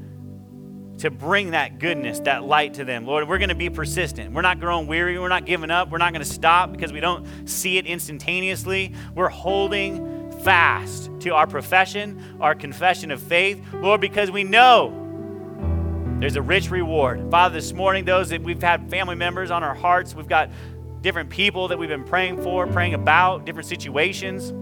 to 0.98 1.11
bring 1.11 1.50
that 1.50 1.80
goodness, 1.80 2.20
that 2.20 2.44
light 2.44 2.74
to 2.74 2.84
them. 2.84 3.05
Lord, 3.05 3.28
we're 3.28 3.38
going 3.38 3.48
to 3.48 3.57
be 3.57 3.70
persistent. 3.70 4.32
We're 4.32 4.42
not 4.42 4.61
growing 4.61 4.86
weary. 4.86 5.18
We're 5.18 5.26
not 5.26 5.46
giving 5.46 5.68
up. 5.68 5.90
We're 5.90 5.98
not 5.98 6.12
going 6.12 6.24
to 6.24 6.32
stop 6.32 6.70
because 6.70 6.92
we 6.92 7.00
don't 7.00 7.26
see 7.48 7.76
it 7.76 7.86
instantaneously. 7.86 8.94
We're 9.16 9.28
holding 9.28 10.30
fast 10.42 11.11
to 11.22 11.30
our 11.30 11.48
profession, 11.48 12.36
our 12.40 12.55
confession 12.55 13.11
of 13.11 13.20
faith, 13.20 13.61
Lord, 13.72 14.00
because 14.00 14.30
we 14.30 14.44
know 14.44 15.03
there's 16.22 16.36
a 16.36 16.42
rich 16.42 16.70
reward. 16.70 17.32
Father, 17.32 17.55
this 17.57 17.72
morning, 17.72 18.05
those 18.05 18.28
that 18.28 18.44
we've 18.44 18.62
had 18.62 18.88
family 18.88 19.16
members 19.16 19.50
on 19.50 19.64
our 19.64 19.74
hearts, 19.74 20.14
we've 20.14 20.28
got 20.28 20.50
different 21.03 21.30
people 21.30 21.68
that 21.68 21.78
we've 21.78 21.88
been 21.88 22.05
praying 22.05 22.40
for, 22.42 22.66
praying 22.68 22.94
about, 22.94 23.44
different 23.44 23.68
situations, 23.68 24.53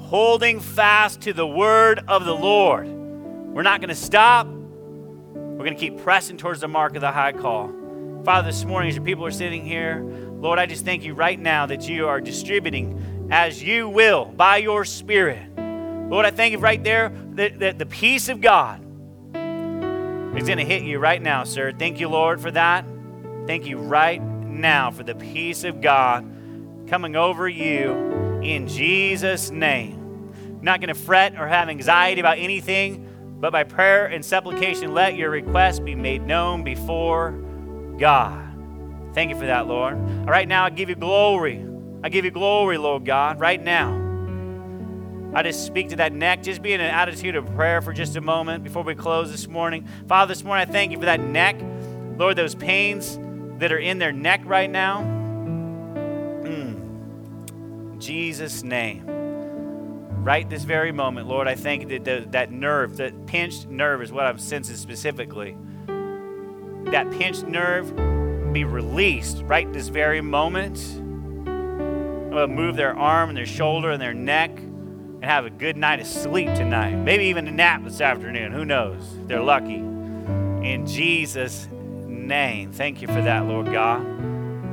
holding 0.00 0.58
fast 0.58 1.20
to 1.22 1.32
the 1.32 1.46
word 1.46 2.02
of 2.08 2.24
the 2.24 2.34
Lord. 2.34 2.88
We're 2.88 3.62
not 3.62 3.80
going 3.80 3.88
to 3.88 3.94
stop. 3.94 4.48
We're 4.48 5.64
going 5.64 5.74
to 5.74 5.80
keep 5.80 6.02
pressing 6.02 6.36
towards 6.36 6.60
the 6.60 6.68
mark 6.68 6.96
of 6.96 7.00
the 7.00 7.12
high 7.12 7.32
call. 7.32 7.72
Father, 8.24 8.48
this 8.48 8.64
morning, 8.64 8.88
as 8.88 8.96
your 8.96 9.04
people 9.04 9.24
are 9.24 9.30
sitting 9.30 9.64
here, 9.64 10.02
Lord, 10.40 10.58
I 10.58 10.66
just 10.66 10.84
thank 10.84 11.04
you 11.04 11.14
right 11.14 11.38
now 11.38 11.66
that 11.66 11.88
you 11.88 12.08
are 12.08 12.20
distributing 12.20 13.28
as 13.30 13.62
you 13.62 13.88
will 13.88 14.24
by 14.24 14.56
your 14.56 14.84
Spirit. 14.84 15.40
Lord, 15.56 16.26
I 16.26 16.32
thank 16.32 16.52
you 16.52 16.58
right 16.58 16.82
there 16.82 17.12
that, 17.34 17.60
that 17.60 17.78
the 17.78 17.86
peace 17.86 18.28
of 18.28 18.40
God 18.40 18.80
is 20.36 20.46
going 20.46 20.58
to 20.58 20.64
hit 20.64 20.82
you 20.82 20.98
right 20.98 21.22
now, 21.22 21.44
sir. 21.44 21.72
Thank 21.72 22.00
you, 22.00 22.08
Lord, 22.08 22.40
for 22.40 22.50
that. 22.50 22.84
Thank 23.46 23.66
you 23.66 23.78
right 23.78 24.20
now 24.54 24.90
for 24.90 25.02
the 25.02 25.14
peace 25.14 25.64
of 25.64 25.80
God 25.80 26.24
coming 26.86 27.16
over 27.16 27.48
you 27.48 27.92
in 28.42 28.68
Jesus' 28.68 29.50
name. 29.50 30.30
not 30.62 30.80
going 30.80 30.88
to 30.88 30.94
fret 30.94 31.38
or 31.38 31.46
have 31.46 31.68
anxiety 31.68 32.20
about 32.20 32.38
anything, 32.38 33.36
but 33.40 33.52
by 33.52 33.64
prayer 33.64 34.06
and 34.06 34.24
supplication, 34.24 34.94
let 34.94 35.16
your 35.16 35.30
request 35.30 35.84
be 35.84 35.94
made 35.94 36.22
known 36.22 36.64
before 36.64 37.32
God. 37.98 38.40
Thank 39.12 39.30
you 39.30 39.38
for 39.38 39.46
that, 39.46 39.66
Lord. 39.66 39.94
All 39.94 40.26
right, 40.26 40.48
now 40.48 40.64
I 40.64 40.70
give 40.70 40.88
you 40.88 40.94
glory. 40.94 41.64
I 42.02 42.08
give 42.08 42.24
you 42.24 42.30
glory, 42.30 42.78
Lord 42.78 43.04
God, 43.04 43.38
right 43.40 43.62
now. 43.62 44.00
I 45.34 45.42
just 45.42 45.66
speak 45.66 45.88
to 45.88 45.96
that 45.96 46.12
neck. 46.12 46.42
Just 46.42 46.62
be 46.62 46.72
in 46.72 46.80
an 46.80 46.90
attitude 46.90 47.34
of 47.34 47.52
prayer 47.54 47.82
for 47.82 47.92
just 47.92 48.14
a 48.16 48.20
moment 48.20 48.62
before 48.62 48.82
we 48.82 48.94
close 48.94 49.30
this 49.30 49.48
morning. 49.48 49.86
Father, 50.06 50.32
this 50.32 50.44
morning 50.44 50.68
I 50.68 50.72
thank 50.72 50.92
you 50.92 50.98
for 50.98 51.06
that 51.06 51.20
neck. 51.20 51.56
Lord, 52.16 52.36
those 52.36 52.54
pains 52.54 53.18
that 53.58 53.72
are 53.72 53.78
in 53.78 53.98
their 53.98 54.12
neck 54.12 54.42
right 54.44 54.70
now. 54.70 55.02
Mm. 56.44 57.98
Jesus' 57.98 58.62
name. 58.62 59.04
Right 60.24 60.48
this 60.48 60.64
very 60.64 60.90
moment, 60.90 61.28
Lord, 61.28 61.46
I 61.46 61.54
thank 61.54 61.88
that 61.88 62.04
the, 62.04 62.26
that 62.30 62.50
nerve, 62.50 62.96
that 62.96 63.26
pinched 63.26 63.68
nerve 63.68 64.02
is 64.02 64.10
what 64.10 64.26
I'm 64.26 64.38
sensing 64.38 64.76
specifically. 64.76 65.56
That 66.86 67.10
pinched 67.12 67.44
nerve 67.44 67.94
be 68.52 68.64
released 68.64 69.42
right 69.44 69.70
this 69.72 69.88
very 69.88 70.20
moment. 70.20 70.78
I'm 70.96 72.30
going 72.30 72.48
to 72.48 72.54
move 72.54 72.76
their 72.76 72.96
arm 72.96 73.28
and 73.28 73.36
their 73.36 73.46
shoulder 73.46 73.90
and 73.90 74.00
their 74.00 74.14
neck 74.14 74.50
and 74.56 75.24
have 75.24 75.44
a 75.44 75.50
good 75.50 75.76
night 75.76 76.00
of 76.00 76.06
sleep 76.06 76.48
tonight. 76.54 76.94
Maybe 76.94 77.24
even 77.24 77.46
a 77.46 77.50
nap 77.50 77.84
this 77.84 78.00
afternoon. 78.00 78.52
Who 78.52 78.64
knows? 78.64 79.02
They're 79.26 79.42
lucky. 79.42 79.76
In 79.76 80.84
Jesus' 80.86 81.68
name. 82.24 82.72
Thank 82.72 83.02
you 83.02 83.08
for 83.08 83.20
that, 83.22 83.46
Lord 83.46 83.66
God. 83.66 84.04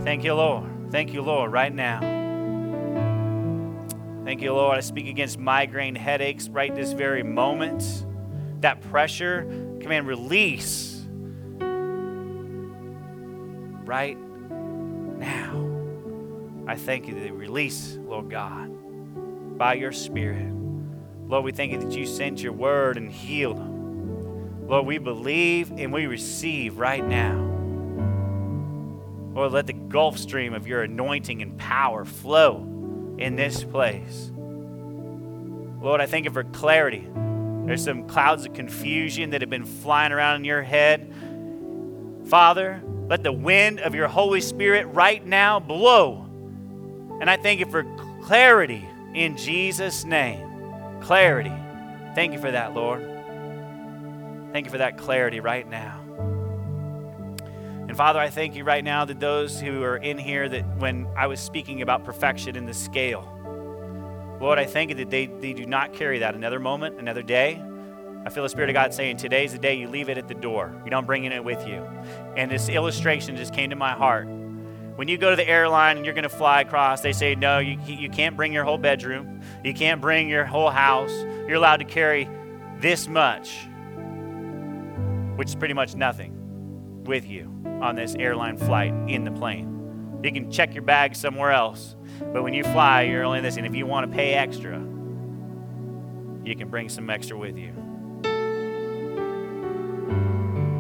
Thank 0.04 0.24
you, 0.24 0.34
Lord. 0.34 0.91
Thank 0.91 1.14
you, 1.14 1.22
Lord, 1.22 1.52
right 1.52 1.74
now. 1.74 1.99
Thank 4.26 4.41
you, 4.41 4.54
Lord. 4.54 4.78
I 4.78 4.82
speak 4.82 5.08
against 5.08 5.38
migraine 5.39 5.95
headaches 5.95 6.49
right 6.49 6.74
this 6.74 6.93
very 6.93 7.24
moment. 7.24 8.06
That 8.62 8.82
pressure, 8.82 9.43
command 9.80 10.08
release 10.08 11.06
right 13.86 14.18
now. 15.18 15.68
I 16.68 16.76
thank 16.76 17.08
you 17.08 17.14
that 17.16 17.20
they 17.22 17.32
release, 17.32 17.97
Lord 18.02 18.30
God, 18.30 18.70
by 19.58 19.74
your 19.74 19.91
Spirit. 19.91 20.52
Lord, 21.28 21.43
we 21.43 21.52
thank 21.52 21.72
you 21.72 21.80
that 21.80 21.91
you 21.91 22.06
sent 22.06 22.41
your 22.41 22.54
word 22.54 22.97
and 22.97 23.12
healed 23.12 23.58
them. 23.58 23.70
Lord, 24.72 24.86
we 24.86 24.99
believe 24.99 25.69
and 25.78 25.91
we 25.91 26.07
receive 26.07 26.78
right 26.78 27.05
now. 27.05 27.36
Lord, 29.36 29.51
let 29.51 29.67
the 29.67 29.74
Gulf 29.74 30.17
Stream 30.17 30.53
of 30.53 30.65
your 30.65 30.84
anointing 30.84 31.41
and 31.41 31.57
power 31.57 32.05
flow 32.05 33.15
in 33.17 33.36
this 33.36 33.65
place. 33.65 34.32
Lord, 35.82 35.99
I 35.99 36.05
thank 36.05 36.24
you 36.24 36.32
for 36.32 36.45
clarity. 36.45 37.05
There's 37.65 37.84
some 37.84 38.07
clouds 38.07 38.45
of 38.45 38.53
confusion 38.53 39.32
that 39.32 39.41
have 39.41 39.49
been 39.49 39.65
flying 39.65 40.13
around 40.13 40.38
in 40.38 40.45
your 40.45 40.63
head. 40.63 41.13
Father, 42.28 42.82
let 43.09 43.24
the 43.24 43.34
wind 43.34 43.82
of 43.82 43.93
your 43.93 44.07
Holy 44.07 44.39
Spirit 44.39 44.86
right 44.86 45.26
now 45.26 45.59
blow. 45.59 46.26
And 47.19 47.30
I 47.30 47.36
thank 47.36 47.59
you 47.59 47.65
for 47.65 47.84
clarity 48.22 48.88
in 49.13 49.36
Jesus' 49.36 50.05
name. 50.05 50.47
Clarity. 51.01 51.51
Thank 52.15 52.32
you 52.32 52.39
for 52.39 52.51
that, 52.51 52.74
Lord. 52.74 53.11
Thank 54.52 54.66
you 54.66 54.72
for 54.72 54.80
that 54.80 54.97
clarity 54.97 55.39
right 55.39 55.68
now. 55.68 55.99
And 57.88 57.97
Father, 57.97 58.20
I 58.20 58.30
thank 58.30 58.56
you 58.56 58.64
right 58.64 58.84
now 58.84 59.06
that 59.06 59.20
those 59.20 59.60
who 59.60 59.84
are 59.84 59.97
in 59.97 60.18
here, 60.18 60.47
that 60.47 60.78
when 60.78 61.08
I 61.18 61.28
was 61.28 61.39
speaking 61.39 61.82
about 61.82 62.04
perfection 62.06 62.56
in 62.56 62.66
the 62.66 62.74
scale, 62.74 63.28
Lord, 64.39 64.58
I 64.58 64.66
thank 64.66 64.89
you 64.89 64.95
that 64.95 65.10
they, 65.10 65.28
they 65.28 65.54
do 65.54 65.66
not 65.66 65.93
carry 65.93 66.20
that 66.20 66.34
another 66.34 66.60
moment, 66.60 66.99
another 66.99 67.22
day. 67.22 67.62
I 68.26 68.30
feel 68.30 68.43
the 68.43 68.49
Spirit 68.49 68.70
of 68.70 68.74
God 68.74 68.93
saying, 68.93 69.18
Today's 69.18 69.52
the 69.52 69.60
day 69.60 69.76
you 69.76 69.88
leave 69.88 70.10
it 70.10 70.18
at 70.18 70.28
the 70.28 70.34
door. 70.34 70.74
You 70.84 70.91
don't 70.91 71.06
bring 71.06 71.26
it 71.26 71.43
with 71.43 71.68
you. 71.68 71.86
And 72.38 72.52
this 72.52 72.70
illustration 72.70 73.36
just 73.36 73.54
came 73.54 73.70
to 73.72 73.76
my 73.76 73.91
heart. 73.91 74.28
When 74.95 75.08
you 75.08 75.18
go 75.18 75.30
to 75.30 75.36
the 75.36 75.47
airline 75.47 75.97
and 75.97 76.06
you're 76.06 76.14
going 76.16 76.24
to 76.24 76.30
fly 76.30 76.62
across, 76.62 77.02
they 77.02 77.14
say, 77.14 77.36
No, 77.36 77.60
you, 77.60 77.80
you 77.86 78.10
can't 78.10 78.36
bring 78.36 78.54
your 78.54 78.64
whole 78.64 78.78
bedroom. 78.78 79.41
You 79.64 79.74
can't 79.74 80.02
bring 80.02 80.30
your 80.30 80.45
whole 80.45 80.70
house. 80.70 81.12
You're 81.47 81.56
allowed 81.56 81.78
to 81.78 81.86
carry 81.86 82.30
this 82.80 83.08
much, 83.08 83.68
which 85.36 85.49
is 85.49 85.55
pretty 85.55 85.73
much 85.73 85.95
nothing, 85.95 87.03
with 87.05 87.27
you 87.27 87.51
on 87.82 87.95
this 87.95 88.15
airline 88.15 88.57
flight 88.57 88.93
in 89.07 89.23
the 89.23 89.32
plane. 89.32 90.19
You 90.23 90.32
can 90.32 90.51
check 90.51 90.73
your 90.73 90.84
bag 90.84 91.15
somewhere 91.15 91.51
else, 91.51 91.95
but 92.32 92.43
when 92.43 92.53
you 92.53 92.63
fly, 92.63 93.01
you're 93.03 93.23
only 93.23 93.41
this. 93.41 93.57
And 93.57 93.65
if 93.65 93.73
you 93.75 93.88
want 93.88 94.09
to 94.09 94.15
pay 94.15 94.34
extra, 94.34 94.77
you 96.43 96.55
can 96.55 96.69
bring 96.69 96.89
some 96.89 97.09
extra 97.09 97.38
with 97.38 97.57
you. 97.57 97.73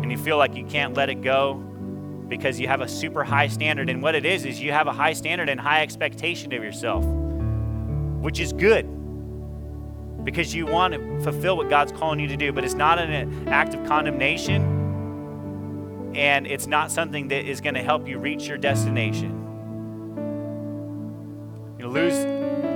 And 0.01 0.11
you 0.11 0.17
feel 0.17 0.37
like 0.37 0.55
you 0.55 0.65
can't 0.65 0.93
let 0.93 1.09
it 1.09 1.21
go 1.21 1.55
because 2.27 2.59
you 2.59 2.67
have 2.67 2.81
a 2.81 2.87
super 2.87 3.23
high 3.23 3.47
standard. 3.47 3.89
And 3.89 4.01
what 4.01 4.13
it 4.15 4.25
is, 4.25 4.45
is 4.45 4.61
you 4.61 4.71
have 4.71 4.87
a 4.87 4.93
high 4.93 5.13
standard 5.13 5.49
and 5.49 5.59
high 5.59 5.81
expectation 5.81 6.53
of 6.53 6.63
yourself, 6.63 7.03
which 8.21 8.39
is 8.39 8.53
good 8.53 8.85
because 10.23 10.53
you 10.53 10.65
want 10.65 10.93
to 10.93 11.23
fulfill 11.23 11.57
what 11.57 11.69
God's 11.69 11.91
calling 11.91 12.19
you 12.19 12.27
to 12.27 12.37
do, 12.37 12.51
but 12.51 12.63
it's 12.63 12.73
not 12.73 12.99
an 12.99 13.47
act 13.47 13.73
of 13.73 13.85
condemnation 13.87 14.81
and 16.15 16.45
it's 16.45 16.67
not 16.67 16.91
something 16.91 17.29
that 17.29 17.45
is 17.45 17.61
going 17.61 17.75
to 17.75 17.83
help 17.83 18.07
you 18.07 18.17
reach 18.17 18.47
your 18.47 18.57
destination. 18.57 19.37
You 21.79 21.87
lose, 21.87 22.13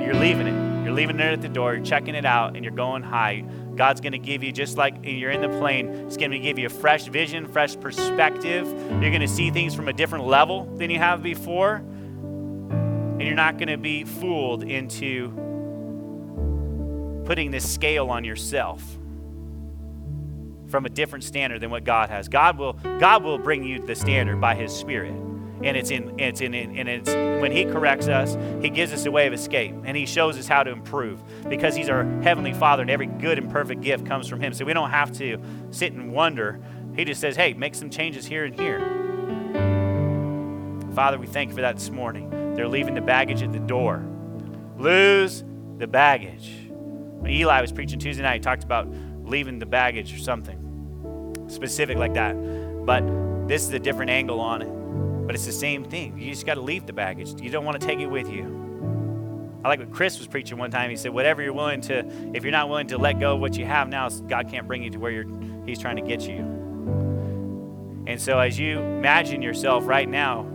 you're 0.04 0.14
leaving 0.14 0.48
it. 0.48 0.86
You're 0.86 0.94
leaving 0.94 1.20
it 1.20 1.34
at 1.34 1.42
the 1.42 1.50
door, 1.50 1.74
you're 1.74 1.84
checking 1.84 2.14
it 2.14 2.26
out, 2.26 2.56
and 2.56 2.64
you're 2.64 2.74
going 2.74 3.02
high. 3.02 3.44
God's 3.76 4.02
going 4.02 4.12
to 4.12 4.20
give 4.20 4.44
you, 4.44 4.52
just 4.52 4.78
like 4.78 4.98
you're 5.04 5.32
in 5.32 5.42
the 5.42 5.50
plane, 5.60 5.88
it's 5.88 6.16
going 6.16 6.30
to 6.30 6.38
give 6.38 6.60
you 6.60 6.68
a 6.68 6.70
fresh 6.70 7.06
vision, 7.08 7.48
fresh 7.48 7.78
perspective. 7.80 8.68
You're 8.68 9.10
going 9.10 9.22
to 9.22 9.28
see 9.28 9.50
things 9.50 9.74
from 9.74 9.88
a 9.88 9.94
different 9.94 10.28
level 10.28 10.66
than 10.78 10.92
you 10.92 11.00
have 11.00 11.24
before. 11.24 11.78
And 11.78 13.22
you're 13.22 13.34
not 13.34 13.58
going 13.58 13.70
to 13.70 13.78
be 13.78 14.04
fooled 14.04 14.62
into 14.62 15.34
putting 17.26 17.52
this 17.52 17.70
scale 17.70 18.10
on 18.10 18.24
yourself 18.24 18.82
from 20.68 20.86
a 20.86 20.90
different 20.90 21.24
standard 21.24 21.62
than 21.62 21.70
what 21.70 21.84
God 21.84 22.10
has. 22.10 22.28
God 22.28 22.58
will 22.58 22.74
God 23.00 23.24
will 23.24 23.38
bring 23.38 23.64
you 23.64 23.80
the 23.80 23.96
standard 23.96 24.40
by 24.40 24.56
his 24.56 24.76
spirit. 24.76 25.14
And 25.64 25.78
it's 25.78 25.90
in 25.90 26.20
it's 26.20 26.42
in 26.42 26.54
and 26.54 26.90
it's 26.90 27.10
when 27.10 27.52
he 27.52 27.66
corrects 27.66 28.08
us, 28.08 28.38
he 28.62 28.70
gives 28.70 28.92
us 28.92 29.06
a 29.06 29.12
way 29.12 29.26
of 29.26 29.34
escape 29.34 29.74
and 29.86 29.96
he 29.96 30.06
shows 30.06 30.38
us 30.38 30.48
how 30.48 30.64
to 30.64 30.72
improve 30.72 31.22
because 31.50 31.76
he's 31.76 31.90
our 31.90 32.04
heavenly 32.22 32.54
father 32.54 32.82
and 32.82 32.92
every 32.92 33.08
good 33.08 33.38
and 33.38 33.50
perfect 33.50 33.82
gift 33.82 34.06
comes 34.06 34.28
from 34.28 34.42
him. 34.42 34.54
So 34.54 34.66
we 34.66 34.74
don't 34.74 34.92
have 34.92 35.12
to 35.14 35.40
sit 35.72 35.94
and 35.94 36.12
wonder. 36.12 36.60
He 36.96 37.06
just 37.06 37.22
says, 37.22 37.36
"Hey, 37.36 37.54
make 37.54 37.76
some 37.76 37.90
changes 37.90 38.26
here 38.26 38.46
and 38.46 38.60
here." 38.60 38.80
Father, 40.94 41.18
we 41.18 41.28
thank 41.28 41.50
you 41.50 41.56
for 41.56 41.62
that 41.62 41.76
this 41.76 41.90
morning. 41.90 42.30
They're 42.56 42.70
leaving 42.70 42.94
the 42.94 43.02
baggage 43.02 43.42
at 43.42 43.52
the 43.52 43.60
door. 43.60 44.06
Lose 44.78 45.44
the 45.78 45.88
baggage. 45.88 46.65
Eli 47.28 47.62
was 47.62 47.72
preaching 47.72 48.00
Tuesday 48.00 48.24
night, 48.24 48.36
he 48.36 48.40
talked 48.40 48.64
about 48.64 48.88
leaving 49.24 49.60
the 49.60 49.66
baggage 49.66 50.14
or 50.14 50.20
something 50.20 50.62
specific 51.48 51.98
like 51.98 52.14
that. 52.14 52.34
But 52.86 53.02
this 53.48 53.64
is 53.64 53.74
a 53.74 53.80
different 53.80 54.12
angle 54.12 54.40
on 54.40 54.62
it. 54.62 55.26
But 55.26 55.36
it's 55.36 55.46
the 55.46 55.52
same 55.52 55.84
thing. 55.84 56.20
You 56.20 56.32
just 56.32 56.46
got 56.46 56.56
to 56.56 56.62
leave 56.62 56.86
the 56.86 56.94
baggage. 56.94 57.42
You 57.42 57.50
don't 57.50 57.66
want 57.66 57.80
to 57.80 57.86
take 57.86 58.00
it 58.00 58.08
with 58.08 58.30
you. 58.30 58.62
I 59.64 59.68
like 59.68 59.80
what 59.80 59.92
Chris 59.92 60.20
was 60.20 60.28
preaching 60.28 60.60
one 60.60 60.70
time. 60.70 60.92
He 60.92 60.96
said, 60.96 61.12
"Whatever 61.12 61.42
you're 61.42 61.54
willing 61.54 61.82
to, 61.82 62.06
if 62.36 62.44
you're 62.44 62.52
not 62.52 62.70
willing 62.70 62.86
to 62.88 63.00
let 63.00 63.20
go 63.20 63.34
of 63.34 63.42
what 63.42 63.58
you 63.58 63.66
have 63.66 63.90
now, 63.90 64.08
God 64.10 64.48
can't 64.50 64.68
bring 64.68 64.84
you 64.84 64.92
to 64.92 65.00
where 65.00 65.12
you're, 65.12 65.26
He's 65.66 65.80
trying 65.80 65.96
to 65.96 66.04
get 66.04 66.28
you." 66.28 66.56
And 68.06 68.22
so, 68.22 68.38
as 68.38 68.60
you 68.60 68.80
imagine 68.80 69.42
yourself 69.42 69.88
right 69.88 70.08
now, 70.08 70.46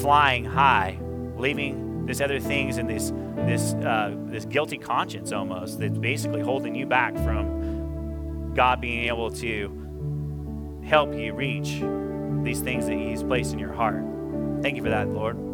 flying 0.00 0.44
high, 0.44 0.96
leaving 1.36 2.06
this 2.06 2.20
other 2.20 2.38
things 2.38 2.78
and 2.78 2.88
this 2.88 3.12
this 3.36 3.74
uh, 3.74 4.14
this 4.26 4.44
guilty 4.44 4.78
conscience 4.78 5.32
almost 5.32 5.78
that's 5.78 5.98
basically 5.98 6.40
holding 6.40 6.74
you 6.74 6.86
back 6.86 7.14
from 7.16 8.52
God 8.54 8.80
being 8.80 9.08
able 9.08 9.30
to 9.32 10.82
help 10.84 11.14
you 11.14 11.34
reach 11.34 11.82
these 12.44 12.60
things 12.60 12.86
that 12.86 12.94
He's 12.94 13.22
placed 13.22 13.52
in 13.52 13.58
your 13.58 13.72
heart. 13.72 14.04
Thank 14.62 14.76
you 14.76 14.82
for 14.82 14.90
that, 14.90 15.08
Lord. 15.08 15.53